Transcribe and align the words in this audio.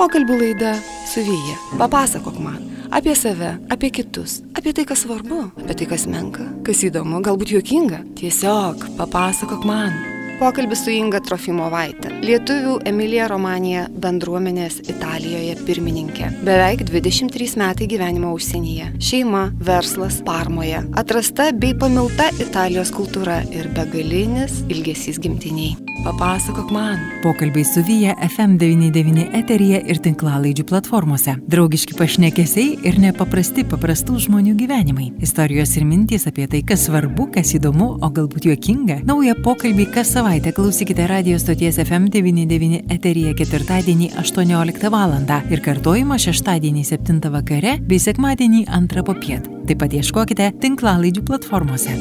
Pokalbių 0.00 0.36
laida 0.40 0.70
su 1.04 1.20
Vyja. 1.20 1.58
Papasakok 1.76 2.38
man 2.40 2.70
apie 2.90 3.12
save, 3.14 3.58
apie 3.68 3.90
kitus, 3.90 4.40
apie 4.56 4.72
tai, 4.72 4.86
kas 4.88 5.04
svarbu, 5.04 5.42
apie 5.60 5.76
tai, 5.76 5.88
kas 5.90 6.06
menka, 6.10 6.46
kas 6.66 6.80
įdomu, 6.88 7.20
galbūt 7.24 7.52
juokinga. 7.54 8.00
Tiesiog 8.18 8.86
papasakok 8.98 9.66
man. 9.68 9.92
Pokalbis 10.40 10.86
su 10.86 10.94
Inga 10.94 11.20
Trofimovaitė, 11.20 12.14
lietuvių 12.24 12.78
Emilija 12.88 13.26
Romanija 13.28 13.82
bendruomenės 13.92 14.78
Italijoje 14.88 15.58
pirmininkė. 15.68 16.30
Beveik 16.48 16.86
23 16.88 17.60
metai 17.60 17.90
gyvenimo 17.92 18.32
užsienyje. 18.38 18.94
Šeima, 19.04 19.50
verslas 19.60 20.22
Parmoje. 20.24 20.80
Atrasta 20.96 21.50
bei 21.52 21.76
pamilta 21.76 22.32
Italijos 22.40 22.96
kultūra 22.96 23.42
ir 23.52 23.68
begalinis 23.76 24.62
ilgesys 24.72 25.20
gimtiniai. 25.20 25.89
Papasakok 26.04 26.70
man. 26.70 26.98
Pokalbiai 27.22 27.64
su 27.64 27.82
Vyja 27.84 28.14
FM99 28.24 29.26
eteryje 29.36 29.82
ir 29.92 29.98
tinklalaidžių 30.00 30.64
platformose. 30.70 31.34
Draugiški 31.52 31.92
pašnekesiai 31.98 32.78
ir 32.88 32.96
nepaprasti 33.02 33.66
paprastų 33.68 34.16
žmonių 34.24 34.54
gyvenimai. 34.62 35.10
Istorijos 35.20 35.74
ir 35.76 35.84
mintys 35.84 36.24
apie 36.30 36.46
tai, 36.48 36.62
kas 36.64 36.86
svarbu, 36.88 37.26
kas 37.34 37.52
įdomu, 37.58 37.90
o 38.00 38.10
galbūt 38.16 38.48
juokinga. 38.48 39.02
Naują 39.10 39.36
pokalbį 39.44 39.90
kas 39.92 40.14
savaitę 40.16 40.54
klausykite 40.56 41.04
radio 41.10 41.36
stoties 41.42 41.76
FM99 41.84 42.80
eteryje 42.96 43.36
ketvirtadienį 43.42 44.14
18 44.24 44.88
val. 44.96 45.18
ir 45.50 45.60
kartojimą 45.60 46.16
šeštadienį 46.16 46.84
7 46.94 47.20
vakare 47.28 47.76
bei 47.84 47.98
sekmadienį 47.98 48.64
2 48.88 49.04
popiet. 49.04 49.52
Taip 49.68 49.84
pat 49.84 49.92
ieškokite 49.92 50.52
tinklalaidžių 50.64 51.28
platformose. 51.28 51.92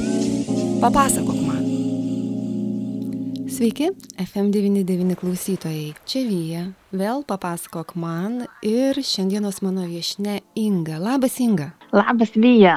Papasakok. 0.79 1.48
Sveiki, 3.49 3.89
FM99 4.17 5.15
klausytojai. 5.17 5.95
Čia 6.05 6.21
Vyja, 6.27 6.61
vėl 6.93 7.23
papasakok 7.25 7.95
man 7.97 8.43
ir 8.61 9.01
šiandienos 9.01 9.63
mano 9.65 9.87
viešne 9.89 10.43
Inga. 10.53 10.99
Labas 11.01 11.39
Inga. 11.41 11.71
Labas 11.91 12.35
Vyja. 12.37 12.75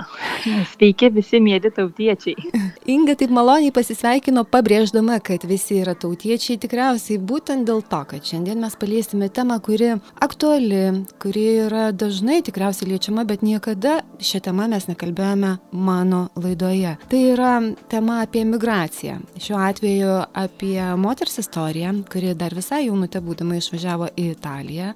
Sveiki 0.72 1.10
visi 1.12 1.36
mėly 1.42 1.68
tautiečiai. 1.74 2.48
Inga 2.92 3.14
taip 3.20 3.32
maloniai 3.34 3.72
pasisveikino, 3.74 4.46
pabrėždama, 4.48 5.18
kad 5.24 5.44
visi 5.48 5.76
yra 5.82 5.92
tautiečiai 5.98 6.56
tikriausiai 6.62 7.20
būtent 7.20 7.68
dėl 7.68 7.82
to, 7.84 8.00
kad 8.08 8.24
šiandien 8.24 8.62
mes 8.64 8.76
paliesime 8.80 9.28
temą, 9.28 9.58
kuri 9.64 9.92
aktuali, 10.24 11.04
kuri 11.22 11.44
yra 11.66 11.90
dažnai 11.92 12.40
tikriausiai 12.46 12.94
liečiama, 12.94 13.26
bet 13.28 13.44
niekada 13.44 14.00
šią 14.16 14.42
temą 14.48 14.70
mes 14.72 14.88
nekalbėjome 14.88 15.52
mano 15.76 16.24
laidoje. 16.40 16.96
Tai 17.12 17.22
yra 17.34 17.52
tema 17.92 18.22
apie 18.24 18.46
migraciją. 18.48 19.20
Šiuo 19.36 19.60
atveju 19.60 20.18
apie 20.32 20.80
moters 20.96 21.36
istoriją, 21.44 21.98
kuri 22.08 22.32
dar 22.38 22.56
visai 22.56 22.86
jaunutė 22.86 23.20
būdama 23.20 23.60
išvažiavo 23.60 24.14
į 24.16 24.30
Italiją. 24.32 24.94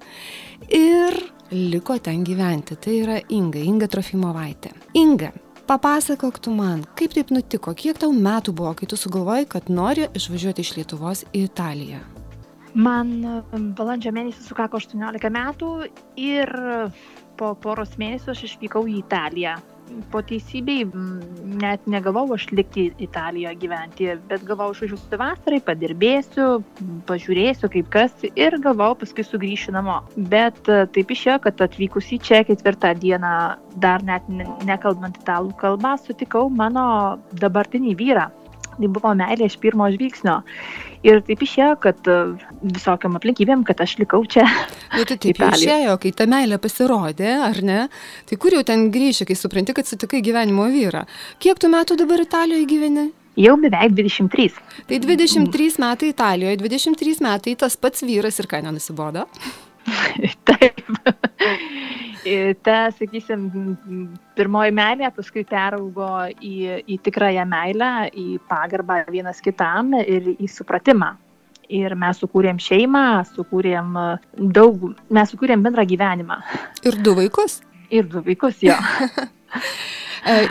Ir 0.72 1.20
liko 1.50 1.98
ten 1.98 2.24
gyventi. 2.24 2.76
Tai 2.76 2.94
yra 3.02 3.18
Inga, 3.28 3.60
Inga 3.62 3.88
Trofimovaitė. 3.90 4.72
Inga, 4.98 5.30
papasakok 5.68 6.40
tu 6.42 6.54
man, 6.54 6.84
kaip 6.98 7.14
taip 7.16 7.32
nutiko, 7.34 7.74
kiek 7.74 7.98
tau 8.02 8.12
metų 8.14 8.54
buvo, 8.56 8.74
kai 8.78 8.88
tu 8.90 8.98
sugalvojai, 8.98 9.46
kad 9.50 9.70
nori 9.70 10.08
išvažiuoti 10.16 10.64
iš 10.64 10.74
Lietuvos 10.78 11.24
į 11.32 11.46
Italiją. 11.50 12.02
Man 12.76 13.14
balandžio 13.78 14.12
mėnesį 14.12 14.50
sukako 14.50 14.82
18 14.82 15.30
metų 15.32 15.70
ir 16.20 16.52
po 17.40 17.54
poros 17.62 17.96
mėnesių 17.96 18.34
aš 18.34 18.44
išvykau 18.50 18.84
į 18.90 19.00
Italiją 19.00 19.56
po 20.12 20.22
teisybei 20.24 20.84
net 21.62 21.84
negalvojau 21.90 22.36
aš 22.36 22.46
likti 22.52 22.86
Italijoje 23.02 23.56
gyventi, 23.62 24.08
bet 24.30 24.44
galvojau 24.48 24.74
išvažiuosiu 24.76 25.20
vasarai, 25.20 25.60
padirbėsiu, 25.66 26.46
pažiūrėsiu 27.08 27.70
kaip 27.72 27.90
kas 27.94 28.26
ir 28.28 28.58
galvojau 28.64 28.98
paskui 29.02 29.26
sugrįšiu 29.26 29.76
namo. 29.76 30.00
Bet 30.32 30.58
taip 30.66 31.14
išėjo, 31.16 31.38
kad 31.46 31.62
atvykusi 31.68 32.20
čia 32.22 32.42
ketvirtą 32.48 32.94
dieną, 33.02 33.36
dar 33.82 34.04
net 34.06 34.26
nekalbant 34.66 35.20
italų 35.22 35.54
kalbą, 35.60 35.96
sutikau 36.02 36.48
mano 36.50 36.86
dabartinį 37.40 37.96
vyrą 38.00 38.30
tai 38.76 38.90
buvo 38.92 39.12
meilė 39.16 39.48
iš 39.48 39.56
pirmo 39.62 39.88
žvilgsnio. 39.92 40.40
Ir 41.04 41.20
taip 41.26 41.42
išėjo, 41.44 41.74
kad 41.82 42.08
e, 42.08 42.16
visokiam 42.62 43.18
aplinkybėm, 43.18 43.66
kad 43.68 43.82
aš 43.84 43.96
likau 44.00 44.22
čia. 44.24 44.46
Nu, 44.94 45.04
tai 45.04 45.18
taip 45.20 45.42
išėjo, 45.50 45.98
kai 46.00 46.12
ta 46.16 46.28
meilė 46.30 46.60
pasirodė, 46.62 47.34
ar 47.48 47.60
ne? 47.66 47.82
Tai 48.28 48.40
kur 48.40 48.56
jau 48.56 48.64
ten 48.66 48.88
grįžti, 48.94 49.28
kai 49.28 49.36
supranti, 49.38 49.76
kad 49.76 49.88
sutikai 49.88 50.22
gyvenimo 50.24 50.68
vyrą? 50.72 51.04
Kiek 51.42 51.60
tu 51.60 51.70
metų 51.72 51.98
dabar 52.00 52.22
Italijoje 52.24 52.68
gyveni? 52.70 53.08
Jau 53.36 53.58
beveik 53.60 53.92
23. 53.92 54.48
Tai 54.88 54.98
23 55.02 55.76
metai 55.82 56.08
Italijoje, 56.14 56.56
23 56.62 57.20
metai 57.26 57.52
tas 57.60 57.76
pats 57.76 58.04
vyras 58.06 58.40
ir 58.40 58.48
ką 58.48 58.62
nenusibodo? 58.64 59.26
Taip. 60.48 60.82
Ta, 62.66 62.78
sakysim, 62.90 63.44
pirmoji 64.34 64.72
meilė 64.74 65.12
paskui 65.14 65.44
peraugo 65.46 66.08
į, 66.42 66.82
į 66.90 66.96
tikrąją 67.06 67.44
meilę, 67.46 67.90
į 68.10 68.40
pagarbą 68.50 69.04
vienas 69.14 69.38
kitam 69.44 69.94
ir 70.00 70.32
į 70.34 70.50
supratimą. 70.50 71.12
Ir 71.70 71.94
mes 71.98 72.18
sukūrėm 72.22 72.58
šeimą, 72.62 73.04
sukūrėm 73.30 73.94
daug, 74.58 74.90
mes 75.10 75.32
sukūrėm 75.34 75.62
bendrą 75.66 75.86
gyvenimą. 75.86 76.40
Ir 76.86 76.98
du 77.06 77.14
vaikus? 77.18 77.60
Ir 77.94 78.10
du 78.10 78.22
vaikus, 78.26 78.58
jo. 78.66 78.74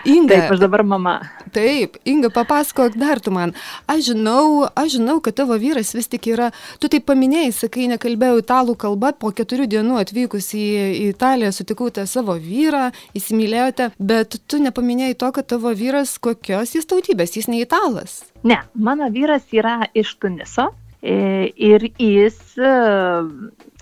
Inga. 0.05 0.31
Taip, 0.31 0.51
aš 0.53 0.59
dabar 0.61 0.83
mama. 0.87 1.17
Taip, 1.51 1.97
Inga, 2.07 2.29
papasakok 2.31 2.95
dar 2.95 3.19
tu 3.19 3.31
man. 3.35 3.51
Aš 3.91 4.11
žinau, 4.11 4.67
aš 4.71 4.93
žinau, 4.95 5.17
kad 5.23 5.35
tavo 5.35 5.57
vyras 5.59 5.91
vis 5.97 6.07
tik 6.07 6.29
yra, 6.31 6.51
tu 6.79 6.87
taip 6.91 7.03
paminėjai, 7.09 7.51
sakai, 7.57 7.89
nekalbėjau 7.91 8.39
italų 8.39 8.77
kalbą, 8.79 9.11
po 9.19 9.33
keturių 9.35 9.67
dienų 9.73 9.97
atvykus 9.99 10.47
į, 10.55 10.63
į 11.01 11.09
Italiją 11.11 11.51
sutikau 11.55 11.89
tą 11.91 12.05
savo 12.07 12.37
vyrą, 12.39 12.85
įsimylėjote, 13.19 13.89
bet 13.99 14.39
tu 14.47 14.61
nepaminėjai 14.63 15.17
to, 15.19 15.33
kad 15.35 15.49
tavo 15.51 15.75
vyras 15.75 16.15
kokios 16.23 16.71
jis 16.77 16.87
tautybės, 16.87 17.35
jis 17.35 17.51
ne 17.51 17.59
italas. 17.65 18.21
Ne, 18.47 18.61
mano 18.79 19.11
vyras 19.11 19.43
yra 19.51 19.81
iš 19.93 20.15
Tuniso. 20.23 20.69
e, 21.03 21.51
Ir 21.55 21.83
jis 21.99 22.39
e, 22.57 22.71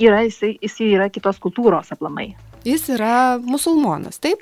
yra, 0.01 0.25
jis, 0.25 0.41
jis 0.57 0.81
yra 0.89 1.11
kitos 1.13 1.37
kultūros 1.43 1.93
aplamai. 1.93 2.31
Jis 2.65 2.89
yra 2.95 3.37
musulmonas, 3.43 4.17
taip? 4.23 4.41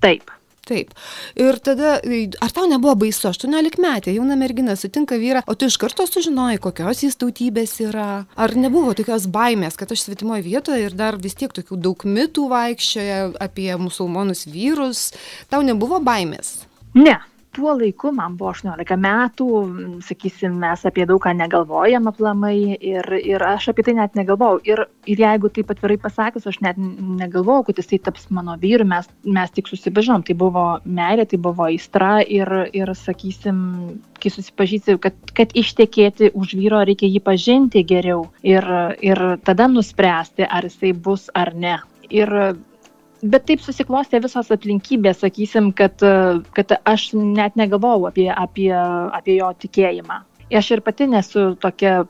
Taip. 0.00 0.30
Taip. 0.70 0.92
Ir 1.40 1.56
tada, 1.64 1.96
ar 2.44 2.52
tau 2.54 2.66
nebuvo 2.70 2.92
baisu, 3.00 3.24
18 3.32 3.80
metė, 3.82 4.12
jauna 4.14 4.36
mergina 4.38 4.76
sutinka 4.78 5.16
vyrą, 5.18 5.42
o 5.50 5.56
tu 5.58 5.66
iš 5.66 5.78
karto 5.82 6.04
sužinojai, 6.06 6.60
kokios 6.62 7.02
jis 7.02 7.18
tautybės 7.18 7.74
yra. 7.82 8.10
Ar 8.38 8.54
nebuvo 8.54 8.92
tokios 8.94 9.26
baimės, 9.32 9.78
kad 9.80 9.90
aš 9.90 10.04
svetimoje 10.06 10.44
vietoje 10.46 10.86
ir 10.86 10.94
dar 10.94 11.18
vis 11.18 11.34
tiek 11.40 11.50
tokių 11.56 11.80
daug 11.88 12.06
mitų 12.06 12.46
vaikščioja 12.52 13.18
apie 13.42 13.72
musulmonus 13.82 14.44
vyrus. 14.52 15.08
Tau 15.50 15.64
nebuvo 15.66 15.98
baimės? 16.06 16.60
Ne, 16.94 17.16
tuo 17.52 17.74
laiku 17.78 18.12
man 18.14 18.36
buvo 18.38 18.52
18 18.54 18.96
metų, 19.00 19.46
sakysim, 20.06 20.54
mes 20.62 20.84
apie 20.86 21.06
daug 21.08 21.20
ką 21.22 21.32
negalvojam 21.36 22.06
aplamai 22.10 22.76
ir, 22.76 23.06
ir 23.18 23.42
aš 23.46 23.70
apie 23.72 23.84
tai 23.86 23.96
net 23.98 24.14
negalvojau. 24.18 24.60
Ir, 24.68 24.84
ir 25.10 25.22
jeigu 25.24 25.50
taip 25.54 25.72
atvirai 25.74 25.98
pasakius, 26.00 26.46
aš 26.50 26.60
net 26.64 26.78
negalvojau, 26.78 27.66
kad 27.68 27.82
jisai 27.82 28.00
taps 28.06 28.28
mano 28.34 28.56
vyru, 28.60 28.86
mes, 28.88 29.10
mes 29.26 29.54
tik 29.56 29.70
susipažinom, 29.70 30.24
tai 30.26 30.38
buvo 30.38 30.64
meilė, 30.84 31.26
tai 31.30 31.40
buvo 31.42 31.66
aistra 31.66 32.20
ir, 32.22 32.52
ir 32.76 32.94
sakysim, 32.98 33.60
kai 34.22 34.32
susipažįsi, 34.34 34.98
kad, 35.02 35.18
kad 35.36 35.54
ištekėti 35.56 36.32
už 36.38 36.54
vyro 36.60 36.84
reikia 36.86 37.10
jį 37.10 37.24
pažinti 37.26 37.84
geriau 37.86 38.28
ir, 38.46 38.66
ir 39.02 39.24
tada 39.46 39.66
nuspręsti, 39.70 40.46
ar 40.46 40.70
jisai 40.70 40.94
bus 40.94 41.30
ar 41.34 41.54
ne. 41.56 41.80
Ir 42.10 42.30
bet 43.22 43.46
taip 43.50 43.62
susiklostė 43.64 44.22
visos 44.24 44.50
aplinkybės, 44.54 45.22
sakysim, 45.24 45.72
kad, 45.76 46.02
kad 46.56 46.74
aš 46.88 47.10
net 47.14 47.58
negalvojau 47.60 48.08
apie, 48.10 48.28
apie, 48.32 48.72
apie 48.72 49.38
jo 49.40 49.52
tikėjimą. 49.60 50.24
Aš 50.50 50.70
ir 50.74 50.80
pati 50.82 51.06
nesu 51.06 51.54
tokia, 51.62 52.00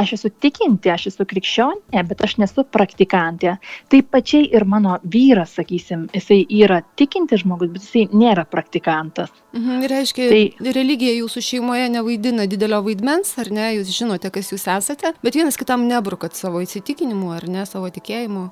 aš 0.00 0.12
esu 0.16 0.30
tikinti, 0.32 0.88
aš 0.88 1.10
esu 1.10 1.26
krikščionė, 1.28 2.04
bet 2.08 2.22
aš 2.24 2.38
nesu 2.40 2.64
praktikantė. 2.64 3.58
Taip 3.92 4.08
pačiai 4.14 4.46
ir 4.48 4.64
mano 4.64 4.96
vyras, 5.04 5.52
sakysim, 5.58 6.06
jisai 6.16 6.38
yra 6.62 6.80
tikinti 6.96 7.36
žmogus, 7.42 7.68
bet 7.74 7.84
jisai 7.84 8.06
nėra 8.16 8.46
praktikantas. 8.48 9.28
Mhm, 9.52 9.84
reiškia, 9.92 10.30
tai 10.32 10.72
religija 10.72 11.18
jūsų 11.18 11.44
šeimoje 11.50 11.90
nevaidina 11.92 12.48
didelio 12.48 12.80
vaidmens, 12.86 13.34
ar 13.42 13.52
ne, 13.52 13.68
jūs 13.76 13.92
žinote, 13.92 14.32
kas 14.32 14.54
jūs 14.54 14.64
esate, 14.78 15.12
bet 15.20 15.36
vienas 15.36 15.60
kitam 15.60 15.84
nebrukat 15.90 16.38
savo 16.40 16.64
įsitikinimu, 16.64 17.34
ar 17.36 17.48
ne, 17.50 17.68
savo 17.68 17.92
tikėjimu. 17.92 18.48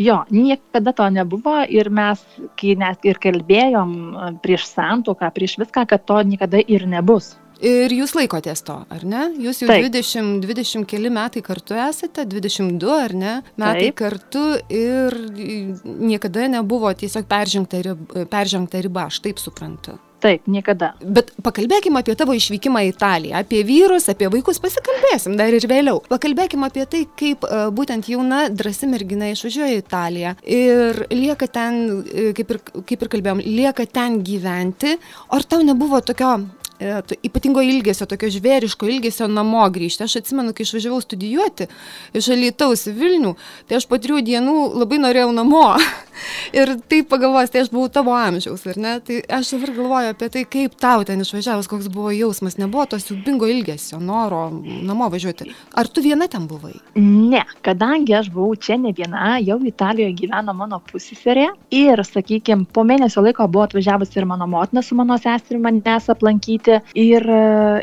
Jo, 0.00 0.24
niekada 0.30 0.92
to 0.92 1.06
nebuvo 1.10 1.60
ir 1.70 1.90
mes, 1.90 2.22
kai 2.58 2.74
net 2.78 3.06
ir 3.06 3.20
kalbėjom 3.22 3.94
prieš 4.42 4.66
santoką, 4.72 5.30
prieš 5.34 5.60
viską, 5.62 5.86
kad 5.86 6.02
to 6.06 6.18
niekada 6.26 6.58
ir 6.58 6.88
nebus. 6.90 7.36
Ir 7.62 7.92
jūs 7.94 8.12
laikotės 8.18 8.64
to, 8.66 8.74
ar 8.90 9.04
ne? 9.06 9.28
Jūs 9.40 9.62
jau 9.62 9.68
Taip. 9.70 9.86
20, 9.94 10.42
20 10.42 10.88
keli 10.90 11.10
metai 11.14 11.40
kartu 11.44 11.76
esate, 11.78 12.26
22 12.26 12.96
ar 12.96 13.14
ne? 13.14 13.34
Metai 13.54 13.92
Taip. 13.92 13.96
kartu 14.02 14.42
ir 14.68 15.14
niekada 15.84 16.48
nebuvo 16.50 16.90
tiesiog 16.90 17.28
peržengta 17.30 17.80
riba, 17.86 18.26
peržengta 18.32 18.82
riba, 18.82 19.06
aš 19.06 19.22
taip 19.24 19.38
suprantu. 19.40 19.94
Taip, 20.24 20.46
niekada. 20.48 20.94
Bet 21.04 21.34
pakalbėkime 21.44 22.00
apie 22.00 22.14
tavo 22.16 22.32
išvykimą 22.32 22.80
į 22.86 22.92
Italiją, 22.94 23.42
apie 23.42 23.60
vyrus, 23.68 24.08
apie 24.08 24.30
vaikus, 24.32 24.56
pasikalbėsim 24.62 25.36
dar 25.36 25.52
ir 25.52 25.66
vėliau. 25.68 26.00
Pakalbėkime 26.08 26.70
apie 26.70 26.86
tai, 26.88 27.02
kaip 27.20 27.44
uh, 27.44 27.66
būtent 27.74 28.08
jauna, 28.08 28.46
drasi 28.48 28.88
mergina 28.88 29.28
išvažiuoja 29.34 29.76
į 29.76 29.82
Italiją 29.82 30.34
ir 30.48 31.04
lieka 31.12 31.50
ten, 31.52 31.80
uh, 32.00 32.32
kaip 32.40 32.56
ir, 32.56 32.62
kaip 32.88 33.04
ir 33.04 33.14
kalbėjom, 33.18 33.44
lieka 33.44 33.84
ten 33.84 34.22
gyventi. 34.24 34.96
Ar 35.28 35.44
tau 35.44 35.60
nebuvo 35.60 36.00
tokio 36.00 36.38
E, 36.82 36.90
ypatingo 37.22 37.62
ilgesio, 37.62 38.06
tokio 38.10 38.28
žvėriško 38.34 38.88
ilgesio 38.90 39.28
namo 39.30 39.62
grįžti. 39.70 40.02
Aš 40.08 40.18
atsimenu, 40.20 40.50
kai 40.56 40.66
išvažiavau 40.66 40.98
studijuoti 41.04 41.68
iš 42.18 42.28
Alytaus 42.34 42.88
į 42.90 42.94
Vilnių, 42.98 43.30
tai 43.68 43.78
aš 43.78 43.86
po 43.86 44.00
trijų 44.02 44.24
dienų 44.26 44.56
labai 44.82 44.98
norėjau 45.04 45.30
namo. 45.36 45.68
ir 46.58 46.74
taip 46.90 47.08
pagalvojęs, 47.12 47.52
tai 47.52 47.64
aš 47.64 47.70
buvau 47.72 47.90
tavo 47.92 48.14
amžiaus, 48.16 48.66
ar 48.70 48.80
ne? 48.80 48.94
Tai 49.04 49.20
aš 49.38 49.54
dabar 49.54 49.74
galvoju 49.78 50.12
apie 50.14 50.30
tai, 50.36 50.44
kaip 50.56 50.76
tau 50.80 51.04
ten 51.06 51.22
išvažiavus, 51.24 51.68
koks 51.70 51.90
buvo 51.92 52.12
jausmas. 52.14 52.58
Nebuvo 52.60 52.86
to 52.90 53.00
siubingo 53.02 53.48
ilgesio, 53.50 54.00
noro 54.02 54.46
namo 54.62 55.08
važiuoti. 55.12 55.50
Ar 55.80 55.88
tu 55.88 56.04
viena 56.04 56.28
ten 56.30 56.48
buvai? 56.50 56.74
Ne, 57.00 57.44
kadangi 57.64 58.16
aš 58.16 58.30
buvau 58.34 58.56
čia 58.56 58.78
ne 58.80 58.94
viena, 58.96 59.36
jau 59.42 59.58
Italijoje 59.64 60.14
gyveno 60.20 60.54
mano 60.56 60.80
pusiserė 60.90 61.48
ir, 61.74 62.02
sakykime, 62.06 62.68
po 62.74 62.84
mėnesio 62.86 63.24
laiko 63.24 63.46
buvo 63.48 63.66
atvažiavusi 63.68 64.20
ir 64.20 64.28
mano 64.28 64.46
motina 64.50 64.82
su 64.82 64.96
mano 64.98 65.16
seserimi 65.20 65.64
manęs 65.68 66.10
aplankyti. 66.12 66.80
Ir, 66.98 67.26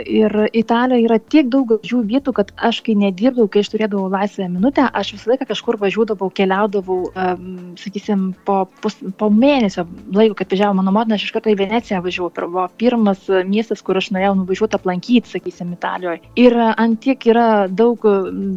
ir 0.05 0.37
Italijoje 0.53 1.07
yra 1.07 1.19
tiek 1.21 1.49
daug 1.51 1.67
gražių 1.71 2.01
vietų, 2.11 2.33
kad 2.37 2.51
aš, 2.57 2.81
kai 2.85 2.95
nedirbdavau, 2.99 3.49
kai 3.51 3.63
aš 3.63 3.71
turėdavau 3.73 4.09
laisvę 4.11 4.47
minutę, 4.51 4.87
aš 4.93 5.15
visą 5.15 5.33
laiką 5.33 5.47
kažkur 5.51 5.79
važiuodavau, 5.81 6.29
keliaudavau, 6.37 6.99
um, 7.11 7.73
sakysim, 7.79 8.20
po, 8.47 8.57
pus, 8.83 8.97
po 9.19 9.29
mėnesio 9.33 9.85
laiko, 10.15 10.37
kad 10.39 10.53
važiavo 10.53 10.77
mano 10.79 10.93
motina, 10.95 11.17
aš 11.17 11.27
iš 11.27 11.33
karto 11.35 11.51
į 11.53 11.57
Veneciją 11.61 12.01
važiavau. 12.05 12.31
Buvo 12.41 12.67
pirmas 12.81 13.25
miestas, 13.47 13.83
kur 13.85 13.99
aš 13.99 14.11
norėjau 14.15 14.35
nuvažiuoti 14.41 14.79
aplankyti, 14.79 15.33
sakysim, 15.33 15.73
Italijoje. 15.77 16.21
Ir 16.41 16.57
ant 16.71 17.01
tiek 17.03 17.27
yra 17.31 17.67
daug, 17.67 18.05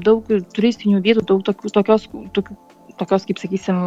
daug 0.05 0.31
turistinių 0.57 1.03
vietų, 1.05 1.27
daug 1.33 1.45
tokių, 1.47 1.75
tokios, 1.79 2.09
tokių 2.37 2.59
tokios, 2.99 3.27
kaip 3.27 3.41
sakysim, 3.41 3.79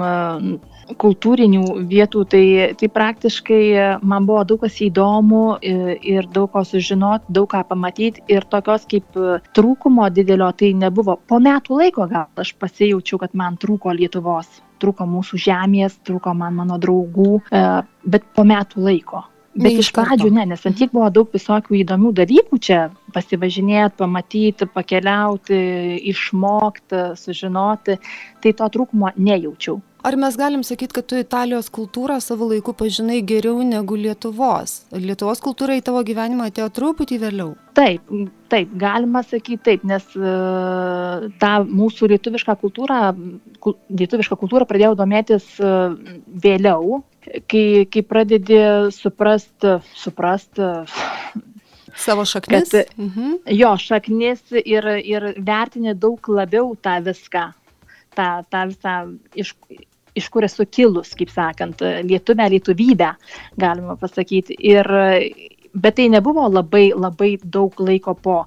kultūrinių 0.99 1.63
vietų, 1.89 2.23
tai, 2.31 2.43
tai 2.79 2.89
praktiškai 2.91 3.61
man 4.07 4.27
buvo 4.27 4.43
daug 4.47 4.63
kas 4.63 4.79
įdomu 4.83 5.57
ir, 5.65 5.97
ir 6.01 6.29
daug 6.33 6.51
ko 6.53 6.63
sužinoti, 6.67 7.31
daug 7.33 7.49
ką 7.51 7.63
pamatyti 7.69 8.23
ir 8.31 8.47
tokios 8.51 8.87
kaip 8.89 9.19
trūkumo 9.57 10.07
didelio 10.13 10.49
tai 10.57 10.73
nebuvo. 10.77 11.17
Po 11.27 11.41
metų 11.43 11.81
laiko 11.81 12.07
gal 12.11 12.27
aš 12.39 12.55
pasijaučiau, 12.59 13.21
kad 13.23 13.35
man 13.37 13.59
trūko 13.61 13.95
Lietuvos, 13.95 14.61
trūko 14.81 15.07
mūsų 15.09 15.39
žemės, 15.47 15.97
trūko 16.07 16.33
man 16.37 16.55
mano 16.61 16.77
draugų, 16.81 17.41
e, 17.51 17.65
bet 18.05 18.29
po 18.35 18.45
metų 18.47 18.85
laiko. 18.87 19.25
Bet 19.57 19.79
iš 19.81 19.89
pradžių 19.95 20.29
ne, 20.35 20.43
nes 20.51 20.65
ant 20.69 20.77
tiek 20.77 20.91
buvo 20.93 21.07
daug 21.13 21.31
visokių 21.33 21.79
įdomių 21.79 22.11
dalykų 22.19 22.59
čia 22.61 22.81
pasivažinėti, 23.15 23.97
pamatyti, 23.97 24.67
pakeliauti, 24.69 25.57
išmokti, 26.11 26.99
sužinoti, 27.17 27.97
tai 28.43 28.53
to 28.59 28.69
trūkumo 28.75 29.15
nejaučiau. 29.17 29.79
Ar 30.07 30.15
mes 30.15 30.37
galim 30.39 30.61
sakyti, 30.63 30.93
kad 30.95 31.07
tu 31.09 31.17
Italijos 31.19 31.67
kultūrą 31.73 32.15
savo 32.23 32.47
laiku 32.47 32.71
pažinai 32.77 33.17
geriau 33.27 33.59
negu 33.67 33.97
Lietuvos? 33.99 34.77
Lietuvos 34.95 35.41
kultūra 35.43 35.75
į 35.75 35.81
tavo 35.83 35.99
gyvenimą 36.07 36.45
atėjo 36.47 36.67
truputį 36.77 37.17
vėliau? 37.25 37.49
Taip, 37.75 38.05
taip, 38.47 38.71
galima 38.79 39.19
sakyti 39.27 39.59
taip, 39.65 39.83
nes 39.89 40.05
uh, 40.15 41.25
tą 41.41 41.51
mūsų 41.67 42.07
lietuvišką 42.13 42.55
kultūrą, 42.61 43.01
kul, 43.59 43.75
lietuvišką 43.99 44.37
kultūrą 44.39 44.69
pradėjau 44.69 44.93
domėtis 45.01 45.49
uh, 45.59 45.97
vėliau, 46.45 47.01
kai, 47.51 47.65
kai 47.91 48.05
pradedi 48.07 48.61
suprasti, 48.95 49.75
suprasti 50.05 50.71
savo 51.97 52.23
šaknis. 52.25 52.71
Kad, 52.71 52.95
mhm. 52.95 53.37
Jo, 53.59 53.75
šaknis 53.81 54.55
ir, 54.63 54.87
ir 55.03 55.33
vertini 55.37 55.97
daug 55.99 56.31
labiau 56.31 56.71
tą 56.79 56.95
viską, 57.03 57.49
tą, 58.15 58.31
tą 58.47 58.65
visą 58.71 58.97
iš, 59.35 59.55
iš 60.17 60.29
kur 60.33 60.47
esu 60.47 60.65
kilus, 60.69 61.13
kaip 61.17 61.31
sakant, 61.33 61.83
lietuvę, 62.07 62.49
lietuvybę, 62.53 63.11
galima 63.61 63.97
pasakyti. 63.99 64.57
Ir, 64.71 64.89
bet 65.77 65.97
tai 65.99 66.07
nebuvo 66.09 66.47
labai, 66.49 66.89
labai 66.95 67.35
daug 67.43 67.77
laiko 67.79 68.15
po 68.15 68.37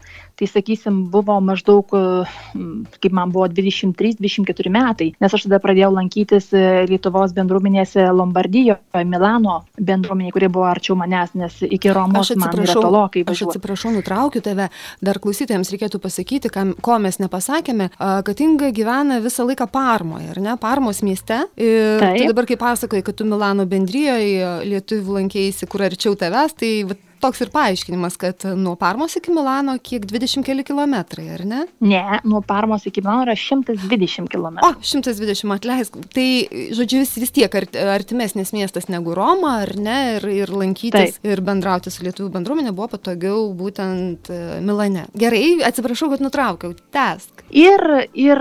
tai 0.40 0.48
sakysim 0.48 1.02
buvo 1.12 1.36
maždaug 1.44 1.90
kaip 1.90 3.12
man 3.12 3.32
buvo 3.32 3.46
dvidešim 3.48 3.92
trys 3.98 4.16
dvidešim 4.18 4.46
keturi 4.48 4.72
metai 4.72 5.10
nes 5.20 5.34
aš 5.36 5.46
tada 5.46 5.60
pradėjau 5.62 5.92
lankytis 5.94 6.50
e, 6.56 6.64
lietuvos 6.88 7.34
bendruomenėse 7.36 8.06
lombardijoje 8.16 9.04
milano 9.04 9.60
bendruomenėj 9.76 10.34
kuri 10.36 10.50
buvo 10.52 10.68
arčiau 10.70 10.96
manęs 10.98 11.34
nes 11.38 11.60
iki 11.68 11.92
romos 11.94 12.32
man 12.40 12.64
yra 12.64 12.76
tolokai 12.78 13.24
aš 13.28 13.44
atsiprašau 13.48 13.92
nutraukiu 13.94 14.42
tave. 14.44 14.68
Dar 15.04 15.20
klausytojams 15.22 15.70
reikėtų 15.74 16.00
pasakyti 16.02 16.52
kam 16.52 16.72
ko 16.80 16.98
mes 17.02 17.20
nepasakėme 17.22 17.90
kad 17.98 18.42
inga 18.44 18.72
gyvena 18.76 19.20
visą 19.24 19.46
laiką 19.48 19.68
parmoje 19.72 20.32
ar 20.34 20.40
ne? 20.42 20.56
Parmos 20.60 21.02
mieste. 21.06 21.42
Ir 21.60 22.00
tu 22.00 22.32
dabar 22.32 22.48
kai 22.48 22.58
pasakojai 22.60 23.04
kad 23.06 23.18
tu 23.20 23.28
milano 23.28 23.66
bendrijoj 23.68 24.64
lietuvių 24.70 25.20
lankeisi 25.20 25.68
kur 25.70 25.86
arčiau 25.86 26.16
tavęs 26.18 26.56
tai 26.58 26.72
toks 27.20 27.42
ir 27.44 27.50
paaiškinimas, 27.52 28.16
kad 28.20 28.44
nuo 28.56 28.76
Parmos 28.80 29.16
iki 29.18 29.32
Milano 29.34 29.76
kiek 29.82 30.06
20 30.30 30.46
keli 30.46 30.64
kilometrai, 30.64 31.26
ar 31.34 31.42
ne? 31.44 31.60
Ne, 31.82 32.02
nuo 32.24 32.40
Parmos 32.46 32.86
iki 32.86 33.02
Milano 33.02 33.24
yra 33.24 33.34
120 33.34 34.28
km. 34.30 34.60
O, 34.62 34.72
120 34.82 35.54
atleisk. 35.56 35.98
Tai, 36.14 36.28
žodžiu, 36.76 37.02
vis, 37.02 37.16
vis 37.18 37.34
tiek 37.34 37.56
artimesnis 37.82 38.54
miestas 38.54 38.86
negu 38.92 39.14
Roma, 39.16 39.56
ar 39.64 39.74
ne? 39.80 39.98
Ir, 40.16 40.28
ir 40.44 40.52
lankytis 40.54 41.18
Taip. 41.18 41.26
ir 41.26 41.42
bendrauti 41.46 41.90
su 41.90 42.04
lietuvių 42.06 42.30
bendruomenė 42.36 42.74
buvo 42.76 42.92
patogiau 42.94 43.48
būtent 43.58 44.30
e, 44.30 44.40
Milane. 44.64 45.08
Gerai, 45.18 45.42
atsiprašau, 45.66 46.12
kad 46.14 46.22
nutraukiau. 46.22 46.76
Tesk. 46.94 47.44
Ir, 47.50 47.82
ir, 48.14 48.40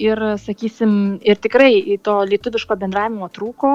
ir, 0.00 0.24
sakysim, 0.40 1.18
ir 1.20 1.40
tikrai 1.44 1.98
to 2.04 2.16
lietuviško 2.30 2.78
bendravimo 2.80 3.28
trūko 3.34 3.74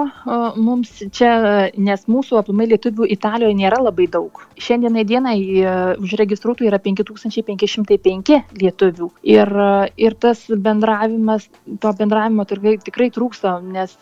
mums 0.57 0.95
čia, 1.13 1.69
nes 1.77 2.07
mūsų 2.09 2.39
aplamai 2.41 2.69
lietuvių 2.71 3.05
Italijoje 3.13 3.57
nėra 3.59 3.83
labai 3.85 4.09
daug. 4.09 4.41
Šiandienai 4.59 5.05
dienai 5.07 5.37
e, 5.37 5.75
užregistruotų 6.01 6.65
yra 6.69 6.81
5505 7.21 8.39
lietuvių. 8.61 9.09
Ir, 9.27 9.53
ir 9.99 10.17
tas 10.21 10.45
bendravimas, 10.49 11.47
to 11.81 11.93
bendravimo 11.99 12.45
tikrai, 12.49 12.77
tikrai 12.83 13.09
trūksta, 13.15 13.57
nes 13.63 13.95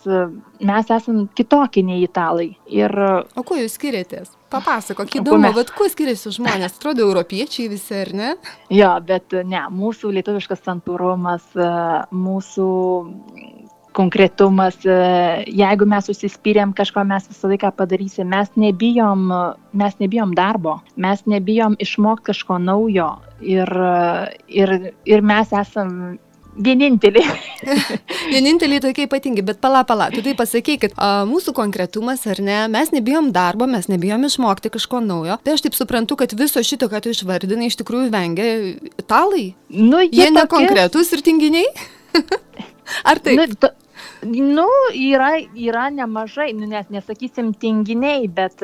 mes 0.58 0.92
esame 0.98 1.28
kitokie 1.38 1.84
nei 1.86 2.02
italai. 2.06 2.50
Ir, 2.72 2.94
o 3.34 3.46
kuo 3.46 3.58
jūs 3.60 3.78
skiriatės? 3.78 4.34
Papasakok, 4.48 5.10
įdomu, 5.20 5.50
bet 5.52 5.74
kuo 5.76 5.90
skiriasi 5.92 6.32
žmonės? 6.38 6.78
Atrodo, 6.78 7.04
europiečiai 7.04 7.68
visi, 7.68 7.92
ar 8.00 8.14
ne? 8.16 8.30
Jo, 8.72 8.94
bet 9.04 9.36
ne, 9.44 9.66
mūsų 9.76 10.14
lietuviškas 10.16 10.62
santūrumas, 10.64 11.50
mūsų 12.16 12.68
konkretumas, 13.98 14.78
e, 14.86 14.98
jeigu 15.50 15.88
mes 15.90 16.10
užsispyrėm 16.12 16.74
kažko, 16.78 17.02
mes 17.08 17.26
visą 17.30 17.50
laiką 17.50 17.72
padarysim, 17.78 18.30
mes 18.30 18.52
nebijom, 18.56 19.26
mes 19.82 19.98
nebijom 20.02 20.36
darbo, 20.38 20.78
mes 20.96 21.24
nebijom 21.26 21.76
išmokti 21.82 22.30
kažko 22.30 22.60
naujo 22.62 23.10
ir, 23.42 23.74
ir, 24.48 24.74
ir 25.06 25.26
mes 25.26 25.52
esam 25.54 26.18
vieninteliai. 26.58 27.26
vieninteliai 28.34 28.82
tokie 28.82 29.06
ypatingi, 29.06 29.42
bet 29.46 29.60
pala, 29.62 29.84
pala, 29.88 30.08
tu 30.14 30.22
tai 30.24 30.34
pasakai, 30.38 30.76
kad 30.82 30.94
a, 30.96 31.24
mūsų 31.28 31.54
konkretumas 31.56 32.24
ar 32.30 32.42
ne, 32.44 32.58
mes 32.72 32.92
nebijom 32.94 33.30
darbo, 33.34 33.68
mes 33.70 33.88
nebijom 33.90 34.26
išmokti 34.28 34.72
kažko 34.74 35.02
naujo. 35.04 35.38
Tai 35.44 35.54
aš 35.54 35.64
taip 35.66 35.78
suprantu, 35.78 36.18
kad 36.20 36.34
viso 36.38 36.62
šito, 36.64 36.90
ką 36.90 37.02
tu 37.04 37.14
išvardinai, 37.14 37.70
iš 37.70 37.78
tikrųjų 37.82 38.10
vengia 38.14 38.48
italai. 38.98 39.52
Nu, 39.70 40.02
jie 40.04 40.26
jie 40.26 40.32
nekonkretus 40.34 41.14
ir 41.16 41.24
tinginiai? 41.26 41.68
Ar 43.10 43.20
tai? 43.22 43.36
Nu, 43.38 43.46
to, 43.60 43.70
Nu, 44.22 44.66
yra, 44.94 45.34
yra 45.54 45.88
nemažai, 45.94 46.52
nu, 46.58 46.68
nes 46.70 46.88
nesakysim 46.92 47.52
tinginiai, 47.54 48.28
bet, 48.28 48.62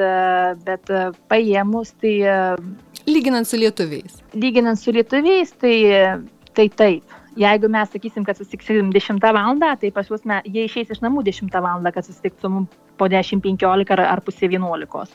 bet 0.67 0.95
paėmus 1.31 1.95
tai... 2.03 2.15
Lyginant 3.05 3.49
su 3.49 3.61
lietuviais. 3.61 4.23
Lyginant 4.35 4.81
su 4.81 4.95
lietuviais, 4.95 5.53
tai, 5.61 5.77
tai 6.57 6.71
taip. 6.73 7.21
Jeigu 7.39 7.69
mes 7.71 7.91
sakysim, 7.91 8.23
kad 8.27 8.39
susitiksim 8.39 8.93
10 8.95 9.19
val. 9.35 9.59
tai 9.59 9.91
pas 9.91 10.07
juos 10.07 10.23
jie 10.23 10.65
išeis 10.69 10.91
iš 10.91 11.01
namų 11.03 11.25
10 11.27 11.51
val. 11.51 11.83
kad 11.93 12.07
susitiksim 12.07 12.67
po 12.97 13.09
10-15 13.11 13.91
ar, 13.91 14.01
ar 14.01 14.21
pusė 14.23 14.47
11. 14.47 15.11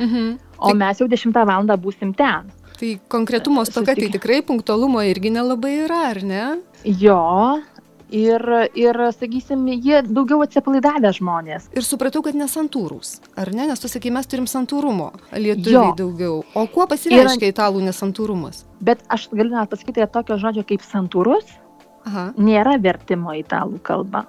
Mhm. 0.00 0.36
O 0.58 0.68
tai... 0.68 0.76
mes 0.76 1.00
jau 1.00 1.08
10 1.08 1.32
val. 1.32 1.64
būsim 1.80 2.12
ten. 2.14 2.52
Tai 2.76 2.90
konkretumo 3.08 3.64
stoka, 3.64 3.94
tai 3.96 4.10
tikrai 4.12 4.42
punktualumo 4.44 5.00
irgi 5.00 5.32
nelabai 5.32 5.72
yra, 5.86 6.02
ar 6.12 6.20
ne? 6.20 6.42
Jo, 6.84 7.56
Ir, 8.14 8.42
ir, 8.78 8.98
sakysim, 9.18 9.64
jie 9.82 9.98
daugiau 10.06 10.44
atsipalaidavę 10.44 11.10
žmonės. 11.16 11.66
Ir 11.74 11.82
supratau, 11.82 12.22
kad 12.22 12.38
nesantūrūs, 12.38 13.16
ar 13.34 13.50
ne? 13.50 13.66
Nes 13.66 13.82
tu 13.82 13.90
sakai, 13.90 14.12
mes 14.14 14.30
turim 14.30 14.46
santūrumo, 14.46 15.08
lietuviai 15.34 15.74
jo. 15.74 15.96
daugiau. 15.98 16.36
O 16.54 16.66
kuo 16.70 16.86
pasireiškia 16.86 17.48
ir... 17.48 17.54
italų 17.56 17.82
nesantūrumas? 17.88 18.62
Bet 18.78 19.02
aš 19.10 19.26
galiu 19.34 19.56
net 19.56 19.74
pasakyti, 19.74 20.04
kad 20.04 20.14
tokio 20.14 20.38
žodžio 20.38 20.62
kaip 20.70 20.86
santūrus 20.86 21.50
Aha. 22.06 22.30
nėra 22.38 22.78
vertimo 22.78 23.34
į 23.34 23.42
italų 23.42 23.82
kalbą. 23.82 24.22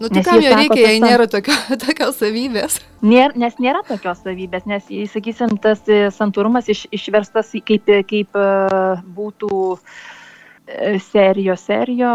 Nu, 0.00 0.08
tai 0.08 0.24
kam 0.24 0.40
jo 0.40 0.50
reikia, 0.56 0.80
jei 0.80 1.00
nėra 1.04 1.26
tokio, 1.30 1.54
tokios 1.84 2.18
savybės? 2.18 2.80
Nėr, 3.04 3.36
nes 3.38 3.58
nėra 3.62 3.84
tokios 3.86 4.24
savybės, 4.24 4.64
nes, 4.66 4.88
sakysim, 5.12 5.58
tas 5.62 5.84
e, 5.86 6.06
santūrumas 6.16 6.70
iš, 6.72 6.86
išverstas 6.96 7.52
kaip, 7.68 7.86
kaip 8.08 8.40
e, 8.40 8.46
būtų 9.18 9.50
e, 9.76 9.84
serijo, 11.10 11.56
serijo 11.56 12.12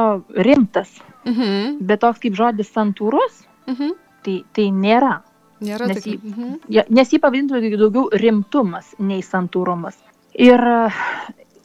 rimtas. 0.47 0.91
Mhm. 1.25 1.77
Bet 1.85 2.03
toks 2.05 2.21
kaip 2.23 2.35
žodis 2.37 2.71
santūrus, 2.73 3.43
mhm. 3.67 3.95
tai, 4.25 4.41
tai 4.53 4.69
nėra. 4.71 5.19
Nėra 5.65 5.87
nes, 5.89 6.03
jį, 6.05 6.17
mhm. 6.19 6.55
nes 6.93 7.13
jį 7.13 7.21
pavadintų 7.23 7.61
daugiau 7.79 8.09
rimtumas 8.21 8.91
nei 8.99 9.23
santūrumas. 9.23 9.95
Ir, 10.35 10.59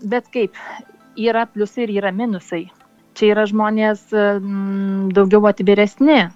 bet 0.06 0.28
kaip, 0.32 0.54
yra 1.18 1.48
pliusai 1.50 1.88
ir 1.88 1.96
yra 1.98 2.12
minusai 2.14 2.68
čia 3.18 3.34
yra 3.34 3.46
žmonės 3.48 4.06
mm, 4.14 5.10
daugiau 5.16 5.48
atviresni, 5.50 6.28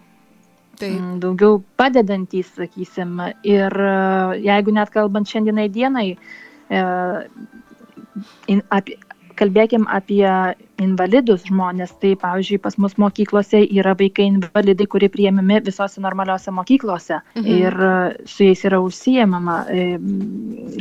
Taip. 0.74 0.90
Mm, 0.90 1.18
daugiau 1.22 1.60
padedantys, 1.78 2.48
sakysim. 2.56 3.20
Ir 3.46 3.76
e, 3.78 3.90
jeigu 4.42 4.74
net 4.74 4.90
kalbant 4.90 5.30
šiandienai 5.30 5.68
dienai, 5.70 6.08
e, 6.66 6.80
apie, 8.74 8.96
kalbėkim 9.38 9.86
apie 9.90 10.26
invalidus 10.82 11.44
žmonės, 11.48 11.94
tai 12.02 12.14
pavyzdžiui, 12.20 12.60
pas 12.64 12.76
mus 12.82 12.96
mokyklose 13.00 13.62
yra 13.64 13.94
vaikai 13.98 14.28
invalidai, 14.32 14.86
kurie 14.90 15.10
priėmimi 15.12 15.60
visose 15.66 16.02
normaliuose 16.02 16.54
mokyklose 16.54 17.20
mhm. 17.20 17.50
ir 17.58 17.78
e, 17.88 17.94
su 18.30 18.48
jais 18.48 18.64
yra 18.68 18.80
užsijėmama, 18.84 19.58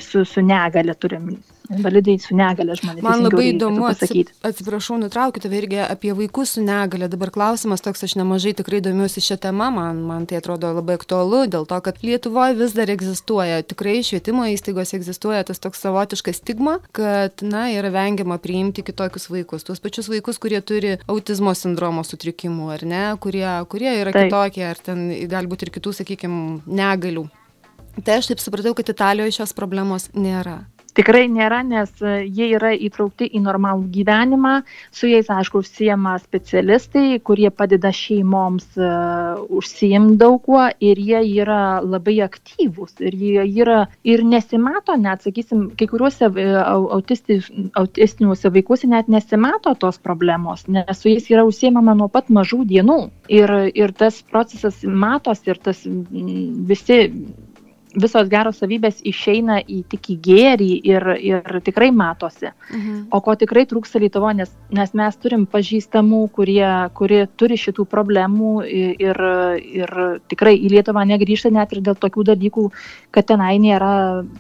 su, 0.02 0.26
su 0.26 0.46
negale 0.46 0.96
turim 1.00 1.34
invalidai 1.78 2.18
su 2.22 2.36
negale 2.38 2.76
žmonės. 2.80 3.04
Man 3.06 3.24
labai 3.26 3.50
įdomu, 3.52 3.88
atsiprašau, 3.90 4.98
nutraukiu 5.02 5.44
tave 5.44 5.60
irgi 5.62 5.82
apie 5.84 6.14
vaikus 6.18 6.56
su 6.58 6.64
negale. 6.66 7.10
Dabar 7.12 7.32
klausimas 7.34 7.84
toks, 7.84 8.06
aš 8.08 8.16
nemažai 8.20 8.56
tikrai 8.58 8.82
domiuosi 8.86 9.24
šią 9.24 9.40
temą, 9.44 9.70
man, 9.76 10.02
man 10.08 10.28
tai 10.30 10.40
atrodo 10.42 10.72
labai 10.78 10.98
aktualu, 11.00 11.44
dėl 11.52 11.68
to, 11.70 11.80
kad 11.86 12.02
Lietuvoje 12.06 12.58
vis 12.60 12.76
dar 12.78 12.92
egzistuoja, 12.94 13.62
tikrai 13.68 14.00
švietimo 14.06 14.48
įstaigos 14.54 14.96
egzistuoja 14.98 15.44
tas 15.48 15.62
toks 15.64 15.84
savotiškas 15.84 16.42
stigma, 16.42 16.80
kad, 16.96 17.44
na, 17.46 17.68
yra 17.74 17.92
vengiama 17.94 18.40
priimti 18.44 18.86
kitokius 18.86 19.30
vaikus, 19.34 19.68
tuos 19.68 19.84
pačius 19.84 20.10
vaikus, 20.12 20.42
kurie 20.42 20.62
turi 20.66 20.98
autizmo 21.08 21.54
sindromo 21.58 22.06
sutrikimų, 22.08 22.72
ar 22.78 22.88
ne, 22.88 23.06
kurie, 23.24 23.48
kurie 23.72 23.92
yra 24.02 24.14
Taip. 24.16 24.30
kitokie, 24.30 24.68
ar 24.68 24.82
ten 24.84 25.08
galbūt 25.32 25.68
ir 25.68 25.74
kitų, 25.78 25.96
sakykime, 26.02 26.44
negalių. 26.68 27.28
Tai 28.02 28.18
aš 28.18 28.32
taip 28.32 28.42
supratau, 28.42 28.74
kad 28.74 28.90
Italijoje 28.90 29.36
šios 29.38 29.54
problemos 29.54 30.08
nėra. 30.18 30.64
Tikrai 30.94 31.26
nėra, 31.32 31.64
nes 31.66 31.90
e, 32.06 32.12
jie 32.30 32.52
yra 32.54 32.70
įtraukti 32.78 33.26
į 33.26 33.42
normalų 33.42 33.88
gyvenimą, 33.96 34.54
su 34.94 35.10
jais, 35.10 35.30
aišku, 35.34 35.64
užsijama 35.64 36.16
specialistai, 36.22 37.18
kurie 37.26 37.50
padeda 37.50 37.90
šeimoms 37.94 38.78
uh, 38.78 39.42
užsijimti 39.58 40.20
daug 40.22 40.38
kuo 40.46 40.68
ir 40.84 41.00
jie 41.02 41.22
yra 41.42 41.80
labai 41.82 42.20
aktyvūs. 42.26 43.00
Ir 43.02 43.18
jie 43.18 43.46
yra 43.64 43.80
ir 44.06 44.22
nesimato, 44.28 44.94
net, 45.02 45.26
sakysim, 45.26 45.72
kai 45.80 45.88
kuriuose 45.90 46.30
uh, 46.30 46.62
autistiniuose 46.94 48.54
vaikuose 48.54 48.90
net 48.92 49.10
nesimato 49.10 49.74
tos 49.80 49.98
problemos, 49.98 50.68
nes 50.70 51.02
su 51.02 51.10
jais 51.10 51.32
yra 51.34 51.48
užsijama 51.50 51.96
nuo 51.98 52.10
pat 52.14 52.30
mažų 52.30 52.62
dienų. 52.70 53.00
Ir, 53.34 53.56
ir 53.74 53.96
tas 53.98 54.22
procesas 54.30 54.84
matos 54.86 55.42
ir 55.50 55.58
tas 55.64 55.82
visi 56.70 57.00
visos 57.94 58.30
geros 58.32 58.60
savybės 58.62 59.02
išeina 59.06 59.60
į 59.62 59.84
tik 59.92 60.10
į 60.14 60.18
gėrį 60.28 60.70
ir, 60.90 61.08
ir 61.22 61.60
tikrai 61.66 61.92
matosi. 61.94 62.52
Mhm. 62.72 62.98
O 63.14 63.22
ko 63.24 63.36
tikrai 63.40 63.66
trūksta 63.70 64.02
Lietuvoje, 64.04 64.40
nes, 64.42 64.54
nes 64.74 64.94
mes 64.98 65.20
turim 65.22 65.46
pažįstamų, 65.50 66.24
kurie, 66.36 66.66
kurie 66.98 67.24
turi 67.38 67.60
šitų 67.60 67.86
problemų 67.90 68.54
ir, 68.68 69.24
ir 69.62 69.96
tikrai 70.32 70.56
į 70.58 70.74
Lietuvą 70.78 71.06
negrįžta 71.14 71.54
net 71.54 71.74
ir 71.76 71.84
dėl 71.86 71.98
tokių 72.00 72.28
dalykų, 72.34 72.68
kad 73.14 73.30
tenai 73.30 73.56
nėra 73.62 73.94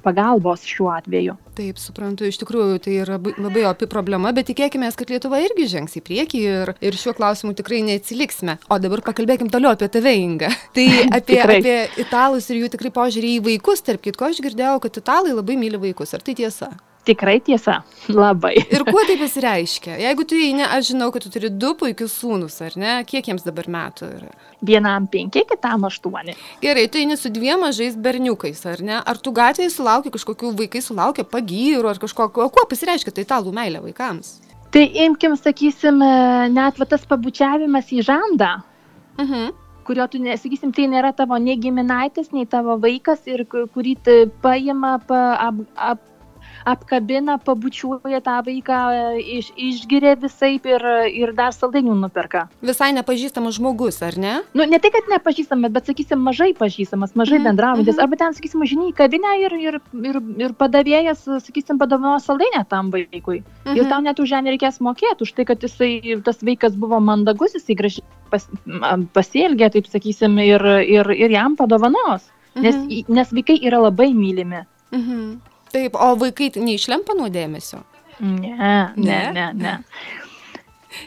pagalbos 0.06 0.66
šiuo 0.68 0.92
atveju. 0.96 1.38
Taip, 1.54 1.78
suprantu, 1.78 2.26
iš 2.26 2.40
tikrųjų 2.42 2.80
tai 2.82 2.96
yra 3.04 3.20
labai 3.22 3.68
opi 3.70 3.86
problema, 3.90 4.32
bet 4.34 4.48
tikėkime, 4.50 4.88
kad 4.98 5.12
Lietuva 5.14 5.38
irgi 5.44 5.68
žengs 5.70 5.94
į 6.00 6.02
priekį 6.02 6.40
ir, 6.42 6.72
ir 6.82 6.98
šiuo 6.98 7.14
klausimu 7.14 7.54
tikrai 7.54 7.84
neatsiliksime. 7.86 8.56
O 8.74 8.80
dabar 8.82 9.04
pakalbėkim 9.06 9.52
toliau 9.54 9.76
apie 9.76 9.90
tave, 9.94 10.16
Inga. 10.18 10.50
Tai 10.76 10.86
apie, 11.20 11.38
apie 11.44 11.76
italus 12.02 12.50
ir 12.50 12.64
jų 12.64 12.72
tikrai 12.74 12.94
požiūrį 12.96 13.36
į 13.36 13.43
vaikus, 13.44 13.84
tarp 13.86 14.04
kitko, 14.06 14.32
aš 14.32 14.42
girdėjau, 14.44 14.80
kad 14.84 14.98
italai 15.04 15.36
labai 15.36 15.60
myli 15.60 15.80
vaikus. 15.82 16.16
Ar 16.16 16.24
tai 16.26 16.36
tiesa? 16.38 16.72
Tikrai 17.04 17.42
tiesa, 17.44 17.82
labai. 18.24 18.54
Ir 18.72 18.86
kuo 18.88 19.02
tai 19.04 19.18
pasireiškia? 19.20 19.98
Jeigu 20.00 20.24
tu 20.28 20.38
įeini, 20.40 20.64
aš 20.64 20.94
žinau, 20.94 21.10
kad 21.12 21.26
tu 21.26 21.32
turi 21.34 21.50
du 21.52 21.74
puikius 21.80 22.16
sūnus, 22.22 22.56
ar 22.64 22.78
ne? 22.80 22.94
Kiek 23.08 23.28
jiems 23.28 23.44
dabar 23.44 23.68
metų 23.76 24.08
yra? 24.08 24.32
Vienam 24.64 25.10
penki, 25.12 25.44
kitam 25.50 25.84
aštuoni. 25.90 26.38
Gerai, 26.64 26.88
tu 26.88 27.02
eini 27.02 27.20
su 27.20 27.32
dviem 27.34 27.60
mažais 27.66 27.98
berniukais, 28.00 28.64
ar 28.72 28.84
ne? 28.88 29.02
Ar 29.04 29.20
tu 29.20 29.36
gatvėje 29.36 29.74
sulaukia 29.76 30.14
kažkokių 30.16 30.54
vaikai 30.64 30.84
sulaukia 30.86 31.28
pagyrų 31.28 31.92
ar 31.92 32.00
kažko, 32.00 32.30
kuo 32.32 32.68
pasireiškia 32.72 33.12
tai 33.12 33.28
italų 33.28 33.52
meilė 33.56 33.84
vaikams? 33.84 34.38
Tai 34.74 34.86
imkim, 35.04 35.36
sakysim, 35.38 36.00
net 36.56 36.80
va 36.82 36.88
tas 36.90 37.04
pabučiavimas 37.06 37.92
į 37.94 38.08
žandą. 38.08 38.56
Mhm. 39.20 39.52
Kurio 39.84 40.08
tu 40.08 40.20
nesakysim, 40.24 40.72
tai 40.76 40.88
nėra 40.88 41.12
tavo 41.16 41.38
nei 41.42 41.58
giminaitis, 41.60 42.32
nei 42.32 42.48
tavo 42.48 42.78
vaikas 42.80 43.26
ir 43.28 43.44
kurį 43.52 43.98
paima, 44.44 44.96
pa, 45.08 45.22
ap, 45.50 45.60
ap, 45.76 46.04
apkabina, 46.66 47.38
pabučiuoja 47.44 48.22
tą 48.24 48.40
vaiką, 48.46 48.78
iš, 49.20 49.52
išgiria 49.60 50.16
visai 50.20 50.56
ir, 50.58 50.86
ir 51.12 51.34
dar 51.36 51.54
saldainių 51.56 51.96
nuperka. 52.00 52.46
Visai 52.64 52.92
nepažįstamas 52.98 53.58
žmogus, 53.60 54.00
ar 54.06 54.18
ne? 54.20 54.34
Nu, 54.56 54.66
ne 54.70 54.80
tai, 54.82 54.92
kad 54.96 55.10
nepažįstamas, 55.12 55.74
bet, 55.76 55.90
sakysim, 55.92 56.24
mažai 56.24 56.52
pažįstamas, 56.58 57.16
mažai 57.20 57.40
mm, 57.40 57.48
bendraujantis. 57.50 57.98
Mm. 57.98 58.04
Arba 58.06 58.20
ten, 58.22 58.38
sakysim, 58.38 58.66
žiniai, 58.70 58.96
kavinę 58.98 59.36
ir, 59.44 59.58
ir, 59.60 59.80
ir, 60.12 60.20
ir 60.46 60.58
padavėjas, 60.60 61.26
sakysim, 61.48 61.80
padovanojo 61.82 62.22
saldainę 62.24 62.66
tam 62.70 62.92
vaikui. 62.94 63.42
Mm 63.44 63.72
-hmm. 63.72 63.78
Ir 63.78 63.90
tau 63.90 64.02
net 64.02 64.20
už 64.20 64.36
ją 64.36 64.44
nereikės 64.44 64.80
mokėti, 64.80 65.28
už 65.28 65.34
tai, 65.34 65.46
kad 65.46 65.64
jisai, 65.64 66.22
tas 66.26 66.44
vaikas 66.44 66.76
buvo 66.76 67.00
mandagus, 67.00 67.54
jisai 67.54 67.76
gražiai 67.76 68.06
pas, 68.30 68.48
pasielgė, 69.14 69.72
taip 69.74 69.88
sakysim, 69.88 70.38
ir, 70.40 70.62
ir, 70.88 71.12
ir 71.12 71.32
jam 71.32 71.56
padovanos. 71.56 72.30
Nes, 72.56 72.76
-hmm. 72.76 73.10
nes 73.10 73.34
vaikai 73.34 73.58
yra 73.66 73.80
labai 73.82 74.14
mylimi. 74.14 74.66
Mhm. 74.92 75.53
Taip, 75.74 75.98
o 75.98 76.14
vaikai 76.22 76.52
neišlempa 76.62 77.16
nuo 77.18 77.32
dėmesio? 77.34 77.82
Ne, 78.22 78.92
ne, 78.96 79.22
ne, 79.34 79.48
ne. 79.58 79.80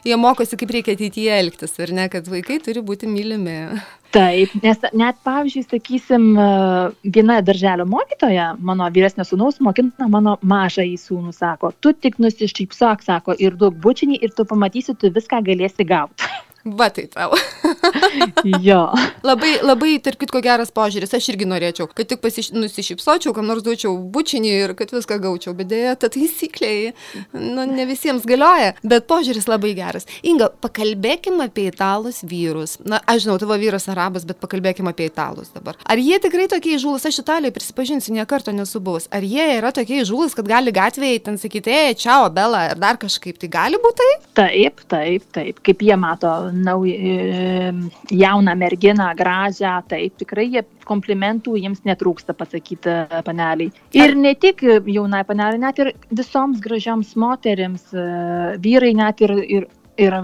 Jie 0.03 0.17
mokosi, 0.19 0.57
kaip 0.59 0.73
reikia 0.75 0.97
ateityje 0.97 1.37
elgtis, 1.39 1.77
ar 1.83 1.93
ne, 1.95 2.09
kad 2.11 2.27
vaikai 2.31 2.59
turi 2.65 2.83
būti 2.83 3.07
mylimi. 3.11 3.55
Taip, 4.15 4.53
nes 4.63 4.83
net, 4.97 5.19
pavyzdžiui, 5.27 5.63
sakysim, 5.69 6.27
viena 7.15 7.39
darželio 7.45 7.87
mokytoja, 7.91 8.49
mano 8.59 8.89
vyresnio 8.95 9.27
sūnaus 9.29 9.61
mokina 9.63 10.09
mano 10.11 10.37
mažą 10.43 10.87
į 10.87 10.97
sūnų, 11.03 11.35
sako, 11.37 11.73
tu 11.85 11.93
tik 11.95 12.19
nusišypsok, 12.23 13.05
sako, 13.07 13.37
ir 13.39 13.59
duok 13.61 13.79
bučinį 13.83 14.19
ir 14.23 14.35
tu 14.37 14.47
pamatysi, 14.49 14.97
tu 14.99 15.13
viską 15.15 15.43
galėsi 15.47 15.87
gauti. 15.87 16.31
Va 16.67 16.89
tai 16.91 17.07
tau. 17.07 17.37
Jo. 18.69 18.81
Labai, 19.27 19.57
labai, 19.65 19.97
tarp 20.05 20.21
kitko, 20.21 20.41
geras 20.45 20.73
požiūris. 20.75 21.15
Aš 21.17 21.31
irgi 21.33 21.49
norėčiau, 21.49 21.89
kad 21.93 22.09
tik 22.11 22.23
pasiš... 22.25 22.53
nusišypsočiau, 22.57 23.35
kam 23.37 23.49
nors 23.51 23.65
duočiau 23.67 23.97
bučinį 24.13 24.53
ir 24.53 24.75
kad 24.79 24.93
viską 24.95 25.19
gaučiau. 25.23 25.55
Bet 25.59 25.71
dėja, 25.73 25.97
ta 26.01 26.11
taisyklė, 26.13 26.73
nu, 27.35 27.67
ne 27.71 27.87
visiems 27.89 28.27
galioja. 28.29 28.75
Bet 28.87 29.09
požiūris 29.11 29.49
labai 29.51 29.75
geras. 29.79 30.09
Inga, 30.27 30.51
pakalbėkime 30.65 31.49
apie 31.51 31.69
italus 31.73 32.23
vyrus. 32.27 32.77
Na, 32.87 33.01
aš 33.07 33.27
žinau, 33.27 33.39
tavo 33.43 33.59
vyras 33.61 33.89
arabas, 33.93 34.27
bet 34.29 34.41
pakalbėkime 34.43 34.93
apie 34.95 35.11
italus 35.11 35.53
dabar. 35.55 35.79
Ar 35.87 36.01
jie 36.01 36.19
tikrai 36.23 36.49
tokie 36.53 36.77
įžūlus? 36.79 37.07
Aš 37.09 37.23
Italijoje 37.23 37.57
prisipažinsiu, 37.57 38.15
nie 38.17 38.25
karto 38.29 38.55
nesu 38.55 38.81
buvus. 38.83 39.09
Ar 39.15 39.25
jie 39.27 39.45
yra 39.59 39.73
tokie 39.75 40.03
įžūlus, 40.03 40.37
kad 40.37 40.49
gali 40.51 40.75
gatvėje 40.75 41.25
ten 41.29 41.41
sakyti, 41.41 41.73
ei, 41.73 41.97
čia, 41.99 42.19
Bela, 42.37 42.67
ar 42.73 42.81
dar 42.81 42.99
kažkaip. 43.01 43.39
Tai 43.41 43.49
gali 43.53 43.81
būti 43.81 43.97
tai? 44.03 44.13
Taip, 44.37 44.83
taip, 44.91 45.27
taip. 45.35 45.61
Kaip 45.65 45.83
jie 45.85 45.97
mato 46.01 46.33
nauj, 46.53 46.93
e, 46.93 47.71
jauną 48.11 48.55
merginą, 48.59 49.11
gražią, 49.19 49.77
taip 49.91 50.19
tikrai 50.23 50.49
jie 50.53 50.65
komplimentų 50.87 51.57
jiems 51.61 51.83
netrūksta 51.89 52.37
pasakyti 52.37 52.93
e, 52.93 53.23
paneliai. 53.27 53.73
Ir 53.97 54.15
ne 54.19 54.35
tik 54.39 54.63
jaunai 54.65 55.25
paneliai, 55.29 55.63
net 55.63 55.81
ir 55.83 55.93
visoms 56.11 56.61
gražioms 56.65 57.17
moteriams, 57.19 57.89
e, 57.95 58.07
vyrai 58.63 58.95
net 58.97 59.25
ir, 59.27 59.35
ir 59.47 59.69
ir, 59.97 60.15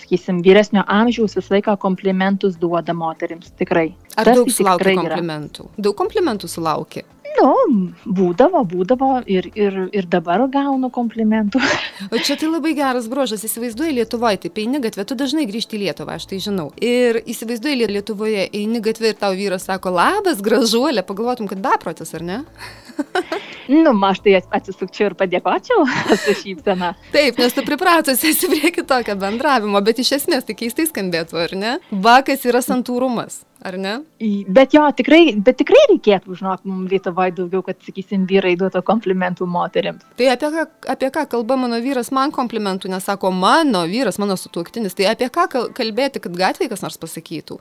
sakysim, 0.00 0.40
vyresnio 0.44 0.84
amžiaus 0.90 1.36
visą 1.38 1.54
laiką 1.54 1.76
komplimentus 1.80 2.58
duoda 2.60 2.94
moteriams. 2.96 3.52
Tikrai. 3.58 3.92
Ar 4.16 4.30
Tas 4.30 4.40
daug 4.40 4.50
sulaukia 4.50 4.96
komplimentų? 4.98 5.68
Yra. 5.68 5.84
Daug 5.86 5.98
komplimentų 5.98 6.50
sulaukia? 6.50 7.04
Nu, 7.34 7.50
būdavo, 8.04 8.62
būdavo 8.70 9.08
ir, 9.30 9.48
ir, 9.58 9.78
ir 9.96 10.06
dabar 10.10 10.44
gaunu 10.52 10.90
komplimentų. 10.94 11.62
O 12.10 12.18
čia 12.18 12.34
tai 12.38 12.48
labai 12.50 12.72
geras 12.74 13.06
brožas, 13.10 13.44
įsivaizduoji 13.46 13.94
Lietuvoje, 13.94 14.40
tai 14.42 14.64
eini 14.64 14.80
gatvė, 14.82 15.04
tu 15.06 15.16
dažnai 15.18 15.44
grįžti 15.46 15.78
į 15.78 15.84
Lietuvą, 15.84 16.16
aš 16.18 16.26
tai 16.30 16.40
žinau. 16.42 16.66
Ir 16.82 17.20
įsivaizduoji 17.22 17.86
Lietuvoje, 17.90 18.48
eini 18.50 18.82
gatvė 18.82 19.12
ir 19.12 19.20
tau 19.20 19.30
vyras 19.38 19.68
sako, 19.68 19.92
labas, 19.94 20.42
gražuolė, 20.44 21.04
pagalvotum, 21.06 21.48
kad 21.50 21.62
beprotis, 21.62 22.10
ar 22.18 22.26
ne? 22.26 22.40
Nu, 23.64 23.94
aš 24.04 24.18
tai 24.20 24.34
atsisukčiau 24.42 25.08
ir 25.08 25.14
padėkočiau 25.16 25.86
su 26.26 26.34
šypsena. 26.42 26.92
Taip, 27.14 27.38
nes 27.40 27.56
tu 27.56 27.64
pripratusi 27.64 28.34
esi 28.34 28.50
prie 28.52 28.74
kitokio 28.74 29.16
bendravimo, 29.16 29.80
bet 29.86 30.02
iš 30.04 30.18
esmės 30.18 30.44
tai 30.44 30.58
keistai 30.58 30.84
skambėtų, 30.90 31.40
ar 31.46 31.56
ne? 31.56 31.74
Bakas 31.88 32.44
yra 32.50 32.60
santūrumas 32.64 33.40
ar 33.64 33.78
ne? 33.80 33.94
Bet 34.54 34.74
jo, 34.76 34.84
tikrai, 34.96 35.34
bet 35.44 35.58
tikrai 35.60 35.80
reikėtų, 35.94 36.36
žinok, 36.38 36.64
mums 36.68 36.92
Lietuvoje 36.92 37.32
daugiau, 37.38 37.62
kad, 37.64 37.78
sakysim, 37.84 38.26
vyrai 38.28 38.54
duotų 38.60 38.82
komplimentų 38.86 39.48
moteriams. 39.50 40.04
Tai 40.18 40.28
apie 40.34 40.50
ką, 40.52 40.64
apie 40.94 41.10
ką 41.14 41.24
kalba 41.32 41.56
mano 41.60 41.78
vyras, 41.82 42.10
man 42.14 42.32
komplimentų 42.34 42.90
nesako 42.92 43.32
mano 43.34 43.84
vyras, 43.88 44.20
mano 44.20 44.36
sutuoktinis, 44.40 44.96
tai 44.98 45.08
apie 45.10 45.30
ką 45.32 45.46
kalbėti, 45.76 46.22
kad 46.24 46.36
gatvėje 46.36 46.72
kas 46.74 46.84
nors 46.84 47.00
pasakytų. 47.00 47.58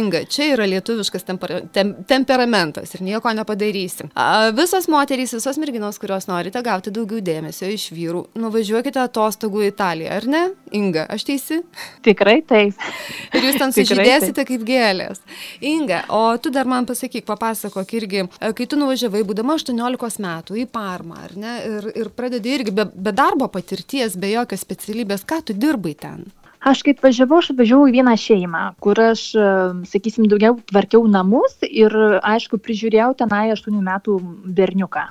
Inga, 0.00 0.24
čia 0.32 0.48
yra 0.54 0.66
lietuviškas 0.72 1.28
tempera, 1.28 1.60
tem, 1.74 1.94
temperamentas 2.08 2.96
ir 2.96 3.04
nieko 3.04 3.32
nepadarysi. 3.36 4.08
A, 4.16 4.50
visos 4.56 4.88
moterys, 4.92 5.36
visos 5.36 5.60
merginos, 5.60 6.00
kurios 6.02 6.28
norite 6.30 6.64
gauti 6.64 6.94
daugiau 6.94 7.20
dėmesio 7.24 7.68
iš 7.72 7.90
vyrų, 7.92 8.24
nuvažiuokite 8.40 9.04
atostogų 9.04 9.66
į 9.66 9.72
Italiją, 9.74 10.16
ar 10.16 10.28
ne? 10.32 10.42
Inga, 10.76 11.06
aš 11.12 11.28
teisi? 11.28 11.60
Tikrai 12.06 12.40
taip. 12.48 12.90
Ir 13.36 13.48
jūs 13.48 13.60
ten 13.60 13.74
sužydėsite 13.76 14.46
kaip 14.48 14.64
gėlės. 14.66 15.20
Inga, 15.60 16.02
o 16.08 16.36
tu 16.42 16.50
dar 16.50 16.68
man 16.68 16.86
pasakyk, 16.88 17.24
papasakok 17.28 17.94
irgi, 17.98 18.26
e, 18.26 18.52
kai 18.56 18.66
tu 18.66 18.78
nuvažiavai, 18.80 19.24
būdama 19.28 19.56
18 19.58 20.22
metų 20.22 20.58
į 20.62 20.66
Parmą, 20.72 21.18
ar 21.26 21.34
ne, 21.38 21.56
ir, 21.68 21.88
ir 22.04 22.12
pradedi 22.16 22.54
irgi 22.58 22.74
be, 22.74 22.86
be 22.92 23.14
darbo 23.16 23.48
patirties, 23.52 24.16
be 24.18 24.32
jokios 24.34 24.64
specialybės, 24.66 25.26
ką 25.28 25.42
tu 25.48 25.56
dirbai 25.56 25.94
ten? 25.98 26.26
Aš 26.62 26.84
kaip 26.86 27.00
važiavau, 27.02 27.40
aš 27.42 27.50
važiavau 27.58 27.88
į 27.90 27.96
vieną 27.96 28.12
šeimą, 28.22 28.66
kur 28.84 29.00
aš, 29.02 29.24
e, 29.34 29.48
sakysim, 29.90 30.28
daugiau 30.30 30.60
tvarkiau 30.70 31.08
namus 31.10 31.58
ir, 31.66 31.96
aišku, 32.22 32.60
prižiūrėjau 32.62 33.16
tenai 33.24 33.48
8 33.56 33.82
metų 33.82 34.20
berniuką 34.46 35.08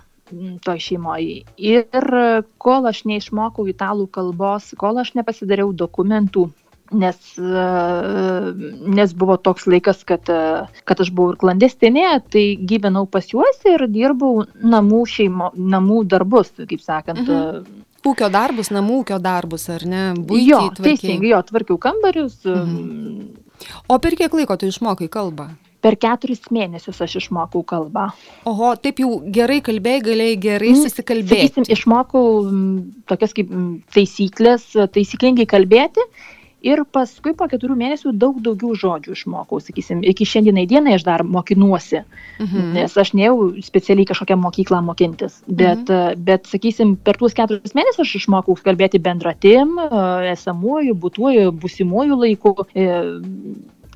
toj 0.63 0.79
šeimoje. 0.79 1.41
Ir 1.59 2.07
kol 2.61 2.87
aš 2.87 3.03
neišmokau 3.09 3.67
italų 3.67 4.07
kalbos, 4.15 4.71
kol 4.79 5.01
aš 5.01 5.13
nepasidariau 5.19 5.73
dokumentų, 5.75 6.47
nes, 6.91 7.17
e, 7.37 7.65
nes 8.99 9.13
buvo 9.13 9.37
toks 9.37 9.67
laikas, 9.69 10.03
kad, 10.07 10.29
e, 10.29 10.67
kad 10.87 11.01
aš 11.03 11.11
buvau 11.15 11.35
ir 11.35 11.39
klandestinė, 11.41 12.07
tai 12.31 12.45
gyvenau 12.57 13.07
pas 13.09 13.27
juos 13.31 13.63
ir 13.69 13.87
dirbau 13.91 14.45
namų, 14.61 15.01
šeimo, 15.09 15.51
namų 15.55 16.03
darbus, 16.11 16.53
kaip 16.59 16.83
sakant. 16.83 17.23
Mhm. 17.25 17.81
Ūkio 18.01 18.31
darbus, 18.33 18.71
namų 18.73 19.03
ūkio 19.03 19.19
darbus, 19.21 19.67
ar 19.69 19.83
ne? 19.85 20.05
Buitį 20.17 20.47
jo, 20.47 20.61
teisingai, 20.79 21.35
jo, 21.35 21.41
tvarkiau 21.51 21.77
kambarius. 21.81 22.39
Mhm. 22.45 23.27
O 23.87 23.99
per 24.01 24.17
kiek 24.17 24.33
laiko 24.33 24.57
tu 24.57 24.69
išmokai 24.71 25.09
kalbą? 25.11 25.51
Per 25.81 25.97
keturis 25.97 26.43
mėnesius 26.53 26.99
aš 27.01 27.15
išmokau 27.23 27.63
kalbą. 27.65 28.11
Oho, 28.49 28.73
taip 28.77 28.99
jau 29.01 29.15
gerai 29.33 29.61
kalbėjai, 29.65 30.03
galėjai 30.05 30.35
gerai 30.41 30.73
mm, 30.75 30.81
susikalbėti. 30.85 31.47
Sakysim, 31.47 31.65
išmokau 31.73 32.25
tokias 33.09 33.33
kaip 33.37 33.49
taisyklės, 33.93 34.67
taisyklingai 34.93 35.47
kalbėti 35.49 36.05
ir 36.65 36.83
paskui 36.93 37.33
po 37.37 37.47
keturių 37.51 37.75
mėnesių 37.79 38.13
daug 38.21 38.39
daugiau 38.45 38.75
žodžių 38.77 39.15
išmokau, 39.15 39.59
sakysim, 39.63 40.03
iki 40.07 40.27
šiandienai 40.29 40.67
dienai 40.69 40.95
aš 40.97 41.05
dar 41.07 41.23
mokinuosi, 41.25 42.03
mhm. 42.39 42.71
nes 42.77 42.97
aš 43.03 43.13
nejau 43.17 43.51
specialiai 43.65 44.07
kažkokią 44.09 44.37
mokyklą 44.41 44.81
mokintis, 44.85 45.41
bet, 45.47 45.83
mhm. 45.89 46.23
bet, 46.27 46.49
sakysim, 46.51 46.95
per 46.95 47.19
tuos 47.21 47.35
keturis 47.37 47.75
mėnesius 47.77 48.05
aš 48.05 48.15
išmokau 48.21 48.57
kalbėti 48.61 49.01
bendratim, 49.01 49.77
esamuoju, 50.31 50.97
būtuoju, 51.01 51.53
busimuoju 51.61 52.19
laiku 52.25 52.55
e, 52.75 52.89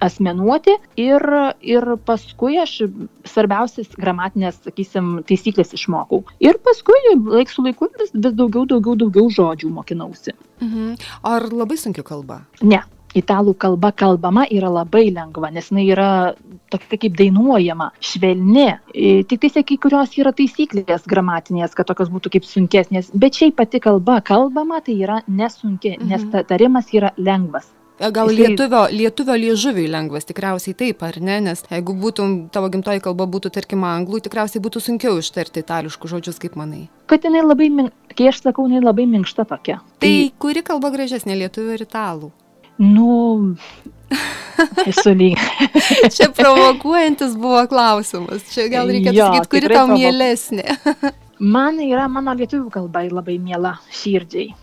asmenuoti 0.06 0.76
ir, 1.02 1.26
ir 1.66 1.96
paskui 2.08 2.60
aš 2.62 2.78
svarbiausias 3.28 3.94
gramatinės, 4.00 4.62
sakysim, 4.66 5.20
taisyklės 5.28 5.76
išmokau. 5.78 6.24
Ir 6.44 6.60
paskui 6.66 7.16
laik 7.18 7.52
su 7.52 7.66
laiku 7.66 7.90
vis, 8.00 8.14
vis 8.14 8.36
daugiau, 8.36 8.66
daugiau, 8.70 8.98
daugiau 9.06 9.32
žodžių 9.40 9.72
mokinausi. 9.76 10.36
Mhm. 10.64 10.98
Ar 11.24 11.50
labai 11.52 11.80
sunki 11.82 12.06
kalba? 12.06 12.44
Ne. 12.64 12.84
Italų 13.16 13.54
kalba 13.56 13.94
kalbama 13.96 14.44
yra 14.52 14.68
labai 14.68 15.06
lengva, 15.16 15.48
nes 15.56 15.70
jinai 15.72 15.86
yra 15.88 16.08
tokia 16.74 16.98
kaip 17.00 17.14
dainuojama, 17.16 17.88
švelni. 18.04 18.66
Tik 19.30 19.46
tai 19.46 19.64
kai 19.64 19.78
kurios 19.86 20.18
yra 20.20 20.34
taisyklės 20.36 21.08
gramatinės, 21.08 21.78
kad 21.78 21.88
tokios 21.88 22.12
būtų 22.12 22.34
kaip 22.36 22.50
sunkesnės, 22.50 23.14
bet 23.16 23.40
šiaip 23.40 23.56
pati 23.62 23.80
kalba 23.80 24.20
kalbama 24.20 24.82
tai 24.84 24.98
yra 25.08 25.22
nesunki, 25.28 25.96
mhm. 25.96 26.12
nes 26.12 26.48
tarimas 26.52 26.92
yra 26.92 27.14
lengvas. 27.16 27.72
Gal 27.96 28.28
lietuvio, 28.28 28.82
lietuvio 28.92 29.36
liežuviui 29.40 29.86
lengvas, 29.88 30.26
tikriausiai 30.28 30.76
taip, 30.76 31.04
ar 31.08 31.16
ne? 31.24 31.38
Nes 31.46 31.62
jeigu 31.70 31.96
būtum, 31.96 32.34
tavo 32.52 32.68
gimtoji 32.74 33.00
kalba 33.06 33.24
būtų, 33.32 33.54
tarkim, 33.56 33.86
anglų, 33.88 34.20
tikriausiai 34.26 34.60
būtų 34.64 34.82
sunkiau 34.84 35.16
ištarti 35.22 35.64
itališkus 35.64 36.12
žodžius, 36.12 36.40
kaip 36.44 36.58
manai. 36.60 36.90
Kad 37.08 37.24
jinai 37.24 37.46
labai, 37.46 37.70
kai 38.12 38.28
aš 38.34 38.42
sakau, 38.44 38.68
jinai 38.68 38.84
labai 38.84 39.08
minkšta 39.14 39.48
tokia. 39.48 39.80
Tai, 39.80 40.02
tai 40.04 40.34
kuri 40.44 40.66
kalba 40.68 40.92
gražesnė, 40.92 41.38
lietuvio 41.46 41.78
ir 41.78 41.86
italų? 41.88 42.34
Nu, 42.84 43.56
esu 44.84 45.16
lyg. 45.16 45.40
Čia 46.18 46.28
provokuojantis 46.36 47.38
buvo 47.40 47.64
klausimas. 47.72 48.44
Čia 48.52 48.68
gal 48.74 48.92
reikėtų 48.92 49.22
sakyti, 49.24 49.52
kuri 49.56 49.72
tau 49.72 49.88
mielesnė. 49.94 50.68
Man 51.56 51.80
yra 51.84 52.10
mano 52.12 52.36
lietuvių 52.36 52.70
kalba 52.72 53.08
labai 53.08 53.40
miela 53.44 53.78
širdžiai. 53.92 54.54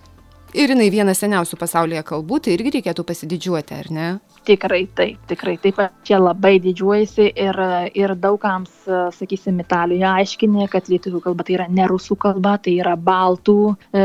Ir 0.53 0.73
jinai 0.75 0.91
viena 0.93 1.15
seniausių 1.17 1.57
pasaulyje 1.57 2.03
kalbų, 2.05 2.43
tai 2.45 2.57
irgi 2.57 2.75
reikėtų 2.75 3.05
pasididžiuoti, 3.09 3.77
ar 3.79 3.87
ne? 3.95 4.09
Tikrai 4.45 4.83
taip, 4.93 5.23
tikrai 5.31 5.55
taip, 5.63 5.79
čia 6.05 6.19
labai 6.21 6.59
didžiuojasi 6.61 7.31
ir, 7.31 7.61
ir 7.97 8.13
daugams, 8.21 8.73
sakysim, 9.17 9.63
Italijoje 9.65 10.11
aiškinė, 10.11 10.67
kad 10.73 10.91
lietuvių 10.93 11.23
kalba 11.25 11.47
tai 11.49 11.57
yra 11.57 11.69
ne 11.73 11.87
rusų 11.89 12.19
kalba, 12.21 12.59
tai 12.61 12.77
yra 12.83 12.99
baltų. 13.01 13.57
E, 13.97 14.05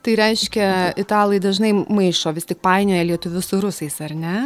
Tai 0.00 0.14
reiškia, 0.16 0.66
italai 0.96 1.42
dažnai 1.44 1.74
maišo, 1.76 2.32
vis 2.32 2.48
tik 2.48 2.62
painioja 2.64 3.04
lietuvius 3.04 3.50
su 3.50 3.58
rusais, 3.60 3.98
ar 4.00 4.14
ne? 4.16 4.36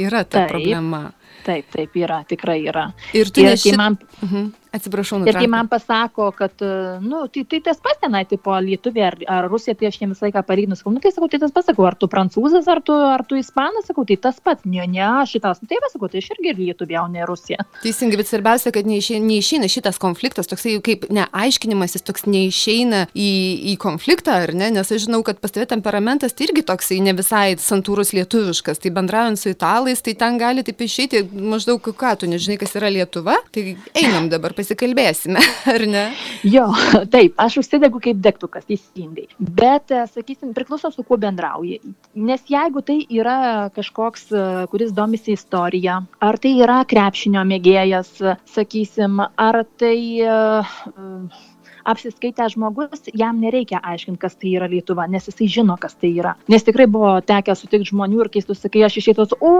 Yra 0.00 0.22
ta 0.24 0.46
taip, 0.46 0.54
problema. 0.54 1.02
Taip, 1.44 1.68
taip 1.74 1.98
yra, 2.00 2.22
tikrai 2.28 2.62
yra. 2.64 2.86
Ir 3.12 3.28
tu 3.28 3.44
ir 3.44 3.52
neši... 3.52 3.74
man... 3.76 3.98
Mhm. 4.22 4.50
Atsiprašau, 4.72 5.18
nutraukiu. 5.20 5.36
Ir 5.36 5.44
kai 5.44 5.50
man 5.52 5.68
pasako, 5.68 6.30
kad, 6.36 6.54
na, 6.62 7.00
nu, 7.04 7.26
tai, 7.32 7.44
tai 7.48 7.60
tas 7.64 7.80
pats 7.82 8.00
tenai, 8.00 8.22
tipo, 8.28 8.54
Lietuvė 8.64 9.04
ar, 9.04 9.16
ar 9.28 9.48
Rusija, 9.52 9.74
tai 9.76 9.90
aš 9.90 9.98
jiems 10.00 10.16
visą 10.16 10.28
laiką 10.28 10.42
palyginus, 10.48 10.80
sakau, 10.80 10.94
nu, 10.94 11.02
tai 11.04 11.12
sakau, 11.12 11.28
tai 11.28 11.40
tas 11.42 11.52
pats, 11.52 11.68
sakau, 11.68 11.84
ar 11.88 11.96
tu 12.00 12.08
prancūzas, 12.08 12.68
ar 12.72 12.80
tu, 12.84 12.96
ar 12.96 13.24
tu 13.28 13.36
ispanas, 13.36 13.84
sakau, 13.90 14.06
tai 14.08 14.16
tas 14.24 14.38
pats, 14.40 14.64
ne, 14.64 14.86
ne, 14.88 15.10
šitas, 15.28 15.60
nu, 15.60 15.68
tai 15.68 15.80
va, 15.82 15.90
sakau, 15.92 16.08
tai 16.12 16.22
aš 16.22 16.30
irgi 16.32 16.52
ir 16.54 16.62
Lietuvė, 16.62 16.96
o 17.02 17.04
ne 17.12 17.26
Rusija. 17.28 17.66
Teisingai, 17.82 18.20
bet 18.22 18.30
svarbiausia, 18.30 18.72
kad 18.72 18.88
neišeina, 18.88 19.26
neišeina 19.28 19.68
šitas 19.72 20.00
konfliktas, 20.00 20.48
toksai 20.48 20.78
kaip 20.84 21.04
neaiškinimasis, 21.12 22.06
toks 22.08 22.24
neišeina 22.30 23.04
į, 23.12 23.30
į 23.74 23.76
konfliktą, 23.82 24.38
ar 24.46 24.54
ne, 24.56 24.72
nes 24.78 24.88
aš 24.88 25.04
žinau, 25.04 25.20
kad 25.26 25.42
pas 25.42 25.52
tavę 25.52 25.68
temperamentas 25.74 26.32
tai 26.32 26.48
irgi 26.48 26.64
toksai 26.72 27.02
ne 27.04 27.12
visai 27.18 27.58
santūrus 27.60 28.14
lietuviškas, 28.16 28.80
tai 28.80 28.94
bendraujant 28.94 29.40
su 29.40 29.52
italais, 29.52 30.00
tai 30.00 30.16
ten 30.18 30.40
gali 30.40 30.64
taip 30.64 30.80
išeiti 30.80 31.26
maždaug, 31.28 31.92
ką 31.98 32.16
tu 32.20 32.30
nežinai, 32.30 32.58
kas 32.60 32.76
yra 32.78 32.90
Lietuva, 32.92 33.36
tai 33.52 33.76
einam 33.98 34.28
dabar 34.32 34.54
pasikalbėsime, 34.62 35.42
ar 35.74 35.84
ne? 35.90 36.04
Jo, 36.46 36.68
taip, 37.14 37.34
aš 37.42 37.60
užsidegu 37.62 38.00
kaip 38.02 38.20
degtukas, 38.22 38.66
teisingai. 38.68 39.28
Bet, 39.38 39.92
e, 39.92 40.04
sakysim, 40.14 40.54
priklauso 40.56 40.92
su 40.94 41.04
kuo 41.06 41.18
bendrauji. 41.20 41.80
Nes 42.22 42.44
jeigu 42.50 42.84
tai 42.86 43.00
yra 43.10 43.68
kažkoks, 43.74 44.28
e, 44.32 44.46
kuris 44.72 44.94
domisi 44.96 45.36
istorija, 45.36 46.00
ar 46.22 46.40
tai 46.42 46.54
yra 46.62 46.82
krepšinio 46.88 47.44
mėgėjas, 47.52 48.14
sakysim, 48.54 49.22
ar 49.22 49.64
tai... 49.80 49.96
Uh, 50.22 51.51
apsiskaitęs 51.88 52.56
žmogus, 52.56 53.06
jam 53.18 53.40
nereikia 53.42 53.80
aiškinti, 53.82 54.20
kas 54.22 54.36
tai 54.38 54.54
yra 54.56 54.68
Lietuva, 54.70 55.06
nes 55.10 55.28
jisai 55.30 55.48
žino, 55.56 55.76
kas 55.80 55.96
tai 55.98 56.12
yra. 56.22 56.34
Nes 56.52 56.66
tikrai 56.66 56.88
buvo 56.90 57.14
tekę 57.26 57.56
sutikti 57.58 57.90
žmonių 57.92 58.24
ir 58.24 58.32
keistų, 58.36 58.56
sakai, 58.58 58.84
aš 58.88 58.98
išeitos, 59.02 59.36
o, 59.40 59.52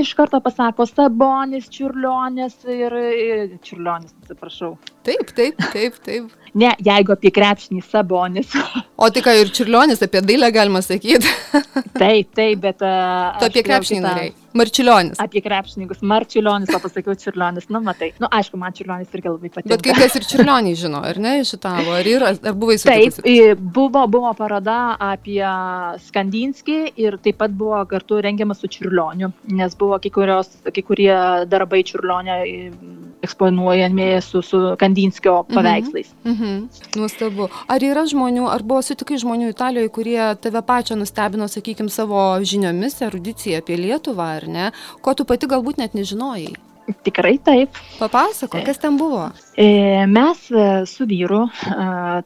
iš 0.00 0.14
karto 0.18 0.40
pasako 0.44 0.88
Sabonis, 0.88 1.70
Čiurlionis 1.74 2.60
ir 2.68 2.98
Čiurlionis, 3.62 4.14
atsiprašau. 4.24 4.76
Taip, 5.08 5.32
taip, 5.36 5.62
taip, 5.72 6.02
taip. 6.04 6.34
Ne, 6.58 6.72
jeigu 6.84 7.12
apie 7.14 7.30
krepšinį 7.34 7.84
Sabonis. 7.86 8.52
O 8.98 9.08
tik 9.14 9.28
ir 9.30 9.52
Čiurlionis, 9.54 10.02
apie 10.04 10.20
dailę 10.24 10.50
galima 10.52 10.82
sakyti. 10.84 11.30
taip, 12.02 12.32
taip, 12.34 12.60
bet... 12.64 12.82
Uh, 12.82 13.36
tu 13.38 13.48
apie 13.48 13.62
krepšinį 13.66 14.04
norėjai. 14.04 14.32
Marčiulionis. 14.58 15.20
Apie 15.22 15.42
krepšininkus. 15.44 16.00
Marčiulionis, 16.02 16.70
o 16.74 16.80
pasakiau 16.82 17.14
Čiurlionis. 17.20 17.68
Nu, 17.70 17.80
matai. 17.84 18.10
Nu, 18.18 18.30
aišku, 18.32 18.58
man 18.60 18.74
Čiurlionis 18.74 19.12
irgi 19.14 19.30
labai 19.30 19.50
patinka. 19.52 19.70
Bet 19.74 19.84
kai 19.84 19.94
kas 19.98 20.16
ir 20.18 20.26
Čiurlionį 20.28 20.72
žino, 20.80 21.02
ar 21.04 21.20
ne, 21.22 21.36
iš 21.44 21.54
italo? 21.58 21.94
Ar, 21.98 22.08
yra, 22.08 22.32
ar 22.34 22.56
buvai 22.58 22.78
su 22.80 22.88
Taip, 22.88 23.20
buvo, 23.76 24.06
buvo 24.10 24.32
paroda 24.38 24.96
apie 25.10 25.44
Skandinskį 26.08 26.78
ir 27.04 27.20
taip 27.22 27.38
pat 27.42 27.54
buvo 27.54 27.84
kartu 27.90 28.22
rengiamas 28.24 28.64
su 28.64 28.72
Čiurlioniu, 28.72 29.30
nes 29.60 29.78
buvo 29.78 30.00
kai, 30.02 30.12
kurios, 30.14 30.50
kai 30.66 30.84
kurie 30.86 31.14
darbai 31.50 31.84
Čiurlionio 31.86 32.40
eksponuojami 33.22 34.20
su, 34.22 34.42
su 34.42 34.76
Kandinskio 34.78 35.42
mhm, 35.42 35.54
paveikslais. 35.54 36.14
Mhm. 36.24 36.32
Mhm. 36.32 36.68
Nuostabu. 37.00 37.48
Ar 37.68 37.82
yra 37.82 38.04
žmonių, 38.08 38.46
ar 38.50 38.62
buvo 38.62 38.82
sutikai 38.82 39.18
žmonių 39.20 39.50
Italijoje, 39.52 39.90
kurie 39.94 40.20
tave 40.42 40.62
pačią 40.62 40.98
nustebino, 40.98 41.48
sakykime, 41.48 41.90
savo 41.90 42.22
žiniomis, 42.42 43.00
erudicija 43.02 43.62
apie 43.62 43.78
Lietuvą, 43.80 44.30
ar 44.38 44.48
ne, 44.48 44.70
ko 45.02 45.14
tu 45.14 45.26
pati 45.28 45.50
galbūt 45.50 45.82
net 45.82 45.98
nežinojai? 45.98 46.54
Tikrai 47.04 47.36
taip. 47.44 47.76
Papasako, 47.98 48.62
kas 48.64 48.80
ten 48.80 48.96
buvo? 49.00 49.26
E, 49.58 50.06
mes 50.06 50.44
e, 50.54 50.64
su 50.86 51.02
vyru 51.10 51.40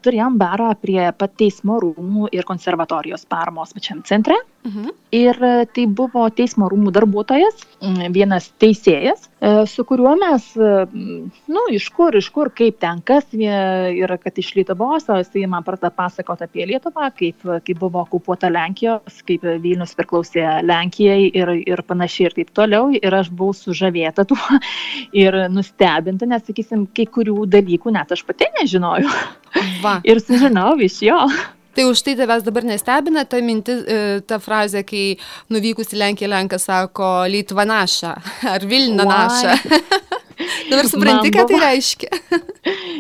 turėjom 0.04 0.34
barą 0.36 0.66
prie 0.76 1.06
pat 1.16 1.32
teismo 1.40 1.78
rūmų 1.80 2.28
ir 2.36 2.44
konservatorijos 2.44 3.24
parmos 3.24 3.72
pačiam 3.72 4.02
centre. 4.04 4.36
Mhm. 4.68 4.90
Ir 5.16 5.38
tai 5.74 5.84
buvo 5.90 6.22
teismo 6.30 6.68
rūmų 6.70 6.92
darbuotojas, 6.94 7.64
vienas 8.14 8.46
teisėjas, 8.62 9.24
su 9.68 9.84
kuriuo 9.84 10.12
mes, 10.20 10.44
nu, 10.54 11.64
iš 11.74 11.88
kur, 11.92 12.14
iš 12.16 12.28
kur, 12.32 12.48
kaip 12.54 12.78
ten, 12.80 13.02
kas 13.04 13.26
yra, 13.34 14.16
kad 14.22 14.38
iš 14.38 14.52
Lietuvos, 14.56 15.08
o 15.10 15.18
jisai 15.18 15.42
man 15.50 15.66
pradeda 15.66 15.90
pasakoti 15.92 16.46
apie 16.46 16.68
Lietuvą, 16.70 17.10
kaip, 17.18 17.42
kaip 17.66 17.80
buvo 17.82 18.04
okupuota 18.06 18.48
Lenkijos, 18.54 19.18
kaip 19.26 19.44
Vilnius 19.64 19.96
priklausė 19.98 20.46
Lenkijai 20.64 21.26
ir, 21.28 21.52
ir 21.66 21.82
panašiai 21.88 22.30
ir 22.30 22.38
taip 22.38 22.54
toliau. 22.56 22.88
Ir 22.94 23.18
aš 23.18 23.32
buvau 23.34 23.58
sužavėta 23.58 24.24
tuo 24.30 24.38
ir 25.24 25.36
nustebinta, 25.52 26.30
nes, 26.30 26.46
sakysim, 26.46 26.86
kai 26.94 27.10
kurių 27.22 27.46
dalykų 27.50 27.94
net 27.94 28.12
aš 28.14 28.24
pati 28.26 28.50
nežinojau. 28.58 29.10
Va. 29.82 29.98
ir 30.10 30.20
sužinojau 30.22 30.80
iš 30.82 31.02
jo. 31.06 31.18
Tai 31.72 31.86
už 31.88 32.02
tai 32.04 32.12
tavęs 32.18 32.44
dabar 32.44 32.66
nestebina 32.68 33.24
ta 33.24 33.38
mintis, 33.40 33.80
e, 33.88 34.20
ta 34.28 34.36
frazė, 34.42 34.82
kai 34.84 35.16
nuvykus 35.52 35.94
į 35.94 36.02
Lenkiją 36.02 36.28
Lenkas 36.28 36.68
sako 36.68 37.24
Lytva 37.32 37.64
naša 37.64 38.12
ar 38.54 38.66
Vilna 38.68 39.06
naša. 39.08 39.56
dabar 40.70 40.90
supranti, 40.90 41.32
ką 41.32 41.46
tai 41.48 41.62
reiškia. 41.62 42.20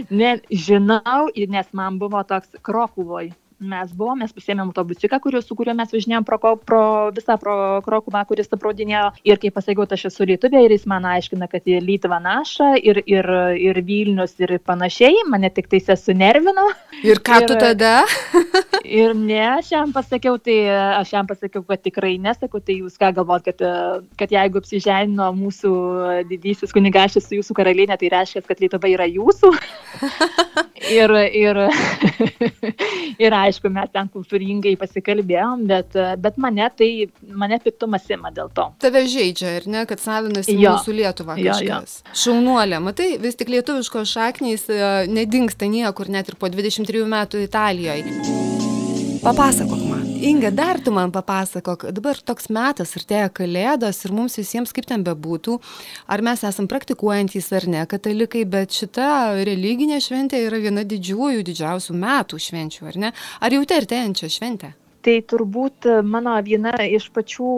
ne, 0.08 0.38
žinau, 0.48 1.28
nes 1.36 1.68
man 1.76 2.00
buvo 2.00 2.24
toks 2.24 2.56
Krokuvoj 2.64 3.32
mes 3.62 3.92
buvom, 3.96 4.20
mes 4.22 4.32
pasėmėm 4.34 4.70
autobusiuką, 4.70 5.18
kuriuo, 5.22 5.42
su 5.44 5.56
kuriuo 5.58 5.74
mes 5.78 5.92
važinėjom 5.94 6.26
pro, 6.26 6.56
pro 6.58 6.82
visą 7.14 7.38
pro 7.40 7.56
Krokuvą, 7.86 8.24
kuris 8.28 8.50
aprodinėjo. 8.52 9.08
Ir 9.28 9.40
kaip 9.42 9.56
pasakiau, 9.56 9.86
aš 9.86 10.08
esu 10.10 10.26
Lietuvė 10.28 10.64
ir 10.66 10.74
jis 10.74 10.86
man 10.90 11.06
aiškina, 11.08 11.48
kad 11.50 11.66
į 11.68 11.80
Lietuvą 11.84 12.18
naša 12.22 12.72
ir, 12.80 13.02
ir, 13.06 13.28
ir 13.60 13.80
Vilnius 13.86 14.34
ir 14.42 14.56
panašiai. 14.66 15.24
Mane 15.30 15.50
tik 15.54 15.70
tai 15.72 15.82
sunervino. 15.96 16.68
Ir 17.02 17.22
ką 17.24 17.42
ir, 17.42 17.48
tu 17.50 17.58
tada? 17.60 17.94
ir 19.02 19.14
ne, 19.16 19.42
aš 19.58 19.72
jam 19.74 19.92
pasakiau, 19.94 20.38
tai 20.42 20.58
aš 20.98 21.14
jam 21.14 21.28
pasakiau, 21.28 21.64
kad 21.66 21.82
tikrai 21.84 22.16
nesakau, 22.22 22.60
tai 22.60 22.80
jūs 22.80 22.98
ką 23.00 23.12
galvot, 23.16 23.44
kad, 23.46 23.62
kad 24.18 24.32
jeigu 24.32 24.62
apsiženino 24.62 25.30
mūsų 25.36 25.72
didysis 26.30 26.74
kunigašis 26.74 27.28
su 27.28 27.38
jūsų 27.38 27.56
karalienė, 27.58 27.98
tai 28.00 28.12
reiškia, 28.12 28.44
kad 28.46 28.62
Lietuva 28.62 28.90
yra 28.90 29.08
jūsų. 29.10 29.52
ir, 30.90 31.10
ir, 31.10 31.56
ir 33.24 33.32
aišku, 33.32 33.51
aišku, 33.52 33.70
mes 33.72 33.92
ten 33.92 34.10
kultūringai 34.12 34.74
pasikalbėjom, 34.80 35.66
bet, 35.70 35.96
bet 36.24 36.40
mane 36.42 36.68
tai, 36.78 36.90
mane 37.28 37.60
piktumas 37.62 38.08
ima 38.12 38.32
dėl 38.34 38.50
to. 38.56 38.68
Tave 38.82 39.04
žaidžia, 39.10 39.56
ar 39.60 39.68
ne, 39.70 39.84
kad 39.88 40.02
savinasi 40.02 40.56
jo. 40.56 40.74
mūsų 40.74 40.96
Lietuvą. 40.98 41.38
Jo, 41.42 41.58
jo. 41.62 41.80
Šaunuolė, 42.24 42.80
matai, 42.82 43.12
vis 43.22 43.38
tik 43.38 43.52
lietuviškos 43.52 44.16
šaknys 44.16 44.68
e, 44.72 44.82
nedingsta 45.12 45.68
niekur, 45.70 46.10
net 46.12 46.32
ir 46.32 46.38
po 46.40 46.50
23 46.52 47.06
metų 47.16 47.46
Italijoje. 47.46 48.18
Papasakok 49.22 49.82
man. 49.86 49.91
Inga, 50.22 50.50
dar 50.50 50.78
tu 50.80 50.90
man 50.92 51.10
papasakok, 51.10 51.88
dabar 51.90 52.18
toks 52.22 52.46
metas 52.46 52.92
artėja 52.94 53.26
kalėdos 53.34 53.98
ir 54.06 54.12
mums 54.14 54.36
visiems, 54.38 54.70
kaip 54.70 54.86
ten 54.86 55.02
bebūtų, 55.02 55.56
ar 56.06 56.22
mes 56.22 56.44
esam 56.46 56.68
praktikuojantys 56.70 57.48
ar 57.58 57.66
ne 57.66 57.82
katalikai, 57.90 58.44
bet 58.46 58.70
šita 58.70 59.08
religinė 59.48 59.98
šventė 60.04 60.44
yra 60.46 60.60
viena 60.62 60.86
didžiųjų, 60.86 61.42
didžiausių 61.48 61.98
metų 62.04 62.38
švenčių, 62.46 62.86
ar 62.92 63.00
ne? 63.02 63.12
Ar 63.42 63.56
jau 63.56 63.64
tai 63.66 63.80
artėjančia 63.82 64.30
šventė? 64.30 64.72
Tai 65.02 65.16
turbūt 65.26 65.90
mano 66.06 66.36
viena 66.46 66.76
iš 66.86 67.10
pačių 67.10 67.50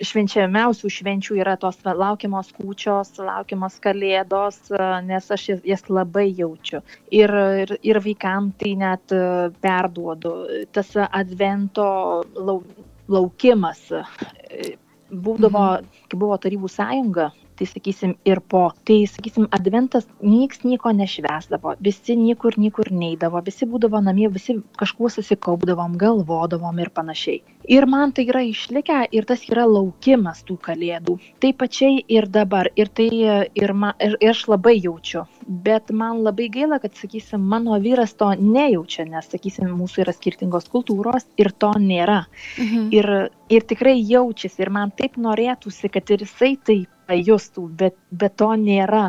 švenčiamiausių 0.00 0.90
švenčių 0.92 1.38
yra 1.40 1.56
tos 1.60 1.78
laukiamos 1.84 2.50
kūčios, 2.56 3.12
laukiamos 3.20 3.78
kalėdos, 3.84 4.58
e, 4.72 4.82
nes 5.06 5.30
aš 5.30 5.46
jas, 5.68 5.84
labai 5.88 6.28
jaučiu. 6.38 6.82
Ir, 7.12 7.34
ir, 7.64 7.74
ir 7.82 8.00
vaikam 8.04 8.50
tai 8.60 8.74
net 8.80 9.14
e, 9.14 9.22
perduodu. 9.62 10.34
Tas 10.72 10.92
advento 11.08 11.88
laukimas 13.10 13.82
e, 13.92 14.74
būdavo, 15.10 15.66
mhm. 15.80 16.02
kai 16.08 16.18
buvo 16.18 16.38
Tarybų 16.40 16.70
sąjunga, 16.70 17.30
tai 17.60 17.68
sakysim 17.68 18.14
ir 18.24 18.40
po. 18.40 18.70
Tai 18.88 18.98
sakysim 19.06 19.48
adventas 19.52 20.06
nieks 20.24 20.64
nieko 20.64 20.92
nešvęsdavo. 20.96 21.76
Visi 21.84 22.16
niekur 22.16 22.56
niekur 22.58 22.88
neidavo. 22.90 23.42
Visi 23.44 23.68
būdavo 23.68 24.00
namie 24.04 24.30
visi 24.32 24.56
kažkuo 24.80 25.10
susikaupdavom 25.12 25.98
galvodavom 26.00 26.80
ir 26.80 26.90
panašiai. 26.96 27.42
Ir 27.70 27.84
man 27.86 28.14
tai 28.16 28.24
yra 28.30 28.40
išlikę 28.48 29.02
ir 29.12 29.26
tas 29.28 29.44
yra 29.50 29.66
laukimas 29.68 30.40
tų 30.48 30.56
kalėdų. 30.64 31.18
Taip 31.44 31.60
pačiai 31.60 32.00
ir 32.08 32.26
dabar. 32.32 32.70
Ir 32.80 32.88
tai 32.88 33.10
ir 33.54 33.74
ma 33.76 33.92
ir 34.00 34.16
ir 34.20 34.32
aš 34.32 34.46
labai 34.48 34.78
jaučiu. 34.80 35.26
Bet 35.46 35.92
man 35.92 36.22
labai 36.24 36.48
gaila 36.48 36.80
kad 36.80 36.96
sakysim 36.96 37.44
mano 37.52 37.76
vyras 37.82 38.16
to 38.16 38.30
nejaučia 38.40 39.04
nes 39.04 39.28
sakysim 39.28 39.68
mūsų 39.76 40.06
yra 40.06 40.16
skirtingos 40.16 40.70
kultūros 40.72 41.28
ir 41.36 41.52
to 41.52 41.74
nėra. 41.76 42.24
Mhm. 42.58 42.88
ir 42.96 43.30
ir 43.50 43.66
tikrai 43.66 43.98
jaučiasi. 43.98 44.62
Ir 44.62 44.70
man 44.70 44.92
taip 44.96 45.18
norėtųsi 45.18 45.90
kad 45.92 46.10
ir 46.10 46.24
jisai 46.24 46.56
tai 46.56 46.78
pajustų, 47.10 47.66
bet, 47.80 47.96
bet 48.10 48.36
to 48.38 48.50
nėra. 48.58 49.08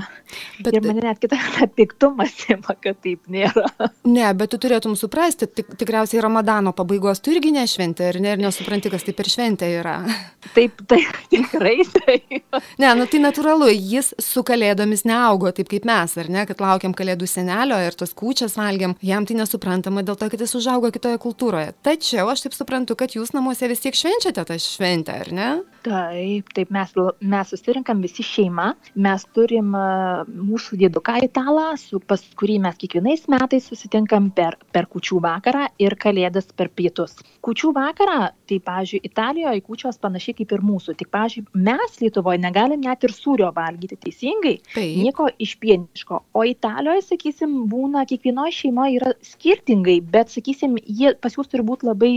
Bet, 0.61 0.73
ir 0.73 0.85
mane 0.85 1.03
net 1.05 1.21
kitą 1.21 1.37
piktumas 1.77 2.33
ima, 2.49 2.75
kad 2.81 2.99
taip 3.03 3.29
nėra. 3.31 3.69
Ne, 4.09 4.25
bet 4.37 4.53
tu 4.53 4.59
turėtum 4.61 4.95
suprasti, 4.99 5.47
tik, 5.47 5.73
tikriausiai 5.79 6.23
Ramadano 6.23 6.73
pabaigos 6.77 7.21
tu 7.21 7.33
irgi 7.35 7.53
nešventė 7.55 8.09
ir, 8.11 8.21
ne, 8.23 8.35
ir 8.35 8.41
nesupranti, 8.41 8.91
kas 8.93 9.05
tai 9.07 9.15
per 9.17 9.29
šventė 9.31 9.69
yra. 9.79 9.99
Taip, 10.55 10.81
taip, 10.89 11.15
tikrai 11.29 11.83
taip. 11.85 12.57
Ne, 12.81 12.89
nu 12.97 13.05
tai 13.07 13.19
natūralu, 13.21 13.69
jis 13.71 14.09
su 14.19 14.41
kalėdomis 14.43 15.05
neaugo 15.07 15.51
taip 15.55 15.69
kaip 15.71 15.85
mes, 15.87 16.15
ar 16.19 16.27
ne, 16.33 16.43
kad 16.49 16.59
laukiam 16.63 16.95
kalėdų 16.97 17.29
senelio 17.29 17.77
ir 17.85 17.95
tos 17.95 18.11
kūčias 18.17 18.57
valgiam, 18.59 18.97
jam 19.05 19.27
tai 19.29 19.37
nesuprantama 19.37 20.03
dėl 20.03 20.17
to, 20.19 20.27
kad 20.33 20.41
jis 20.41 20.57
užaugo 20.59 20.89
kitoje 20.91 21.21
kultūroje. 21.21 21.75
Tačiau 21.85 22.27
aš 22.33 22.47
taip 22.47 22.57
suprantu, 22.57 22.97
kad 22.99 23.15
jūs 23.15 23.31
namuose 23.37 23.69
vis 23.71 23.85
tiek 23.85 23.95
švenčiate 23.95 24.43
tą 24.49 24.57
šventę, 24.59 25.19
ar 25.23 25.31
ne? 25.37 25.49
Taip, 25.81 26.51
taip, 26.53 26.69
mes, 26.69 26.91
mes 27.25 27.49
susirinkam 27.49 28.01
visi 28.05 28.21
šeima, 28.25 28.67
mes 29.01 29.23
turim 29.33 29.71
mūsų 29.73 30.77
dėduką 30.77 31.15
italą, 31.25 31.71
su, 31.81 31.97
pas 32.05 32.21
kurį 32.37 32.59
mes 32.61 32.77
kiekvienais 32.77 33.23
metais 33.31 33.65
susitinkam 33.65 34.29
per, 34.37 34.59
per 34.73 34.85
kučių 34.91 35.17
vakarą 35.25 35.65
ir 35.81 35.95
kalėdas 36.01 36.51
per 36.53 36.69
pietus. 36.69 37.15
Kučių 37.41 37.71
vakarą, 37.73 38.29
tai, 38.49 38.59
pažiūrėjau, 38.61 39.09
Italijoje 39.09 39.63
kučios 39.65 39.97
panašiai 40.01 40.37
kaip 40.37 40.53
ir 40.53 40.61
mūsų, 40.65 40.95
tik, 40.99 41.09
pažiūrėjau, 41.13 41.63
mes 41.65 41.97
Lietuvoje 42.01 42.41
negalim 42.43 42.85
net 42.85 43.01
ir 43.07 43.15
sūrio 43.15 43.49
valgyti 43.55 43.97
teisingai, 44.05 44.55
taip. 44.75 44.93
nieko 45.01 45.31
iš 45.41 45.55
pieniško, 45.61 46.21
o 46.37 46.45
Italijoje, 46.45 47.07
sakysim, 47.07 47.57
būna 47.71 48.05
kiekvienoje 48.09 48.53
šeimoje 48.59 48.99
yra 48.99 49.15
skirtingai, 49.25 49.97
bet, 50.13 50.29
sakysim, 50.33 50.77
jie 50.85 51.15
pas 51.21 51.33
jūs 51.37 51.49
turi 51.49 51.65
būti 51.65 51.89
labai, 51.89 52.13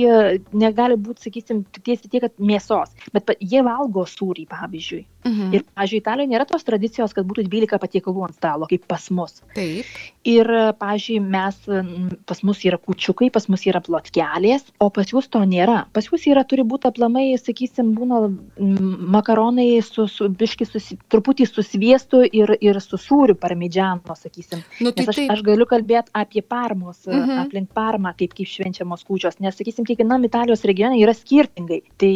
negali 0.52 1.00
būti, 1.00 1.30
sakysim, 1.30 1.64
tiesiai 1.80 2.12
tiek, 2.12 2.26
kad 2.28 2.36
mėsos, 2.52 2.92
bet 3.14 3.32
jie 3.40 3.53
valgo 3.62 4.06
sūrį, 4.08 4.48
pavyzdžiui. 4.50 5.04
Mhm. 5.24 5.54
Ir, 5.56 5.62
pavyzdžiui, 5.72 6.00
Italijoje 6.02 6.30
nėra 6.34 6.44
tos 6.48 6.66
tradicijos, 6.66 7.14
kad 7.16 7.24
būtų 7.28 7.46
12 7.48 7.80
patiekalų 7.80 8.26
ant 8.26 8.36
stalo, 8.36 8.68
kaip 8.68 8.84
pas 8.90 9.06
mus. 9.14 9.40
Taip. 9.56 9.88
Ir, 10.28 10.48
pavyzdžiui, 10.80 11.16
mes, 11.20 11.56
pas 12.28 12.42
mus 12.44 12.60
yra 12.68 12.78
kučiukai, 12.80 13.30
pas 13.32 13.46
mus 13.52 13.64
yra 13.68 13.80
plotkelės, 13.84 14.66
o 14.80 14.90
pas 14.92 15.08
jūs 15.08 15.30
to 15.32 15.40
nėra. 15.48 15.84
Pas 15.96 16.08
jūs 16.08 16.26
yra, 16.28 16.44
turi 16.48 16.64
būti 16.68 16.88
aplamai, 16.90 17.26
sakysim, 17.40 17.94
būna 17.96 18.20
makaronai 19.16 19.68
su, 19.84 20.06
su 20.12 20.28
biški, 20.28 20.68
susi, 20.68 20.98
truputį 21.12 21.48
su 21.48 21.64
sviestu 21.64 22.22
ir, 22.24 22.54
ir 22.60 22.80
su 22.84 23.00
sūriu 23.00 23.36
parmidžiano, 23.40 24.16
sakysim. 24.20 24.64
Nu, 24.84 24.92
tai, 24.96 25.08
aš, 25.08 25.22
aš 25.36 25.44
galiu 25.46 25.68
kalbėti 25.68 26.12
apie 26.12 26.44
parmos, 26.44 27.00
mhm. 27.08 27.44
aplink 27.46 27.72
parmą, 27.76 28.12
kaip, 28.18 28.36
kaip 28.36 28.48
švenčiamos 28.50 29.04
kučios, 29.08 29.40
nes, 29.40 29.56
sakysim, 29.56 29.88
kiekvienam 29.88 30.24
Italijos 30.28 30.64
regione 30.68 31.00
yra 31.00 31.16
skirtingai. 31.16 31.80
Tai, 32.00 32.12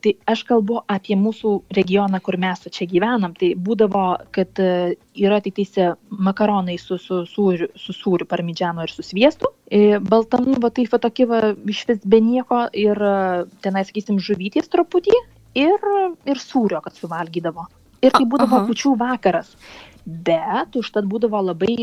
tai 0.00 0.16
aš 0.28 0.44
kalbu 0.48 0.75
apie 0.90 1.16
mūsų 1.18 1.52
regioną, 1.76 2.20
kur 2.24 2.36
mes 2.40 2.64
čia 2.72 2.86
gyvenam, 2.90 3.34
tai 3.38 3.52
būdavo, 3.56 4.04
kad 4.34 4.60
e, 4.62 4.96
yra 5.18 5.40
tik 5.44 5.56
teisė 5.58 5.92
makaronai 6.10 6.76
su, 6.80 6.98
su, 7.02 7.22
sūriu, 7.30 7.68
su 7.78 7.94
sūriu 7.96 8.28
parmidžiano 8.28 8.84
ir 8.86 8.92
su 8.92 9.04
sviestu. 9.06 9.52
E, 9.70 9.98
baltam, 10.02 10.48
va 10.62 10.70
taip, 10.74 10.90
va 10.92 11.00
tokie, 11.02 11.26
va, 11.30 11.40
iš 11.68 11.84
vis 11.90 12.04
be 12.04 12.20
nieko 12.22 12.66
ir 12.76 13.00
e, 13.00 13.16
tenai, 13.64 13.86
sakysim, 13.88 14.20
žuvytės 14.22 14.70
truputį 14.72 15.16
ir, 15.62 15.90
ir 16.28 16.42
sūrio, 16.42 16.82
kad 16.84 16.96
suvalgydavo. 16.98 17.66
Ir 18.04 18.12
tai 18.12 18.26
būdavo 18.28 18.66
pučių 18.68 18.94
vakaras. 19.00 19.54
Bet 20.06 20.76
užtat 20.78 21.08
būdavo 21.10 21.40
labai 21.48 21.74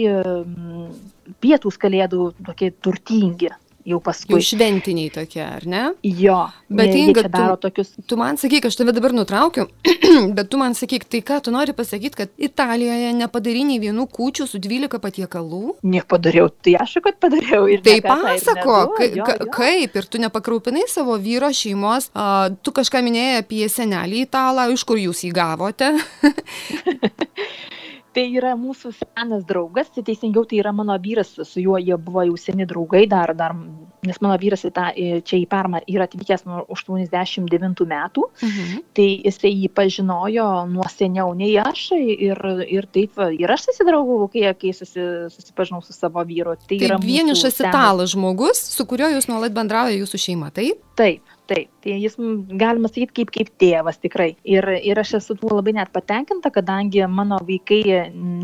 pietus 1.43 1.75
kalėdų 1.81 2.29
tokie 2.45 2.69
turtingi 2.71 3.49
jau 3.87 3.99
paskui. 4.03 4.37
Jau 4.37 4.45
šventiniai 4.53 5.11
tokie, 5.13 5.41
ar 5.43 5.65
ne? 5.69 5.83
Jo. 6.07 6.37
Bet 6.73 6.93
Inga, 6.95 7.25
tu, 7.27 7.43
tokius... 7.67 7.91
tu 8.07 8.17
man 8.19 8.39
sakyk, 8.39 8.67
aš 8.69 8.77
tave 8.79 8.93
dabar 8.95 9.13
nutraukiu, 9.15 9.67
bet 10.37 10.49
tu 10.51 10.59
man 10.61 10.75
sakyk, 10.77 11.05
tai 11.11 11.21
ką 11.25 11.39
tu 11.45 11.53
nori 11.53 11.75
pasakyti, 11.75 12.19
kad 12.23 12.31
Italijoje 12.49 13.11
nepadary 13.17 13.65
nei 13.67 13.81
vienų 13.83 14.07
kūčių 14.13 14.47
su 14.49 14.61
12 14.63 15.01
patiekalų? 15.03 15.77
Nepadariau, 15.95 16.49
tai 16.63 16.77
aš, 16.83 16.97
kad 17.03 17.19
padariau. 17.23 17.67
Tai 17.83 17.97
pasako, 18.07 18.79
ka, 18.97 19.09
ka, 19.19 19.37
kaip 19.59 19.99
ir 19.99 20.09
tu 20.09 20.21
nepakraupinai 20.23 20.87
savo 20.91 21.17
vyro 21.21 21.51
šeimos, 21.53 22.09
a, 22.15 22.49
tu 22.63 22.75
kažką 22.75 23.03
minėjai 23.05 23.43
apie 23.43 23.67
senelį 23.71 24.25
italą, 24.27 24.69
iš 24.73 24.87
kur 24.87 25.01
jūs 25.01 25.25
jį 25.27 25.33
gavote? 25.35 25.93
tai 28.13 28.27
yra 28.37 28.53
mūsų 28.59 28.93
senas 28.95 29.43
draugas, 29.49 29.89
tai 29.93 30.03
teisingiau 30.05 30.45
tai 30.49 30.59
yra 30.61 30.73
mano 30.75 30.95
vyras, 31.01 31.33
su 31.33 31.63
juo 31.63 31.79
jie 31.81 31.97
buvo 31.97 32.23
jau 32.29 32.37
seni 32.39 32.67
draugai, 32.69 33.05
dar, 33.09 33.33
dar 33.37 33.55
nes 34.03 34.19
mano 34.23 34.35
vyras 34.39 34.65
į 34.67 34.71
tą, 34.75 34.85
čia 35.27 35.39
į 35.39 35.47
Parmą 35.51 35.81
yra 35.89 36.07
atvykęs 36.07 36.45
nuo 36.47 36.63
89 36.73 37.83
metų, 37.89 38.25
mhm. 38.43 38.81
tai 38.97 39.07
jisai 39.25 39.53
jį 39.53 39.69
pažinojo 39.75 40.47
nuo 40.71 40.87
seniau 40.91 41.33
nei 41.37 41.55
aš 41.61 41.85
ir, 41.97 42.39
ir 42.67 42.87
taip, 42.93 43.19
ir 43.37 43.55
aš 43.55 43.67
susidraugavau, 43.69 44.29
kai, 44.33 44.45
kai 44.59 44.73
susi, 44.75 45.07
susipažinau 45.33 45.83
su 45.85 45.95
savo 45.95 46.23
vyru. 46.27 46.57
Tai, 46.67 46.79
tai 46.79 46.99
vienišas 47.03 47.61
italas 47.63 48.13
žmogus, 48.13 48.61
su 48.73 48.87
kuriuo 48.89 49.13
jūs 49.15 49.29
nuolat 49.31 49.55
bendrauja 49.55 49.95
jūsų 49.97 50.21
šeima, 50.27 50.51
taip? 50.55 50.83
Taip, 50.99 51.32
taip 51.47 51.69
tai 51.83 51.97
jis 51.99 52.15
galima 52.61 52.89
sakyt 52.91 53.13
kaip 53.17 53.31
kaip 53.35 53.49
tėvas 53.61 53.99
tikrai 54.03 54.29
ir 54.43 54.67
ir 54.79 54.99
aš 54.99 55.17
esu 55.19 55.35
tuo 55.39 55.51
labai 55.57 55.75
net 55.79 55.91
patenkinta 55.95 56.51
kadangi 56.55 57.03
mano 57.07 57.39
vaikai 57.49 57.81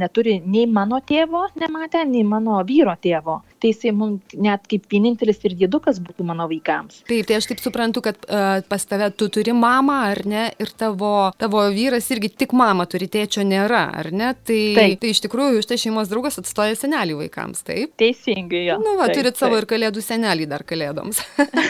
neturi 0.01 0.39
nei 0.45 0.65
mano 0.79 0.99
tėvo 1.11 1.47
nematę 1.59 2.03
nei 2.09 2.25
mano 2.27 2.59
vyro 2.67 2.95
tėvo 2.99 3.39
tai 3.59 3.73
jisai 3.73 3.91
mum 3.95 4.17
net 4.39 4.65
kaip 4.71 4.87
vienintelis 4.91 5.41
ir 5.47 5.55
dėdukas 5.59 5.99
būtų 6.03 6.25
mano 6.27 6.47
vaikams. 6.49 7.01
Taip, 7.09 7.27
tai 7.27 7.37
aš 7.39 7.49
taip 7.51 7.61
suprantu, 7.63 8.03
kad 8.05 8.19
uh, 8.27 8.61
pas 8.69 8.85
tave 8.87 9.09
tu 9.19 9.27
turi 9.33 9.53
mamą, 9.55 9.97
ar 10.13 10.21
ne, 10.29 10.45
ir 10.61 10.71
tavo, 10.79 11.29
tavo 11.39 11.65
vyras 11.73 12.07
irgi 12.13 12.31
tik 12.43 12.55
mamą 12.57 12.87
turi, 12.89 13.09
tėčio 13.11 13.43
nėra, 13.47 13.83
ar 14.01 14.11
ne? 14.15 14.31
Tai, 14.47 14.59
taip. 14.77 14.99
tai 15.03 15.13
iš 15.13 15.23
tikrųjų 15.25 15.61
iš 15.61 15.69
tai 15.69 15.79
šeimos 15.81 16.11
draugas 16.11 16.39
atstoja 16.41 16.77
senelį 16.79 17.19
vaikams, 17.25 17.63
taip? 17.67 17.93
Teisingai, 17.99 18.63
jo. 18.69 18.79
Nu, 18.83 18.95
va, 18.99 19.09
taip, 19.09 19.19
turit 19.19 19.41
savo 19.41 19.57
taip. 19.57 19.65
ir 19.65 19.69
kalėdų 19.73 20.05
senelį 20.05 20.49
dar 20.53 20.65
kalėdoms. 20.69 21.21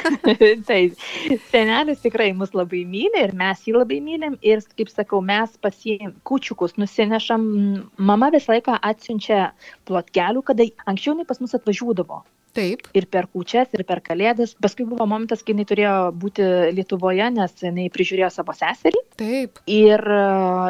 taip, 0.70 1.08
senelis 1.52 2.02
tikrai 2.04 2.32
mus 2.38 2.54
labai 2.58 2.84
myli 2.88 3.24
ir 3.24 3.34
mes 3.42 3.62
jį 3.66 3.76
labai 3.78 4.00
mylim 4.04 4.38
ir, 4.46 4.64
kaip 4.80 4.92
sakau, 4.92 5.22
mes 5.26 5.56
pasiėm 5.66 6.16
kučiukus 6.28 6.78
nusinešam, 6.82 7.46
mama 8.12 8.32
visą 8.36 8.56
laiką 8.56 8.80
atsiunčia 8.92 9.52
plotkelių, 9.90 10.44
kada 10.52 10.68
anksčiau 10.90 11.16
jinai 11.16 11.28
pas 11.30 11.42
mus 11.44 11.56
atvažiuodavo. 11.58 12.24
Taip. 12.60 12.86
Ir 12.98 13.08
per 13.12 13.30
kūčias, 13.32 13.72
ir 13.76 13.86
per 13.88 14.02
kalėdas. 14.06 14.56
Paskui 14.60 14.88
buvo 14.88 15.08
momentas, 15.10 15.44
kai 15.44 15.56
jinai 15.56 15.68
turėjo 15.70 15.96
būti 16.20 16.46
Lietuvoje, 16.76 17.30
nes 17.36 17.56
jinai 17.64 17.88
prižiūrėjo 17.94 18.32
savo 18.34 18.56
seserį. 18.58 19.02
Taip. 19.20 19.62
Ir, 19.70 20.04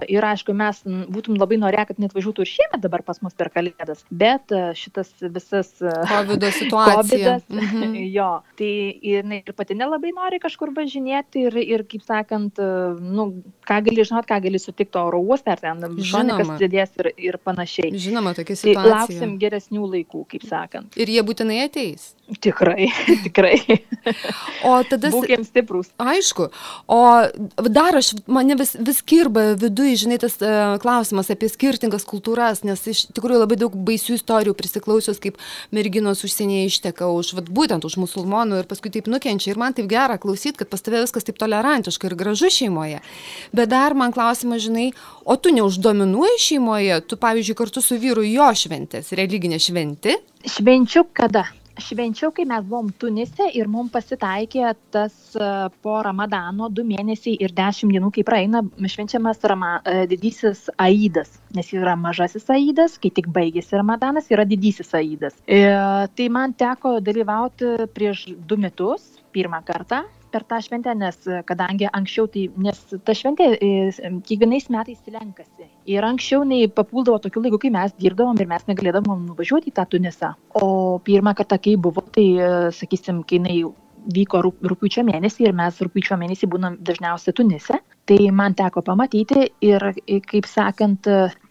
ir 0.10 0.28
aišku, 0.32 0.54
mes 0.58 0.82
būtum 0.86 1.38
labai 1.40 1.60
norėję, 1.62 1.90
kad 1.92 2.02
net 2.04 2.16
važiuotų 2.18 2.46
ir 2.46 2.52
šiemet 2.54 2.84
dabar 2.84 3.04
pas 3.06 3.22
mus 3.26 3.36
per 3.38 3.52
kalėdas. 3.54 4.04
Bet 4.10 4.54
šitas 4.78 5.12
visas... 5.22 5.76
COVID 5.80 6.46
situacija. 6.62 7.38
COVID, 7.40 7.62
mhm. 7.62 7.98
jo. 8.18 8.30
Tai 8.60 8.72
jinai 9.12 9.42
ir 9.44 9.56
pati 9.58 9.78
nelabai 9.78 10.14
nori 10.16 10.42
kažkur 10.42 10.74
važinėti 10.76 11.48
ir, 11.50 11.60
ir 11.64 11.86
kaip 11.90 12.06
sakant, 12.06 12.60
nu, 12.60 13.30
ką 13.68 13.80
gali 13.86 14.06
žinot, 14.06 14.28
ką 14.30 14.40
gali 14.44 14.62
sutikti 14.62 15.00
oro 15.02 15.22
uoste, 15.24 15.54
ar 15.54 15.62
ten 15.64 16.00
šonikas 16.10 16.54
didės 16.62 16.94
ir, 17.00 17.12
ir 17.30 17.40
panašiai. 17.44 17.94
Žinoma, 18.00 18.36
tokia 18.38 18.58
situacija. 18.60 18.84
Tai 18.84 18.94
lauksim 18.94 19.36
geresnių 19.42 19.90
laikų, 19.96 20.26
kaip 20.34 20.46
sakant. 20.50 20.98
Ir 21.00 21.12
jie 21.12 21.24
būtinai 21.26 21.62
ateis. 21.80 22.16
Tikrai, 22.40 22.92
tikrai. 23.26 23.56
O 24.62 24.76
tada... 24.86 25.10
Būkėm 25.10 25.42
stiprus. 25.48 25.88
Aišku. 25.98 26.52
O 26.86 27.00
dar 27.74 27.98
aš, 27.98 28.12
mane 28.30 28.54
vis, 28.60 28.76
vis 28.78 29.00
kirba 29.02 29.56
viduje, 29.58 29.96
žinai, 30.04 30.20
tas 30.22 30.38
uh, 30.44 30.76
klausimas 30.84 31.32
apie 31.34 31.50
skirtingas 31.50 32.06
kultūras, 32.10 32.62
nes 32.68 32.84
iš 32.92 33.08
tikrųjų 33.18 33.42
labai 33.42 33.58
daug 33.58 33.74
baisių 33.74 34.20
istorijų 34.20 34.54
prisiklausius, 34.60 35.18
kaip 35.24 35.42
merginos 35.74 36.22
užsienyje 36.28 36.70
išteka 36.70 37.10
už, 37.10 37.34
vat, 37.40 37.50
būtent 37.50 37.88
už 37.90 37.98
musulmonų 38.04 38.62
ir 38.62 38.70
paskui 38.70 38.94
taip 38.94 39.10
nukenčia. 39.10 39.56
Ir 39.56 39.62
man 39.62 39.74
taip 39.74 39.90
gera 39.90 40.20
klausyti, 40.22 40.60
kad 40.62 40.70
pas 40.70 40.86
tave 40.86 41.02
viskas 41.02 41.26
taip 41.26 41.42
tolerantiška 41.42 42.12
ir 42.12 42.18
gražu 42.20 42.54
šeimoje. 42.54 43.02
Bet 43.58 43.74
dar 43.74 43.98
man 43.98 44.14
klausimas, 44.14 44.62
žinai, 44.68 44.92
o 45.26 45.34
tu 45.34 45.50
neuždominuoji 45.56 46.44
šeimoje, 46.46 47.02
tu 47.10 47.18
pavyzdžiui 47.18 47.58
kartu 47.58 47.82
su 47.82 47.98
vyru 47.98 48.28
jo 48.28 48.54
šventės, 48.54 49.16
religinė 49.18 49.58
šventi? 49.58 50.20
Švenčiu 50.46 51.08
kada? 51.12 51.50
Švenčiau, 51.84 52.32
kai 52.36 52.46
mes 52.50 52.66
buvom 52.68 52.92
Tunise 53.02 53.50
ir 53.58 53.70
mums 53.72 53.92
pasitaikė 53.94 54.74
tas 54.94 55.16
e, 55.36 55.50
po 55.84 56.00
Ramadano 56.06 56.70
du 56.70 56.86
mėnesiai 56.88 57.38
ir 57.44 57.54
dešimt 57.56 57.96
dienų, 57.96 58.12
kai 58.16 58.26
praeina 58.28 58.64
švenčiamas 58.80 59.42
Rama, 59.50 59.72
e, 59.84 60.06
didysis 60.12 60.68
Aidas, 60.78 61.38
nes 61.56 61.72
yra 61.76 61.96
mažasis 62.00 62.50
Aidas, 62.54 63.00
kai 63.02 63.12
tik 63.16 63.32
baigėsi 63.36 63.80
Ramadanas, 63.80 64.30
yra 64.34 64.46
didysis 64.50 64.94
Aidas. 64.98 65.40
E, 65.48 65.64
tai 66.16 66.30
man 66.34 66.54
teko 66.54 66.98
dalyvauti 67.04 67.90
prieš 67.96 68.28
du 68.48 68.60
metus, 68.60 69.16
pirmą 69.34 69.62
kartą 69.66 70.04
per 70.32 70.46
tą 70.50 70.60
šventę, 70.64 70.94
nes 70.98 71.18
kadangi 71.50 71.90
anksčiau 71.90 72.30
tai, 72.32 72.48
nes 72.62 72.80
ta 73.06 73.16
šventė 73.18 73.50
kiekvienais 74.28 74.70
metais 74.74 75.02
lenkasi. 75.10 75.70
Ir 75.90 76.06
anksčiau 76.06 76.46
nei 76.48 76.70
papuldavo 76.70 77.20
tokiu 77.24 77.44
laiku, 77.44 77.62
kai 77.64 77.74
mes 77.74 77.94
dirbdavom 78.00 78.40
ir 78.40 78.50
mes 78.52 78.66
negalėdavom 78.70 79.28
nuvažiuoti 79.32 79.74
į 79.74 79.78
tą 79.80 79.88
Tunisą. 79.90 80.34
O 80.60 81.00
pirmą 81.06 81.36
kartą, 81.38 81.60
kai 81.62 81.76
buvo, 81.82 82.06
tai, 82.16 82.28
sakysim, 82.78 83.24
kai 83.28 83.40
jinai 83.40 83.60
vyko 84.16 84.42
rūpiučio 84.46 85.04
mėnesį 85.08 85.50
ir 85.50 85.56
mes 85.58 85.80
rūpiučio 85.84 86.18
mėnesį 86.20 86.50
būnam 86.52 86.78
dažniausiai 86.86 87.36
Tunise, 87.36 87.80
tai 88.10 88.18
man 88.34 88.56
teko 88.58 88.82
pamatyti 88.86 89.48
ir, 89.66 89.86
kaip 90.30 90.48
sakant, 90.50 91.08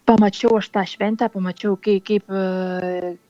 pamačiau 0.09 0.57
aš 0.57 0.69
tą 0.73 0.83
šventę, 0.89 1.29
pamačiau, 1.33 1.75
kaip, 1.79 2.03
kaip, 2.07 2.31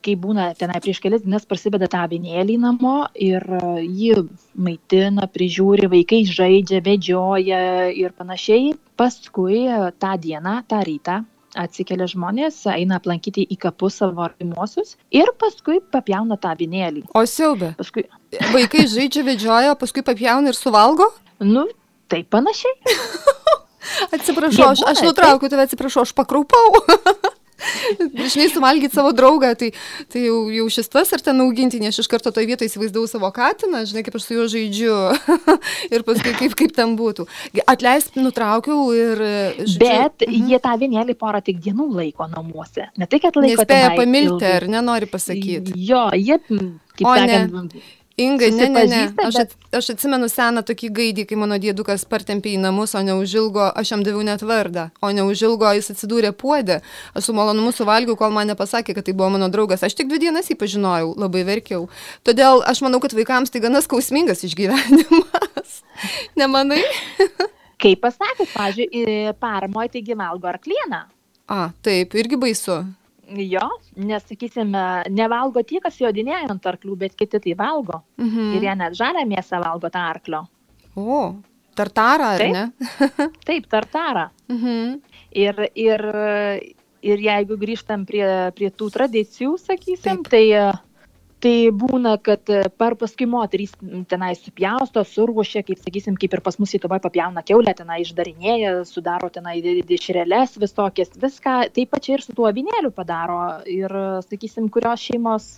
kaip 0.05 0.21
būna 0.23 0.49
tenai 0.59 0.81
prieš 0.83 1.01
kelias 1.03 1.25
dienas 1.25 1.47
prasideda 1.49 1.89
tą 1.91 2.05
avinėlį 2.07 2.59
namo 2.63 2.95
ir 3.13 3.45
jį 3.83 4.23
maitina, 4.55 5.27
prižiūri, 5.33 5.89
vaikai 5.91 6.23
žaidžia, 6.29 6.83
vedžioja 6.85 7.63
ir 7.95 8.15
panašiai. 8.17 8.73
Paskui 8.99 9.67
tą 10.01 10.15
dieną, 10.19 10.61
tą 10.67 10.81
rytą 10.87 11.21
atsikelia 11.57 12.07
žmonės, 12.09 12.61
eina 12.69 12.99
aplankyti 12.99 13.45
į 13.49 13.57
kapus 13.63 13.99
savo 14.01 14.23
artimuosius 14.25 14.95
ir 15.15 15.31
paskui 15.41 15.79
papjauna 15.93 16.37
tą 16.41 16.53
avinėlį. 16.55 17.07
O 17.15 17.23
siaubė. 17.25 17.73
Paskui... 17.79 18.05
Vaikai 18.53 18.85
žaidžia, 18.91 19.25
vedžioja, 19.25 19.73
paskui 19.79 20.05
papjauna 20.05 20.53
ir 20.53 20.57
suvalgo? 20.57 21.09
Nu, 21.41 21.65
tai 22.11 22.21
panašiai. 22.27 22.75
Atsiprašau, 24.15 24.69
aš, 24.73 24.83
aš 24.91 25.01
nutraukiu 25.07 25.49
tave, 25.49 25.65
atsiprašau, 25.65 26.05
aš 26.05 26.13
pakraupau. 26.17 26.83
Žinai, 28.33 28.47
suvalgyti 28.53 28.95
savo 28.95 29.11
draugą, 29.15 29.51
tai, 29.59 29.71
tai 30.11 30.23
jau, 30.25 30.41
jau 30.53 30.67
šis 30.73 30.89
tas 30.91 31.11
ar 31.15 31.23
ten 31.23 31.41
augintinė, 31.43 31.91
aš 31.91 32.01
iš 32.03 32.09
karto 32.11 32.31
toje 32.35 32.49
vietoje 32.49 32.71
įsivaizdavau 32.71 33.09
savo 33.09 33.29
katiną, 33.35 33.83
žinai, 33.89 34.03
kaip 34.07 34.17
aš 34.19 34.27
su 34.27 34.37
juo 34.37 34.47
žaidžiu 34.51 34.97
ir 35.95 36.05
paskui 36.07 36.35
kaip, 36.39 36.55
kaip 36.59 36.75
ten 36.77 36.95
būtų. 36.99 37.27
Atleisk, 37.69 38.17
nutraukiau 38.19 38.89
ir... 38.95 39.23
Žodžiu, 39.59 39.79
Bet 39.79 40.25
mhm. 40.25 40.49
jie 40.51 40.59
tą 40.63 40.73
vienėlį 40.81 41.15
porą 41.19 41.41
tik 41.45 41.61
dienų 41.63 41.89
laiko 41.99 42.27
namuose. 42.31 42.89
Ne 42.99 43.07
tai, 43.09 43.21
kad 43.23 43.37
laiko. 43.39 43.63
Nespėja 43.63 43.93
pamilti, 43.97 44.35
ilgai. 44.35 44.55
ar 44.59 44.67
nenori 44.71 45.09
pasakyti. 45.09 45.75
Jo, 45.89 46.07
jie, 46.15 46.39
kaip 46.47 47.07
o 47.07 47.15
sakant, 47.15 47.55
ne 47.55 47.87
Inga, 48.19 48.49
ne, 48.51 48.67
ne, 48.69 48.83
ne. 48.91 49.01
Aš, 49.23 49.35
at, 49.43 49.53
aš 49.79 49.89
atsimenu 49.93 50.27
seną 50.31 50.63
tokį 50.67 50.89
gaidį, 50.97 51.25
kai 51.29 51.37
mano 51.39 51.55
dėdukas 51.61 52.03
partempė 52.09 52.51
į 52.55 52.61
namus, 52.65 52.95
o 52.97 53.03
neužilgo, 53.05 53.69
aš 53.79 53.93
jam 53.93 54.03
daviau 54.03 54.25
net 54.27 54.43
vardą, 54.43 54.89
o 54.99 55.11
neužilgo 55.15 55.71
jis 55.77 55.91
atsidūrė 55.93 56.33
puodė. 56.35 56.81
Aš 57.15 57.29
su 57.29 57.35
malonumu 57.37 57.71
suvalgiau, 57.75 58.17
kol 58.19 58.33
man 58.35 58.51
nepasakė, 58.51 58.97
kad 58.97 59.07
tai 59.07 59.15
buvo 59.15 59.31
mano 59.37 59.47
draugas. 59.53 59.85
Aš 59.87 59.95
tik 59.99 60.11
dvi 60.11 60.19
dienas 60.25 60.51
jį 60.51 60.57
pažinojau, 60.59 61.13
labai 61.21 61.45
verkiau. 61.47 61.87
Todėl 62.27 62.63
aš 62.67 62.83
manau, 62.83 62.99
kad 63.03 63.15
vaikams 63.15 63.53
tai 63.53 63.63
gana 63.63 63.83
skausmingas 63.85 64.43
išgyvenimas. 64.49 65.79
Nemanai? 66.39 66.83
Kaip 67.81 68.01
pasakė, 68.03 68.49
pažiūrėjau, 68.51 69.35
paramoje 69.39 69.95
taigi 69.95 70.17
valgo 70.19 70.51
arklieną. 70.51 71.05
A, 71.49 71.69
taip, 71.85 72.19
irgi 72.19 72.37
baisu. 72.37 72.81
Jo, 73.29 73.67
nes, 74.01 74.23
sakysime, 74.25 74.83
nevalgo 75.13 75.61
tie, 75.67 75.77
kas 75.83 75.99
jodinėja 76.01 76.47
ant 76.49 76.65
arklių, 76.65 76.95
bet 77.03 77.15
kiti 77.19 77.41
tai 77.43 77.53
valgo. 77.57 78.01
Mhm. 78.17 78.55
Ir 78.57 78.65
jie 78.65 78.75
net 78.79 78.97
žalę 78.97 79.25
mėsą 79.29 79.61
valgo 79.61 79.91
tą 79.93 80.01
arklio. 80.09 80.43
O, 80.97 81.19
tartarą, 81.77 82.33
ar 82.35 82.41
Taip? 82.41 82.55
ne? 82.55 83.29
Taip, 83.47 83.69
tartarą. 83.69 84.29
Mhm. 84.49 84.99
Ir, 85.37 85.63
ir, 85.77 86.05
ir 87.05 87.25
jeigu 87.27 87.57
grįžtam 87.61 88.07
prie, 88.09 88.25
prie 88.57 88.71
tų 88.73 88.89
tradicijų, 88.97 89.55
sakysim, 89.61 90.23
Taip. 90.25 90.31
tai 90.33 90.45
tai 91.43 91.71
būna 91.71 92.15
kad 92.23 92.49
e, 92.51 92.63
par 92.81 92.95
paskui 92.99 93.27
moterys 93.29 93.71
tenai 94.11 94.33
supjausto 94.37 95.03
suruošia 95.07 95.63
kaip 95.67 95.79
sakysim 95.81 96.17
kaip 96.19 96.35
ir 96.35 96.41
pas 96.45 96.59
mus 96.59 96.73
lietuvoj 96.75 97.01
papjauna 97.03 97.43
kiaulę 97.47 97.73
tenai 97.77 98.01
išdarinėja 98.03 98.73
sudaro 98.89 99.29
tenai 99.33 99.59
dešreles 99.63 100.57
visokias 100.61 101.15
viską 101.21 101.55
taip 101.75 101.93
pat 101.93 102.05
čia 102.07 102.17
ir 102.17 102.25
su 102.25 102.35
tuo 102.35 102.49
avinėliu 102.51 102.91
padaro 102.95 103.39
ir 103.69 103.95
sakysim 104.27 104.67
kurios 104.73 105.05
šeimos 105.07 105.53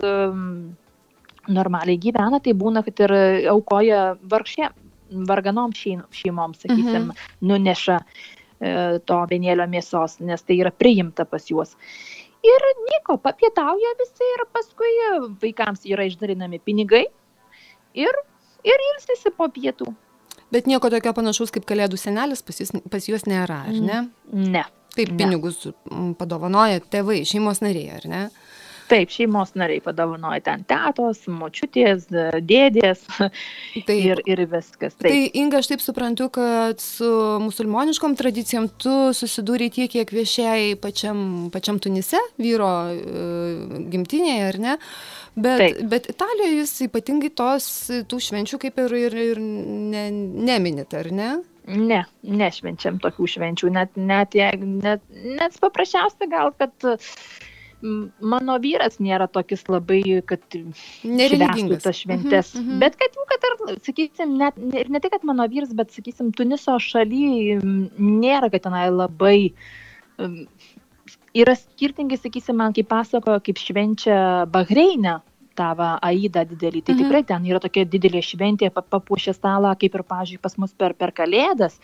normaliai 1.49 1.97
gyvena 2.01 2.41
tai 2.43 2.53
būna 2.57 2.85
kad 2.85 3.01
ir 3.07 3.15
aukoja 3.49 4.03
vargšė 4.21 4.69
varganom 5.11 5.73
šeimom 5.75 6.53
sakysim 6.55 7.09
mhm. 7.09 7.27
nuneša 7.41 7.97
e, 8.01 8.99
to 9.05 9.17
avinėlio 9.25 9.67
mėsos 9.69 10.19
nes 10.21 10.43
tai 10.45 10.59
yra 10.61 10.71
priimta 10.71 11.25
pas 11.25 11.49
juos 11.49 11.75
ir 12.45 12.67
nieko, 12.86 13.17
papietauja 13.21 13.95
visi 13.99 14.30
ir 14.36 14.45
paskui 14.54 14.91
vaikams 15.41 15.86
yra 15.89 16.06
išdalinami 16.10 16.62
pinigai 16.63 17.06
ir, 17.93 18.21
ir 18.65 18.86
ilsisi 18.91 19.34
po 19.38 19.49
pietų. 19.54 19.91
Bet 20.51 20.67
nieko 20.67 20.89
tokio 20.91 21.13
panašaus 21.15 21.54
kaip 21.56 21.65
kalėdų 21.69 21.99
senelis 21.99 22.43
pas, 22.43 22.58
jūs, 22.60 22.73
pas 22.91 23.06
juos 23.08 23.23
nėra, 23.30 23.62
ar 23.69 23.77
ne? 23.77 23.99
Ne, 24.32 24.65
Taip, 24.91 25.13
pinigus 25.15 25.62
padovanoja 26.19 26.82
tėvai, 26.91 27.21
šeimos 27.27 27.62
nariai, 27.63 27.95
ar 27.95 28.08
ne? 28.12 28.23
Taip, 28.91 29.12
šeimos 29.13 29.54
nariai 29.56 29.80
padovanoja 29.84 30.41
ten 30.43 30.65
tetos, 30.67 31.21
močiutės, 31.32 32.10
dėdės 32.43 33.06
Taip. 33.88 33.91
ir, 33.93 34.21
ir 34.27 34.43
viskas. 34.51 34.97
Taip. 34.97 35.08
Tai 35.08 35.19
Inga, 35.39 35.62
aš 35.62 35.69
taip 35.71 35.84
suprantu, 35.84 36.27
kad 36.36 36.82
su 36.84 37.08
musulmoniškom 37.45 38.17
tradicijom 38.19 38.67
tu 38.82 38.95
susidūrė 39.15 39.69
tiek, 39.71 39.91
kiek 39.93 40.12
viešiai 40.12 40.73
pačiam, 40.82 41.21
pačiam 41.54 41.80
Tunise, 41.80 42.19
vyro 42.41 42.71
e, 42.91 42.97
gimtinėje, 43.93 44.49
ar 44.49 44.60
ne? 44.65 44.73
Bet, 45.39 45.62
Taip. 45.63 45.80
bet 45.93 46.10
Italijoje 46.12 46.58
jūs 46.58 46.73
ypatingai 46.89 47.32
tos, 47.39 47.69
tų 48.12 48.19
švenčių 48.27 48.60
kaip 48.65 48.82
ir, 48.84 48.97
ir, 49.06 49.15
ir 49.32 49.39
ne, 49.39 50.04
neminit, 50.51 50.91
ar 50.99 51.08
ne? 51.15 51.30
Ne, 51.71 52.01
nešvenčiam 52.25 52.97
tokių 52.99 53.30
švenčių, 53.38 53.71
net, 53.71 53.95
net, 53.95 54.36
net, 54.36 55.04
net 55.39 55.56
paprasčiausia 55.63 56.27
gal, 56.27 56.51
kad 56.60 56.91
mano 57.81 58.57
vyras 58.61 58.99
nėra 59.01 59.27
tokis 59.31 59.63
labai, 59.69 60.01
kad 60.27 60.43
švęstų 61.03 61.79
tas 61.81 61.97
šventes. 61.97 62.53
Mm 62.55 62.65
-hmm. 62.67 62.79
Bet 62.83 62.97
kad 62.99 63.17
jau, 63.17 63.25
kad 63.29 63.47
ir, 63.49 63.79
sakysim, 63.85 64.37
net, 64.37 64.57
ir 64.57 64.89
ne 64.89 64.99
tik, 64.99 65.11
kad 65.11 65.23
mano 65.23 65.47
vyras, 65.47 65.73
bet, 65.73 65.91
sakysim, 65.91 66.31
Tuniso 66.31 66.77
šaly 66.79 67.57
nėra, 67.97 68.51
kad 68.51 68.61
tenai 68.67 68.89
labai 68.89 69.51
yra 71.33 71.55
skirtingai, 71.55 72.17
sakysim, 72.17 72.57
man 72.61 72.73
kaip 72.73 72.89
pasakojo, 72.91 73.39
kaip 73.43 73.57
švenčia 73.57 74.45
Bahreinę 74.51 75.21
tavo 75.55 75.97
Aida 76.01 76.45
didelį. 76.47 76.81
Tai 76.85 76.95
mhm. 76.95 77.03
tikrai 77.03 77.23
ten 77.27 77.45
yra 77.45 77.59
tokia 77.59 77.85
didelė 77.85 78.21
šventė, 78.23 78.71
papuošė 78.71 79.35
stalą, 79.35 79.75
kaip 79.79 79.95
ir, 79.95 80.03
pažiūrėjau, 80.03 80.41
pas 80.41 80.57
mus 80.57 80.73
per, 80.77 80.93
per 80.93 81.11
Kalėdas 81.11 81.79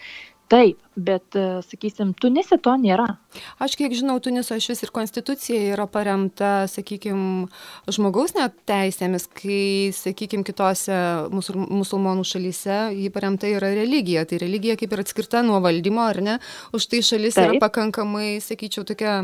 taip 0.52 0.80
bet 0.98 1.36
e, 1.38 1.46
sakysim 1.66 2.14
tunise 2.18 2.58
to 2.62 2.74
nėra. 2.82 3.06
Aš 3.62 3.78
kiek 3.78 3.94
žinau 3.94 4.18
tuniso 4.24 4.58
išvis 4.58 4.82
ir 4.84 4.92
konstitucija 4.94 5.76
yra 5.76 5.86
paremta 5.92 6.66
sakykim 6.72 7.48
žmogaus 7.94 8.34
net 8.38 8.56
teisėmis 8.70 9.28
kai 9.38 9.94
sakykim 9.96 10.44
kitose 10.48 10.98
musul 11.34 11.60
musulmonų 11.62 12.26
šalyse 12.28 12.80
ji 12.98 13.12
paremta 13.14 13.50
yra 13.52 13.70
religija. 13.78 14.26
Tai 14.28 14.42
religija 14.42 14.78
kaip 14.80 14.96
ir 14.96 15.04
atskirta 15.04 15.44
nuo 15.46 15.60
valdymo 15.64 16.04
ar 16.08 16.22
ne? 16.26 16.38
Už 16.76 16.90
tai 16.90 17.04
šalis 17.06 17.38
yra 17.42 17.60
pakankamai 17.62 18.38
sakyčiau 18.44 18.86
tokia 18.88 19.20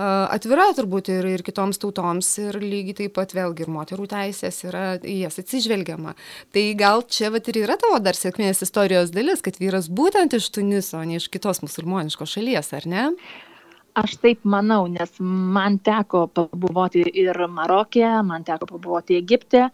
atvira 0.00 0.70
turbūt 0.76 1.12
ir 1.12 1.28
ir 1.34 1.44
kitoms 1.46 1.80
tautoms. 1.82 2.32
Ir 2.40 2.60
lygiai 2.62 2.96
taip 3.02 3.16
pat 3.18 3.36
vėlgi 3.36 3.66
ir 3.66 3.72
moterų 3.76 4.08
teisės 4.10 4.62
yra 4.68 4.84
jas 5.04 5.40
atsižvelgiama. 5.42 6.16
Tai 6.54 6.64
gal 6.80 7.04
čia 7.04 7.30
vat 7.34 7.48
ir 7.52 7.62
yra 7.64 7.76
tavo 7.80 8.00
dar 8.02 8.16
sėkmės 8.16 8.64
istorijos 8.64 9.12
dalis 9.14 9.44
kad 9.44 9.58
vyras 9.60 9.90
būtent 9.90 10.34
iš 10.36 10.48
Tuniso, 10.54 11.00
ne 11.10 11.18
iš 11.20 11.28
kitos 11.32 11.62
musulmoniškos 11.66 12.38
šalies, 12.38 12.72
ar 12.78 12.86
ne? 12.90 13.06
Aš 13.98 14.14
taip 14.22 14.44
manau, 14.46 14.84
nes 14.86 15.18
man 15.18 15.80
teko 15.82 16.28
pabuvoti 16.30 17.02
ir 17.24 17.36
Marokė, 17.50 18.06
man 18.26 18.46
teko 18.46 18.68
pabuvoti 18.70 19.18
Egipte 19.18 19.66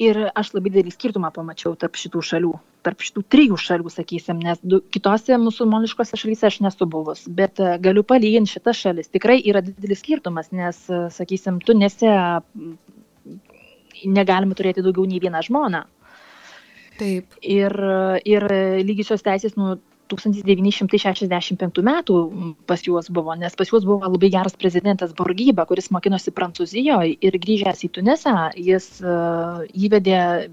ir 0.00 0.20
aš 0.38 0.52
labai 0.54 0.70
didelį 0.70 0.92
skirtumą 0.94 1.32
pamačiau 1.34 1.74
tarp 1.78 1.98
šitų 1.98 2.22
šalių, 2.30 2.52
tarp 2.86 3.02
šitų 3.04 3.24
trijų 3.34 3.58
šalių, 3.60 3.92
sakysim, 3.92 4.40
nes 4.44 4.62
du, 4.62 4.80
kitose 4.94 5.36
musulmoniškose 5.42 6.16
šalyse 6.20 6.46
aš 6.48 6.60
nesu 6.64 6.88
buvus, 6.88 7.26
bet 7.26 7.60
e, 7.60 7.74
galiu 7.82 8.04
palyginti 8.06 8.54
šitas 8.54 8.80
šalis. 8.80 9.10
Tikrai 9.12 9.40
yra 9.42 9.64
didelis 9.66 10.00
skirtumas, 10.00 10.48
nes, 10.56 10.80
e, 10.88 11.02
sakysim, 11.12 11.60
tu 11.66 11.76
nesi, 11.76 12.08
negalima 14.06 14.56
turėti 14.56 14.86
daugiau 14.86 15.08
nei 15.10 15.20
vieną 15.20 15.42
žmoną. 15.50 15.84
Taip. 17.00 17.36
Ir, 17.40 17.72
ir 18.28 18.44
lygiosios 18.84 19.24
teisės 19.24 19.54
nuo 20.10 20.18
1965 20.20 21.84
metų 21.86 22.16
pas 22.70 22.82
juos 22.86 23.10
buvo, 23.10 23.34
nes 23.38 23.56
pas 23.58 23.70
juos 23.70 23.86
buvo 23.86 24.08
labai 24.08 24.30
geras 24.32 24.56
prezidentas 24.58 25.14
Borgyba, 25.16 25.66
kuris 25.70 25.90
mokinosi 25.94 26.34
Prancūzijoje 26.34 27.16
ir 27.20 27.38
grįžęs 27.44 27.84
į 27.86 27.92
Tunisą, 27.98 28.34
jis 28.58 28.90
uh, 29.04 29.62
įvedė 29.70 30.50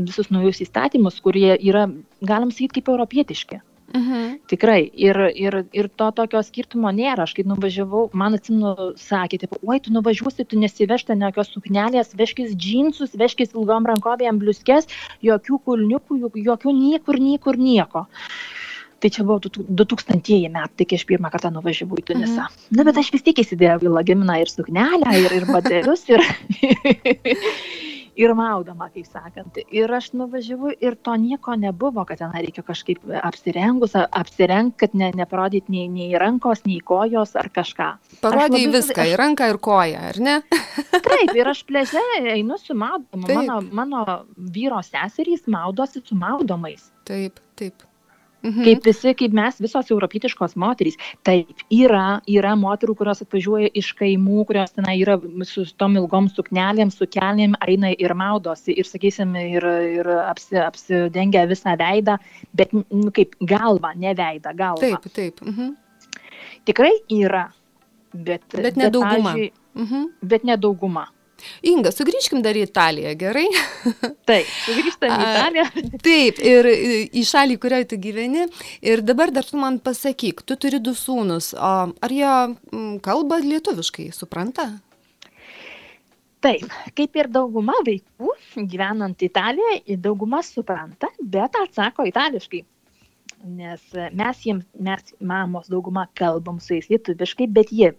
visus 0.00 0.30
naujus 0.32 0.62
įstatymus, 0.64 1.18
kurie 1.24 1.54
yra, 1.56 1.88
galim 2.24 2.54
sakyti, 2.54 2.80
kaip 2.80 2.94
europietiški. 2.94 3.60
Mhm. 3.90 4.46
Tikrai. 4.46 4.84
Ir, 4.94 5.18
ir, 5.34 5.56
ir 5.74 5.88
to 5.98 6.10
tokio 6.14 6.42
skirtumo 6.46 6.92
nėra. 6.94 7.24
Aš 7.26 7.34
kai 7.34 7.44
nuvažiavau, 7.48 8.04
man 8.14 8.36
atsimenu, 8.38 8.92
sakė, 9.00 9.40
taip, 9.42 9.56
oi, 9.66 9.80
tu 9.82 9.90
nuvažiuosi, 9.94 10.46
tu 10.46 10.58
nesivežti 10.62 11.16
jokios 11.18 11.50
suknelės, 11.50 12.14
vežkis 12.18 12.54
džinsus, 12.54 13.16
vežkis 13.18 13.56
ilgom 13.56 13.88
rankovėm 13.90 14.38
bliuskės, 14.42 14.86
jokių 15.26 15.58
kulniukų, 15.66 16.20
jokių 16.38 16.76
niekur, 16.76 17.18
niekur 17.18 17.58
nieko. 17.58 18.06
Tai 19.00 19.08
čia 19.08 19.24
buvo 19.24 19.40
2000 19.48 20.50
metai, 20.52 20.84
kai 20.84 20.98
aš 21.00 21.06
pirmą 21.08 21.30
kartą 21.32 21.48
nuvažiavau 21.54 21.96
į 21.96 22.04
Tunisą. 22.10 22.48
Mhm. 22.50 22.76
Na, 22.76 22.84
bet 22.84 23.00
aš 23.00 23.08
vis 23.14 23.24
tiek 23.24 23.38
įsidėjau 23.40 23.80
į 23.86 23.94
lagaminą 23.96 24.36
ir 24.42 24.52
suknelę, 24.52 25.14
ir, 25.22 25.36
ir 25.38 25.46
batelius, 25.48 26.04
ir, 26.12 26.20
ir 28.22 28.34
maudama, 28.36 28.90
kaip 28.92 29.08
sakant. 29.08 29.56
Ir 29.72 29.88
aš 29.96 30.10
nuvažiavau 30.20 30.74
ir 30.84 30.98
to 31.00 31.16
nieko 31.16 31.56
nebuvo, 31.56 32.04
kad 32.04 32.20
ten 32.20 32.36
reikia 32.36 32.64
kažkaip 32.66 33.08
apsirengus, 33.22 33.96
apsirengti, 33.96 34.76
kad 34.84 34.96
ne, 35.00 35.10
neparodyti 35.22 35.72
nei, 35.72 35.88
nei 35.88 36.12
rankos, 36.20 36.66
nei 36.68 36.80
kojos 36.84 37.32
ar 37.40 37.48
kažką. 37.56 37.90
Parodai 38.20 38.66
viską, 38.68 39.00
aš... 39.00 39.14
ir 39.14 39.24
ranką, 39.24 39.48
ir 39.54 39.60
koją, 39.64 40.06
ar 40.12 40.20
ne? 40.28 40.40
Taip, 41.08 41.36
ir 41.40 41.54
aš 41.56 41.64
pleže 41.68 42.04
einu 42.20 42.60
su 42.60 42.76
maudomu. 42.76 43.24
Mano, 43.32 43.60
mano 43.72 44.08
vyro 44.36 44.84
seserys 44.84 45.48
maudosi 45.48 46.04
su 46.04 46.18
maudomais. 46.18 46.90
Taip, 47.08 47.40
taip. 47.56 47.88
Mhm. 48.42 48.64
Kaip 48.64 48.86
visi, 48.88 49.12
kaip 49.16 49.34
mes, 49.36 49.58
visos 49.60 49.90
europietiškos 49.92 50.56
moterys. 50.60 50.96
Taip, 51.26 51.64
yra, 51.74 52.20
yra 52.30 52.54
moterų, 52.56 52.96
kurios 53.00 53.20
atvažiuoja 53.24 53.68
iš 53.76 53.92
kaimų, 53.98 54.46
kurios 54.48 54.72
ten 54.76 54.88
yra 54.94 55.18
su 55.48 55.66
tom 55.80 55.98
ilgom 56.00 56.30
suknelėm, 56.32 56.92
su 56.94 57.08
kelnėm, 57.10 57.58
eina 57.68 57.92
ir 57.92 58.14
maudosi, 58.16 58.72
ir, 58.80 58.88
sakysim, 58.88 59.36
ir, 59.36 59.66
ir 60.00 60.10
apsi, 60.24 60.56
apsidengia 60.62 61.44
visą 61.50 61.76
veidą, 61.80 62.16
bet 62.56 62.72
nu, 62.72 63.10
kaip 63.16 63.36
galva, 63.44 63.92
ne 63.94 64.16
veidą, 64.16 64.56
galva. 64.56 64.80
Taip, 64.80 65.12
taip. 65.12 65.44
Mhm. 65.44 65.76
Tikrai 66.68 66.92
yra, 67.12 67.46
bet, 68.14 68.44
bet 68.56 68.76
nedauguma. 68.80 69.36
Bet, 69.36 69.64
mhm. 69.76 70.12
bet 70.32 70.48
nedauguma. 70.48 71.08
Inga, 71.66 71.92
sugrįžkim 71.94 72.42
dar 72.44 72.58
į 72.58 72.66
Italiją, 72.68 73.14
gerai? 73.20 73.46
Taip, 74.30 74.50
sugrįžtam 74.66 75.14
į 75.14 75.30
Italiją. 75.30 75.64
Taip, 76.06 76.42
ir 76.52 76.70
į 76.70 77.24
šalį, 77.30 77.58
kurioje 77.62 77.90
tu 77.92 78.00
gyveni. 78.02 78.46
Ir 78.84 79.04
dabar 79.06 79.32
dar 79.34 79.46
tu 79.46 79.60
man 79.60 79.80
pasakyk, 79.82 80.44
tu 80.46 80.58
turi 80.60 80.82
du 80.82 80.94
sūnus, 80.96 81.52
ar 81.56 82.14
jie 82.14 82.36
kalba 83.04 83.40
lietuviškai, 83.44 84.10
supranta? 84.16 84.70
Taip, 86.40 86.70
kaip 86.96 87.16
ir 87.20 87.28
dauguma 87.28 87.74
vaikų 87.84 88.32
gyvenant 88.64 89.20
Italijoje, 89.26 89.96
dauguma 90.00 90.40
supranta, 90.46 91.10
bet 91.20 91.58
atsako 91.60 92.06
itališkai. 92.08 92.62
Nes 93.44 93.82
mes 94.16 94.40
jiems, 94.44 94.64
mes 94.80 95.12
mamos 95.20 95.68
dauguma 95.72 96.06
kalbam 96.16 96.56
su 96.60 96.78
jais 96.78 96.88
lietuviškai, 96.92 97.48
bet 97.48 97.72
jie 97.72 97.92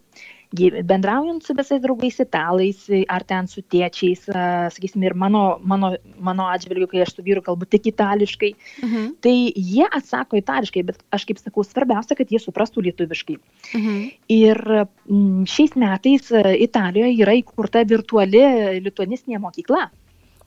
bendraujant 0.52 1.44
su 1.44 1.54
visais 1.56 1.82
draugais 1.82 2.20
italais 2.20 2.78
ar 3.08 3.24
ten 3.24 3.48
su 3.48 3.62
tėčiais, 3.62 4.26
sakysim, 4.76 5.04
ir 5.04 5.16
mano, 5.16 5.60
mano, 5.64 5.94
mano 6.20 6.48
atžvilgiu, 6.52 6.90
kai 6.92 7.02
aš 7.06 7.16
su 7.16 7.24
vyru 7.24 7.42
kalbu 7.42 7.66
tik 7.66 7.88
itališkai, 7.94 8.52
mhm. 8.84 9.08
tai 9.24 9.36
jie 9.56 9.88
atsako 9.88 10.38
itališkai, 10.42 10.84
bet 10.84 11.00
aš 11.12 11.26
kaip 11.30 11.40
sakau, 11.40 11.64
svarbiausia, 11.64 12.18
kad 12.20 12.32
jie 12.32 12.40
suprastų 12.40 12.84
lietuviškai. 12.90 13.38
Mhm. 13.80 13.98
Ir 14.36 14.62
šiais 15.48 15.76
metais 15.80 16.32
Italijoje 16.32 17.16
yra 17.24 17.36
įkurta 17.40 17.84
virtuali 17.88 18.44
lituanistinė 18.84 19.40
mokykla, 19.42 19.88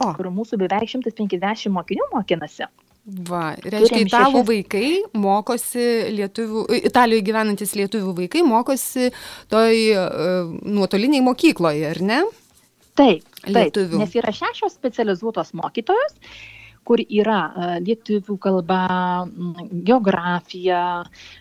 o. 0.01 0.13
kur 0.13 0.29
mūsų 0.35 0.61
beveik 0.61 0.91
150 0.91 1.73
mokinių 1.73 2.11
mokinasi. 2.13 2.69
Va, 3.05 3.51
reiškia, 3.61 3.99
italų 4.07 4.41
šešias... 4.41 4.47
vaikai 4.49 5.21
mokosi 5.21 5.89
lietuvių, 6.17 6.63
Italijoje 6.89 7.27
gyvenantis 7.27 7.75
lietuvių 7.77 8.15
vaikai 8.23 8.41
mokosi 8.49 9.11
toj 9.53 9.83
uh, 9.93 10.55
nuotoliniai 10.65 11.21
mokykloje, 11.27 11.85
ar 11.91 12.01
ne? 12.01 12.23
Taip, 12.97 13.27
taip, 13.43 13.53
lietuvių. 13.53 14.01
nes 14.01 14.17
yra 14.17 14.33
šešios 14.33 14.79
specializuotos 14.79 15.53
mokytojos 15.59 16.17
kur 16.87 17.01
yra 17.03 17.41
e, 17.49 17.69
lietuvių 17.85 18.37
kalba, 18.43 18.81
geografija, 19.87 20.83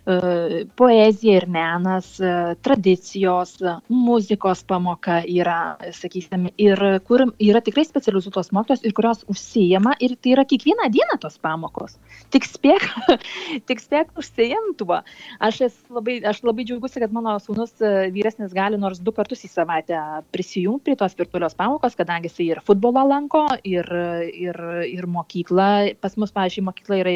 e, 0.08 0.64
poezija 0.80 1.42
ir 1.42 1.48
menas, 1.52 2.14
e, 2.20 2.56
tradicijos, 2.64 3.58
muzikos 3.92 4.64
pamoka 4.68 5.20
yra, 5.28 5.76
sakysime, 5.96 6.54
ir 6.62 6.80
kur 7.08 7.26
yra 7.44 7.62
tikrai 7.64 7.86
specializuotos 7.88 8.54
mokytos 8.56 8.86
ir 8.88 8.96
kurios 8.96 9.24
užsijama 9.32 9.98
ir 10.04 10.16
tai 10.22 10.36
yra 10.38 10.48
kiekvieną 10.48 10.90
dieną 10.94 11.20
tos 11.22 11.38
pamokos. 11.44 11.98
Tik 12.34 12.48
spėk, 12.48 12.88
tik 13.68 13.84
spėk 13.84 14.14
užsijam 14.20 14.74
tuo. 14.80 15.02
Aš, 15.44 15.64
labai, 15.92 16.20
aš 16.30 16.44
labai 16.48 16.68
džiaugiuosi, 16.68 17.02
kad 17.04 17.14
mano 17.16 17.36
sūnus 17.44 17.76
vyresnis 18.16 18.56
gali 18.56 18.80
nors 18.80 19.02
du 19.04 19.14
kartus 19.16 19.44
į 19.46 19.52
savaitę 19.52 20.00
prisijungti 20.34 20.84
prie 20.84 20.98
tos 21.00 21.14
virtualios 21.16 21.56
pamokos, 21.56 21.96
kadangi 21.96 22.28
jis 22.28 22.42
ir 22.44 22.60
futbolą 22.66 23.06
lanko, 23.08 23.46
ir, 23.68 23.88
ir, 24.34 24.58
ir 24.90 25.06
mokykla 25.08 25.33
mokykla 25.34 25.96
pas 26.02 26.16
mus 26.18 26.32
pavyzdžiui 26.32 26.66
mokykla 26.66 26.96
yra 27.02 27.14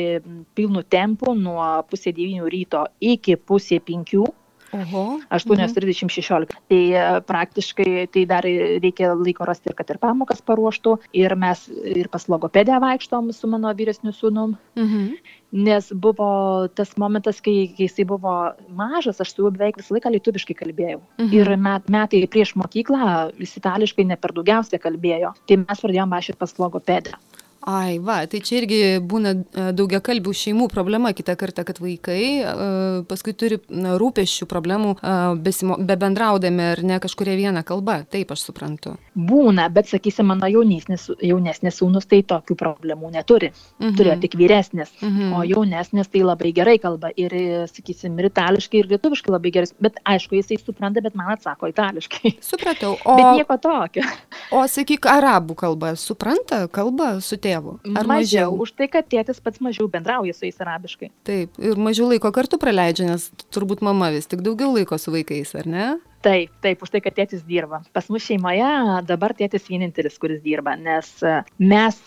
pilnu 0.55 0.83
tempu 0.83 1.35
nuo 1.35 1.83
pusė 1.89 2.13
devynių 2.13 2.49
ryto 2.49 2.87
iki 2.99 3.37
pusė 3.37 3.79
penkių 3.79 4.25
Oho. 4.73 5.19
8.30-16. 5.31 6.51
Tai 6.67 6.79
e, 6.91 7.03
praktiškai 7.23 8.07
tai 8.11 8.25
dar 8.27 8.43
reikia 8.43 9.13
laiko 9.15 9.45
rasti, 9.47 9.71
kad 9.71 9.87
ir 9.93 9.99
pamokas 10.01 10.41
paruoštų. 10.43 10.97
Ir 11.15 11.35
mes 11.39 11.61
ir 11.71 12.09
pas 12.11 12.27
logopedę 12.27 12.75
vaikštom 12.83 13.31
su 13.31 13.47
mano 13.47 13.71
vyresniu 13.71 14.11
sūnum. 14.11 14.57
Mhm. 14.75 15.15
Nes 15.63 15.87
buvo 15.95 16.67
tas 16.75 16.91
momentas, 16.99 17.39
kai, 17.39 17.69
kai 17.71 17.87
jisai 17.87 18.03
buvo 18.03 18.35
mažas, 18.67 19.21
aš 19.23 19.31
su 19.31 19.45
juo 19.45 19.53
beveik 19.55 19.79
visą 19.79 19.95
laiką 19.95 20.11
lietuviškai 20.17 20.57
kalbėjau. 20.59 20.99
Mhm. 21.15 21.31
Ir 21.31 21.55
met, 21.55 21.87
metai 21.87 22.25
prieš 22.27 22.57
mokyklą 22.59 23.31
jis 23.39 23.55
itališkai 23.61 24.03
ne 24.11 24.19
per 24.19 24.35
daugiausia 24.35 24.83
kalbėjo. 24.83 25.31
Tai 25.47 25.63
mes 25.63 25.85
pradėjome 25.85 26.17
važiuoti 26.17 26.43
pas 26.43 26.57
logopedę. 26.59 27.15
Ai, 27.67 27.97
va, 27.99 28.21
tai 28.31 28.39
čia 28.39 28.61
irgi 28.61 28.77
būna 29.03 29.33
e, 29.35 29.63
daugia 29.75 29.99
kalbių 29.99 30.31
šeimų 30.39 30.69
problema 30.71 31.09
kitą 31.11 31.33
kartą, 31.35 31.65
kad 31.67 31.81
vaikai 31.83 32.19
e, 32.39 32.51
paskui 33.09 33.33
turi 33.35 33.57
rūpeščių 33.67 34.45
problemų 34.47 34.93
e, 34.95 35.15
besimo, 35.43 35.75
be 35.75 35.97
bendraudami 35.99 36.63
ar 36.63 36.81
ne 36.87 36.99
kažkuria 37.03 37.33
viena 37.35 37.65
kalba, 37.67 37.97
taip 38.07 38.31
aš 38.31 38.45
suprantu. 38.47 38.93
Būna, 39.19 39.65
bet 39.75 39.89
sakysim, 39.91 40.29
mano 40.31 40.47
jaunesnis, 40.47 41.09
jaunesnis 41.19 41.81
sūnus 41.81 42.07
tai 42.07 42.21
tokių 42.29 42.55
problemų 42.55 43.11
neturi. 43.17 43.51
Mhm. 43.81 43.97
Turėjo 43.99 44.15
tik 44.23 44.39
vyresnis, 44.39 44.95
mhm. 45.03 45.35
o 45.35 45.43
jaunesnis 45.49 46.07
tai 46.13 46.23
labai 46.23 46.53
gerai 46.55 46.77
kalba 46.79 47.11
ir, 47.19 47.35
sakysim, 47.73 48.15
ir 48.15 48.29
itališkai, 48.29 48.85
ir 48.85 48.93
lietuviškai 48.93 49.35
labai 49.35 49.53
gerai, 49.57 49.73
bet 49.83 49.99
aišku, 50.07 50.39
jisai 50.39 50.61
supranta, 50.63 51.03
bet 51.03 51.19
man 51.19 51.35
atsako 51.35 51.67
itališkai. 51.73 52.37
Supratau, 52.47 52.95
o... 53.11 53.19
Bet 53.19 53.41
nieko 53.41 53.59
tokio. 53.59 54.07
O 54.55 54.63
sakyk, 54.71 55.11
arabų 55.17 55.59
kalba 55.65 55.91
supranta, 55.99 56.63
kalba 56.71 57.17
su 57.19 57.35
tėvu 57.35 57.56
tėvu? 57.57 57.77
Ar 57.93 58.07
mažiau? 58.07 58.51
mažiau? 58.51 58.57
Už 58.63 58.73
tai, 58.77 58.87
kad 58.91 59.07
tėtis 59.09 59.41
pats 59.43 59.61
mažiau 59.63 59.89
bendrauja 59.91 60.35
su 60.35 60.45
jais 60.47 60.59
arabiškai. 60.61 61.11
Taip, 61.27 61.57
ir 61.59 61.79
mažiau 61.81 62.09
laiko 62.11 62.31
kartu 62.35 62.59
praleidžia, 62.61 63.09
nes 63.09 63.29
turbūt 63.53 63.83
mama 63.85 64.11
vis 64.13 64.29
tik 64.29 64.43
daugiau 64.45 64.73
laiko 64.75 64.97
su 65.01 65.13
vaikais, 65.13 65.55
ar 65.57 65.67
ne? 65.69 65.87
Taip, 66.25 66.53
taip, 66.63 66.81
už 66.81 66.93
tai, 66.93 67.01
kad 67.05 67.15
tėtis 67.17 67.43
dirba. 67.47 67.83
Pas 67.93 68.07
mus 68.09 68.25
šeimoje 68.25 68.71
dabar 69.07 69.35
tėtis 69.37 69.67
vienintelis, 69.69 70.17
kuris 70.21 70.41
dirba, 70.45 70.73
nes 70.79 71.11
mes 71.61 71.99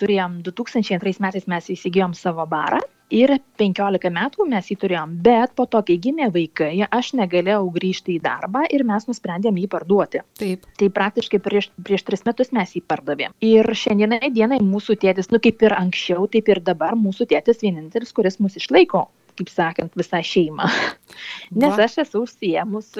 turėjom 0.00 0.40
2002 0.46 1.20
metais 1.20 1.46
mes 1.50 1.68
įsigijom 1.76 2.16
savo 2.16 2.46
barą 2.48 2.80
ir 3.10 3.34
15 3.60 4.10
metų 4.14 4.46
mes 4.48 4.70
jį 4.70 4.76
turėjom, 4.80 5.14
bet 5.24 5.52
po 5.58 5.66
to, 5.70 5.82
kai 5.86 5.98
gimė 6.02 6.30
vaikai, 6.34 6.72
aš 6.86 7.12
negalėjau 7.18 7.66
grįžti 7.74 8.16
į 8.16 8.22
darbą 8.24 8.64
ir 8.70 8.84
mes 8.88 9.06
nusprendėm 9.10 9.58
jį 9.60 9.68
parduoti. 9.72 10.22
Taip. 10.40 10.66
Tai 10.78 10.90
praktiškai 10.96 11.42
prieš, 11.42 11.70
prieš 11.84 12.06
3 12.08 12.26
metus 12.30 12.52
mes 12.56 12.74
jį 12.76 12.84
pardavėm. 12.86 13.34
Ir 13.44 13.66
šiandienai 13.82 14.30
dienai 14.34 14.60
mūsų 14.64 14.96
tėtis, 15.02 15.30
nu 15.34 15.42
kaip 15.42 15.62
ir 15.66 15.76
anksčiau, 15.76 16.28
taip 16.30 16.48
ir 16.54 16.62
dabar 16.64 16.96
mūsų 16.98 17.28
tėtis 17.34 17.64
vienintelis, 17.64 18.14
kuris 18.16 18.40
mus 18.40 18.56
išlaiko 18.60 19.08
kaip 19.40 19.50
sakant, 19.52 19.96
visą 19.98 20.20
šeimą. 20.24 20.68
Nes 21.50 21.74
Va. 21.74 21.86
aš 21.86 21.98
esu 22.04 22.22
užsiemus 22.24 22.92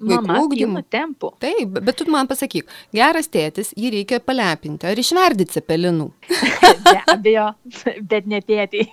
mama 0.00 0.40
pilnu 0.50 0.82
tempu. 0.90 1.30
Taip, 1.42 1.78
bet 1.78 1.96
tu 2.00 2.06
man 2.10 2.28
pasakyk, 2.30 2.66
geras 2.94 3.28
tėtis, 3.30 3.70
jį 3.78 3.92
reikia 3.94 4.18
palepinti 4.24 4.88
ar 4.90 4.98
išverdyti 4.98 5.58
cepelinų. 5.58 6.08
Be 6.84 6.96
abejo, 7.12 7.46
bet 8.10 8.26
ne 8.30 8.40
tėtį. 8.44 8.84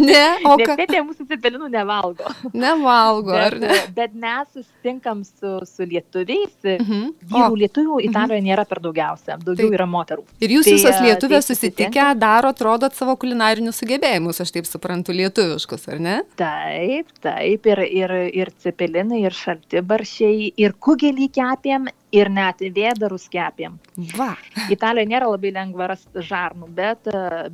Ne, 0.00 0.24
o 0.48 0.56
ką? 0.60 0.76
Tėtė 0.80 1.02
mūsų 1.04 1.26
cepelinų 1.30 1.68
nevalgo. 1.72 2.30
Nevalgo, 2.54 3.34
bet, 3.34 3.44
ar 3.44 3.58
ne? 3.60 3.78
Bet 3.96 4.16
mes 4.16 4.48
susitinkam 4.54 5.22
su, 5.26 5.58
su 5.68 5.86
lietuviais. 5.86 6.56
Mhm. 6.64 7.04
Vyrų 7.30 7.60
lietuvių 7.64 7.98
mhm. 7.98 8.08
Italijoje 8.08 8.46
nėra 8.46 8.66
per 8.70 8.82
daugiausia, 8.84 9.36
daugiau 9.36 9.68
taip. 9.68 9.76
yra 9.78 9.88
moterų. 9.90 10.26
Ir 10.40 10.56
jūs 10.56 10.68
tai, 10.68 10.76
visos 10.78 11.04
lietuvės 11.04 11.50
tai 11.50 11.56
susitikę 11.56 12.08
daro, 12.20 12.54
atrodot 12.54 12.96
savo 12.96 13.16
kulinarinius 13.20 13.82
sugebėjimus, 13.82 14.40
aš 14.42 14.54
taip 14.56 14.68
suprantu, 14.68 15.14
lietuviškus, 15.16 15.88
ar 15.92 16.02
ne? 16.02 16.19
Taip, 16.40 17.10
taip, 17.24 17.66
ir, 17.72 17.80
ir, 18.02 18.12
ir 18.42 18.50
cepelinai, 18.64 19.20
ir 19.28 19.36
šaltibaršiai, 19.36 20.50
ir 20.64 20.74
kugelį 20.86 21.28
kepėm, 21.36 21.88
ir 22.14 22.30
net 22.32 22.62
vėdarus 22.62 23.28
kepėm. 23.30 23.78
Va. 24.16 24.32
Italijoje 24.72 25.08
nėra 25.10 25.28
labai 25.30 25.52
lengva 25.54 25.90
rasti 25.92 26.24
žarnų, 26.24 26.68
bet, 26.74 27.10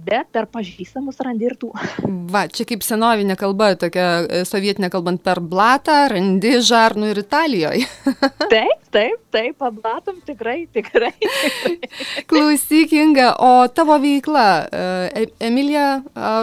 bet 0.06 0.30
per 0.32 0.48
pažįstamus 0.52 1.20
randi 1.24 1.48
ir 1.48 1.56
tų. 1.60 1.72
Va, 2.32 2.46
čia 2.52 2.66
kaip 2.68 2.84
senovinė 2.86 3.36
kalba, 3.38 3.72
tokia 3.78 4.06
e, 4.24 4.42
sovietinė 4.48 4.90
kalbant 4.92 5.22
per 5.24 5.40
blatą, 5.44 6.06
randi 6.12 6.56
žarnų 6.64 7.12
ir 7.12 7.20
Italijoje. 7.22 7.86
taip, 8.54 8.86
taip, 8.94 9.20
taip, 9.34 9.56
pablatom 9.60 10.20
tikrai, 10.26 10.58
tikrai. 10.72 11.12
Klausyk, 12.30 12.94
Inga, 12.96 13.32
o 13.42 13.66
tavo 13.72 13.98
veikla, 14.02 14.46
e, 14.66 15.26
Emilija 15.48 15.86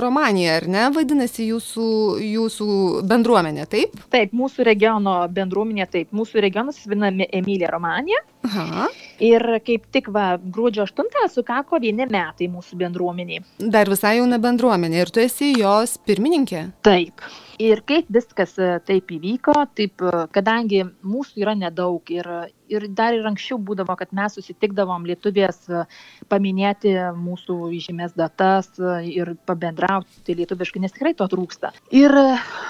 Romanija, 0.04 0.60
ar 0.62 0.70
ne, 0.70 0.86
vadinasi 0.96 1.50
jūsų, 1.50 1.90
jūsų 2.24 2.70
bendruomenė, 3.10 3.68
taip? 3.72 3.98
Taip, 4.14 4.36
mūsų 4.38 4.68
regiono 4.68 5.18
bendruomenė, 5.34 5.88
taip, 5.92 6.12
mūsų 6.16 6.44
regionas 6.44 6.82
vadinami 6.86 7.28
Emilija 7.34 7.72
Romanija. 7.74 8.03
Ispaniją. 8.04 8.20
Aha. 8.44 8.88
Ir 9.24 9.44
kaip 9.64 9.86
tik 9.92 10.10
va, 10.12 10.38
gruodžio 10.38 10.84
8 10.84 11.30
sukako 11.32 11.80
vieni 11.80 12.06
metai 12.10 12.50
mūsų 12.52 12.76
bendruomeniai. 12.82 13.44
Dar 13.60 13.88
visai 13.88 14.18
jauna 14.18 14.40
bendruomenė 14.44 15.00
ir 15.06 15.12
tu 15.14 15.24
esi 15.24 15.54
jos 15.56 15.98
pirmininkė. 16.06 16.66
Taip. 16.84 17.24
Ir 17.62 17.84
kaip 17.86 18.08
viskas 18.14 18.56
e, 18.58 18.68
taip 18.88 19.12
įvyko, 19.14 19.54
taip, 19.78 20.02
e, 20.02 20.24
kadangi 20.34 20.82
mūsų 21.06 21.44
yra 21.44 21.54
nedaug 21.58 22.10
ir, 22.14 22.30
ir 22.72 22.88
dar 22.98 23.14
ir 23.14 23.28
anksčiau 23.30 23.60
būdavo, 23.62 23.94
kad 24.00 24.14
mes 24.16 24.34
susitikdavom 24.38 25.06
lietuvės 25.06 25.60
e, 25.70 25.84
paminėti 26.32 26.96
mūsų 27.20 27.58
žymės 27.86 28.16
datas 28.18 28.72
ir 29.06 29.36
pabendrauti 29.46 30.38
lietuviškai, 30.40 30.82
nes 30.82 30.96
tikrai 30.96 31.14
to 31.20 31.30
trūksta. 31.30 31.74
Ir 31.94 32.16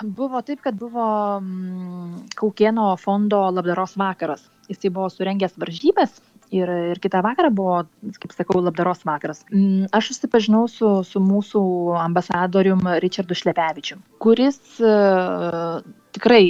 buvo 0.04 0.44
taip, 0.44 0.60
kad 0.66 0.76
buvo 0.80 1.08
mm, 1.40 2.34
Kaukieno 2.40 2.92
fondo 3.00 3.46
labdaros 3.56 3.96
vakaras 4.00 4.44
jisai 4.68 4.92
buvo 4.96 5.10
surengęs 5.12 5.58
varžybas 5.60 6.20
ir, 6.54 6.70
ir 6.94 7.02
kitą 7.04 7.22
vakarą 7.26 7.50
buvo, 7.56 7.80
kaip 8.22 8.36
sakau, 8.36 8.62
labdaros 8.64 9.04
vakaras. 9.08 9.44
Mm, 9.52 9.88
aš 9.96 10.12
susipažinau 10.14 10.68
su, 10.72 10.92
su 11.08 11.22
mūsų 11.24 11.64
ambasadorium 12.04 12.86
Richardu 13.04 13.38
Šlepevičiu, 13.38 14.00
kuris 14.24 14.60
uh, 14.84 15.82
tikrai 16.16 16.44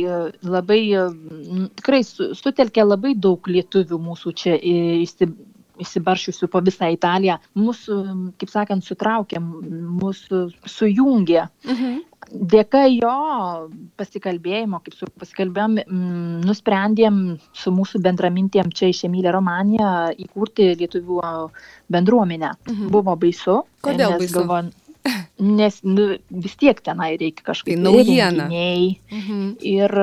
labai, 0.44 0.82
uh, 1.00 1.66
tikrai 1.80 2.04
su, 2.08 2.32
sutelkė 2.38 2.86
labai 2.86 3.16
daug 3.16 3.50
lietuvių 3.50 4.00
mūsų 4.10 4.36
čia 4.44 4.58
įsi, 4.60 5.30
įsibaršiusių 5.82 6.50
po 6.54 6.62
visą 6.66 6.90
Italiją, 6.94 7.40
mūsų, 7.58 8.00
kaip 8.42 8.52
sakant, 8.52 8.86
sutraukė, 8.86 9.42
mūsų 9.42 10.48
sujungė. 10.70 11.48
Mhm 11.66 12.02
dėka 12.32 12.84
jo 12.90 13.14
pasikalbėjimo, 14.00 14.80
kaip 14.84 14.96
su 14.98 15.08
pasikalbėjom, 15.20 15.78
nusprendėm 16.46 17.20
su 17.58 17.74
mūsų 17.76 18.02
bendramintėm 18.06 18.72
čia 18.76 18.92
iš 18.94 19.04
Emilė 19.10 19.34
Romanija 19.36 20.14
įkurti 20.26 20.72
lietuvių 20.80 21.20
bendruomenę. 21.94 22.54
Mhm. 22.70 22.90
Buvo 22.94 23.16
baisu. 23.20 23.62
Kodėl 23.84 24.18
baisu? 24.22 24.40
Galvo, 24.40 24.62
nes 25.44 25.80
nu, 25.84 26.06
vis 26.30 26.56
tiek 26.56 26.80
tenai 26.86 27.16
reikia 27.20 27.44
kažkaip 27.50 27.76
tai 27.76 27.84
naujiena. 27.84 28.46
Mhm. 28.48 29.42
Ir, 29.60 29.94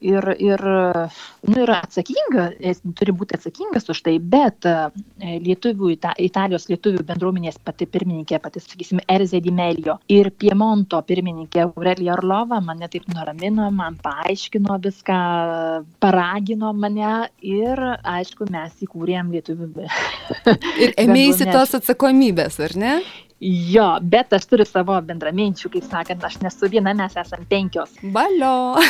ir, 0.00 0.28
ir, 0.40 0.62
nu, 1.46 1.56
yra 1.64 1.80
atsakinga, 1.84 2.46
turi 2.96 3.14
būti 3.16 3.36
atsakingas 3.36 3.90
už 3.92 4.00
tai, 4.06 4.16
bet 4.22 4.68
e, 4.68 4.76
lietuvių, 5.44 5.90
ita, 5.96 6.14
Italijos 6.22 6.68
lietuvių 6.70 7.04
bendruomenės 7.06 7.58
pati 7.64 7.88
pirmininkė, 7.90 8.40
pati, 8.42 8.62
sakysim, 8.64 9.02
Erzė 9.10 9.42
Dimelio 9.44 9.98
ir 10.12 10.30
Piemonto 10.38 11.02
pirmininkė 11.06 11.66
Aurelija 11.66 12.16
Orlova 12.16 12.62
mane 12.64 12.88
taip 12.92 13.08
nuramino, 13.12 13.68
man 13.74 13.98
paaiškino 14.02 14.78
viską, 14.86 15.20
paragino 16.00 16.72
mane 16.72 17.28
ir, 17.44 17.84
aišku, 18.00 18.48
mes 18.52 18.72
įkūrėm 18.86 19.34
lietuvių. 19.36 19.70
ir 20.80 20.96
ėmėsi 21.04 21.50
tos 21.52 21.76
atsakomybės, 21.80 22.60
ar 22.64 22.76
ne? 22.80 22.96
Jo, 23.40 23.98
bet 24.00 24.32
aš 24.32 24.46
turiu 24.48 24.64
savo 24.64 24.96
bendraminčių, 25.04 25.68
kaip 25.74 25.84
sakant, 25.90 26.22
aš 26.24 26.38
nesu 26.40 26.70
viena, 26.72 26.94
mes 26.96 27.18
esame 27.20 27.44
penkios. 27.50 27.92
Balio. 28.14 28.80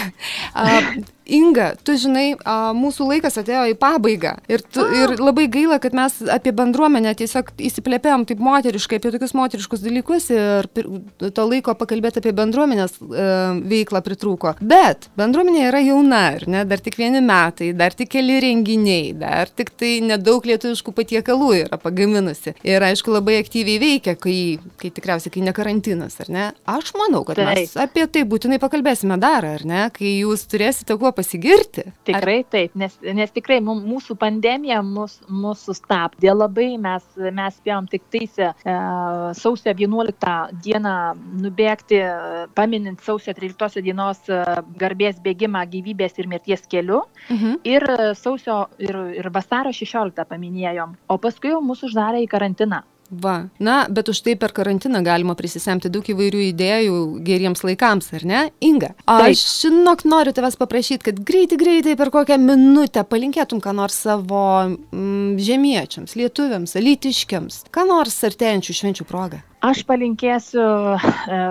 Inga, 1.26 1.72
tu 1.82 1.96
žinai, 1.98 2.36
mūsų 2.76 3.08
laikas 3.10 3.38
atėjo 3.40 3.64
į 3.72 3.76
pabaigą 3.80 4.36
ir, 4.50 4.62
tu, 4.62 4.84
ir 4.94 5.16
labai 5.18 5.46
gaila, 5.50 5.80
kad 5.82 5.96
mes 5.96 6.20
apie 6.30 6.52
bendruomenę 6.54 7.16
tiesiog 7.18 7.50
įsiplėpėjom 7.66 8.26
taip 8.28 8.42
moteriškai, 8.46 9.00
apie 9.00 9.10
tokius 9.14 9.34
moteriškus 9.34 9.82
dalykus 9.82 10.28
ir 10.30 10.68
to 10.70 11.46
laiko 11.48 11.74
pakalbėti 11.78 12.22
apie 12.22 12.32
bendruomenės 12.36 12.98
e, 13.00 13.26
veiklą 13.72 14.02
pritrūko. 14.06 14.54
Bet 14.60 15.08
bendruomenė 15.18 15.64
yra 15.70 15.80
jauna, 15.82 16.22
ar 16.36 16.46
ne, 16.50 16.62
dar 16.68 16.82
tik 16.84 16.98
vieni 17.00 17.22
metai, 17.24 17.72
dar 17.76 17.96
tik 17.96 18.12
keli 18.14 18.38
renginiai, 18.44 19.10
dar 19.18 19.50
tik 19.50 19.74
tai 19.74 19.96
nedaug 20.06 20.46
lietuviškų 20.46 20.94
patiekalų 20.94 21.50
yra 21.64 21.80
pagaminusi. 21.82 22.54
Ir 22.66 22.86
aišku, 22.86 23.10
labai 23.16 23.40
aktyviai 23.42 23.82
veikia, 23.82 24.14
kai, 24.20 24.38
kai 24.78 24.92
tikriausiai, 24.94 25.34
kai 25.34 25.42
ne 25.46 25.56
karantinas, 25.56 26.20
ar 26.22 26.30
ne? 26.32 26.46
Aš 26.70 26.94
manau, 26.98 27.24
kad 27.26 27.42
mes 27.42 27.74
apie 27.82 28.06
tai 28.10 28.22
būtinai 28.28 28.60
pakalbėsime 28.62 29.18
dar, 29.22 29.46
ar 29.56 29.66
ne, 29.66 29.86
kai 29.94 30.18
jūs 30.20 30.46
turėsite 30.50 30.94
kuo 31.00 31.15
pasigirti. 31.16 31.86
Tikrai 32.06 32.38
Ar... 32.42 32.48
taip, 32.52 32.74
nes, 32.78 32.96
nes 33.16 33.32
tikrai 33.34 33.58
mūsų 33.64 34.16
pandemija 34.20 34.82
mus, 34.84 35.18
mus 35.28 35.64
sustabdė 35.66 36.34
labai, 36.34 36.68
mes, 36.80 37.06
mes 37.16 37.58
spėjom 37.60 37.88
tik 37.92 38.06
taisę 38.12 38.50
e, 38.52 38.76
sausio 39.38 39.72
11 39.72 40.34
dieną 40.64 40.96
nubėgti, 41.44 42.02
paminint 42.58 43.02
sausio 43.04 43.34
13 43.36 43.84
dienos 43.86 44.22
e, 44.28 44.42
garbės 44.80 45.20
bėgimą 45.24 45.64
gyvybės 45.72 46.18
ir 46.20 46.30
mirties 46.32 46.66
keliu. 46.70 47.02
Mhm. 47.30 47.60
Ir 47.66 47.88
sausio 48.18 48.66
ir, 48.82 49.00
ir 49.20 49.30
vasaro 49.34 49.72
16 49.74 50.28
paminėjom, 50.28 50.98
o 51.08 51.18
paskui 51.22 51.54
jau 51.54 51.62
mūsų 51.64 51.90
uždarė 51.90 52.22
į 52.24 52.30
karantiną. 52.30 52.84
Va, 53.10 53.48
na, 53.62 53.86
bet 53.86 54.08
už 54.10 54.20
tai 54.26 54.34
per 54.34 54.50
karantiną 54.50 54.98
galima 55.06 55.36
prisisemti 55.38 55.90
daug 55.92 56.06
įvairių 56.10 56.40
idėjų 56.48 56.96
geriems 57.26 57.62
laikams, 57.62 58.08
ar 58.18 58.24
ne? 58.26 58.40
Inga, 58.64 58.92
aš 59.06 59.42
žinok, 59.62 60.02
noriu 60.08 60.34
tavęs 60.34 60.58
paprašyti, 60.58 61.04
kad 61.06 61.20
greitai, 61.28 61.58
greitai 61.60 61.94
per 61.98 62.10
kokią 62.14 62.38
minutę 62.42 63.04
palinkėtum 63.06 63.62
ką 63.62 63.76
nors 63.78 64.00
savo 64.06 64.42
mm, 64.66 65.38
žemiečiams, 65.38 66.16
lietuviams, 66.18 66.74
alytiškiams, 66.80 67.62
ką 67.70 67.86
nors 67.86 68.18
artėjančių 68.26 68.78
švenčių 68.80 69.06
progą. 69.06 69.42
Aš 69.66 69.84
palinkėsiu, 69.86 70.66
e, 70.98 71.44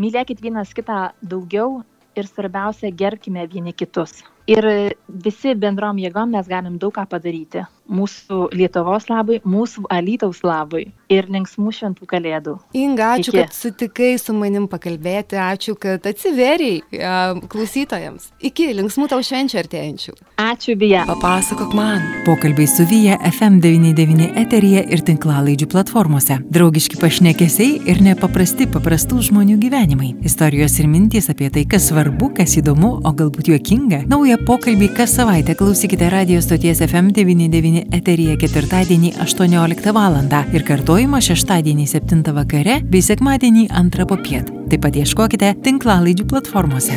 mylėkit 0.00 0.44
vienas 0.44 0.76
kitą 0.76 1.10
daugiau 1.24 1.80
ir 2.18 2.28
svarbiausia, 2.28 2.92
gerbkime 2.92 3.48
vieni 3.48 3.72
kitus. 3.72 4.20
Ir 4.50 4.66
visi 5.08 5.54
bendrom 5.56 6.00
jėgom 6.02 6.32
mes 6.34 6.48
galim 6.50 6.76
daug 6.80 6.92
ką 6.96 7.06
padaryti 7.08 7.64
mūsų 7.90 8.50
Lietuvos 8.56 9.08
labui, 9.10 9.40
mūsų 9.44 9.84
Alytaus 9.90 10.42
labui 10.46 10.88
ir 11.10 11.26
linksmų 11.30 11.72
šventų 11.74 12.06
kalėdų. 12.10 12.54
Inga, 12.78 13.14
ačiū, 13.18 13.32
Iki. 13.32 13.40
kad 13.40 13.54
sutikai 13.56 14.10
su 14.20 14.34
manim 14.36 14.68
pakalbėti, 14.70 15.38
ačiū, 15.42 15.74
kad 15.80 16.06
atsiveriai 16.06 16.80
uh, 16.80 17.40
klausytojams. 17.50 18.30
Iki 18.46 18.70
linksmų 18.78 19.08
tau 19.10 19.20
švenčių 19.26 19.58
artėjančių. 19.64 20.14
Ačiū, 20.40 20.76
Vija. 20.80 21.02
Papasakok 21.10 21.74
man. 21.76 22.04
Pokalbiai 22.26 22.70
su 22.70 22.86
Vija 22.88 23.18
FM99 23.26 24.30
eteryje 24.44 24.84
ir 24.94 25.02
tinklalaidžių 25.06 25.68
platformose. 25.74 26.38
Draugiški 26.54 27.00
pašnekesiai 27.02 27.80
ir 27.90 28.02
nepaprasti 28.06 28.68
paprastų 28.70 29.20
žmonių 29.30 29.58
gyvenimai. 29.64 30.12
Istorijos 30.26 30.78
ir 30.80 30.88
mintys 30.90 31.30
apie 31.32 31.50
tai, 31.52 31.66
kas 31.68 31.90
svarbu, 31.90 32.30
kas 32.38 32.54
įdomu, 32.60 32.92
o 33.02 33.14
galbūt 33.16 33.50
juokinga. 33.50 34.04
Naują 34.10 34.38
pokalbį 34.46 34.92
kas 34.96 35.16
savaitę 35.18 35.56
klausykite 35.58 36.08
radio 36.12 36.40
stoties 36.44 36.80
FM99 36.86 37.79
eteryje 37.96 38.36
ketvirtadienį 38.44 39.14
18 39.24 39.92
val. 39.96 40.18
ir 40.52 40.64
kartojimą 40.66 41.20
šeštadienį 41.20 41.86
7 41.86 42.34
vakare 42.36 42.80
bei 42.82 43.02
sekmadienį 43.02 43.68
2 43.68 44.06
popiet. 44.06 44.50
Taip 44.70 44.82
pat 44.86 44.96
ieškokite 44.96 45.54
tinklalaidžių 45.64 46.26
platformose. 46.30 46.96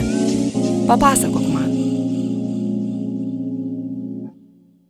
Papasakok 0.88 1.48
man. 1.54 1.73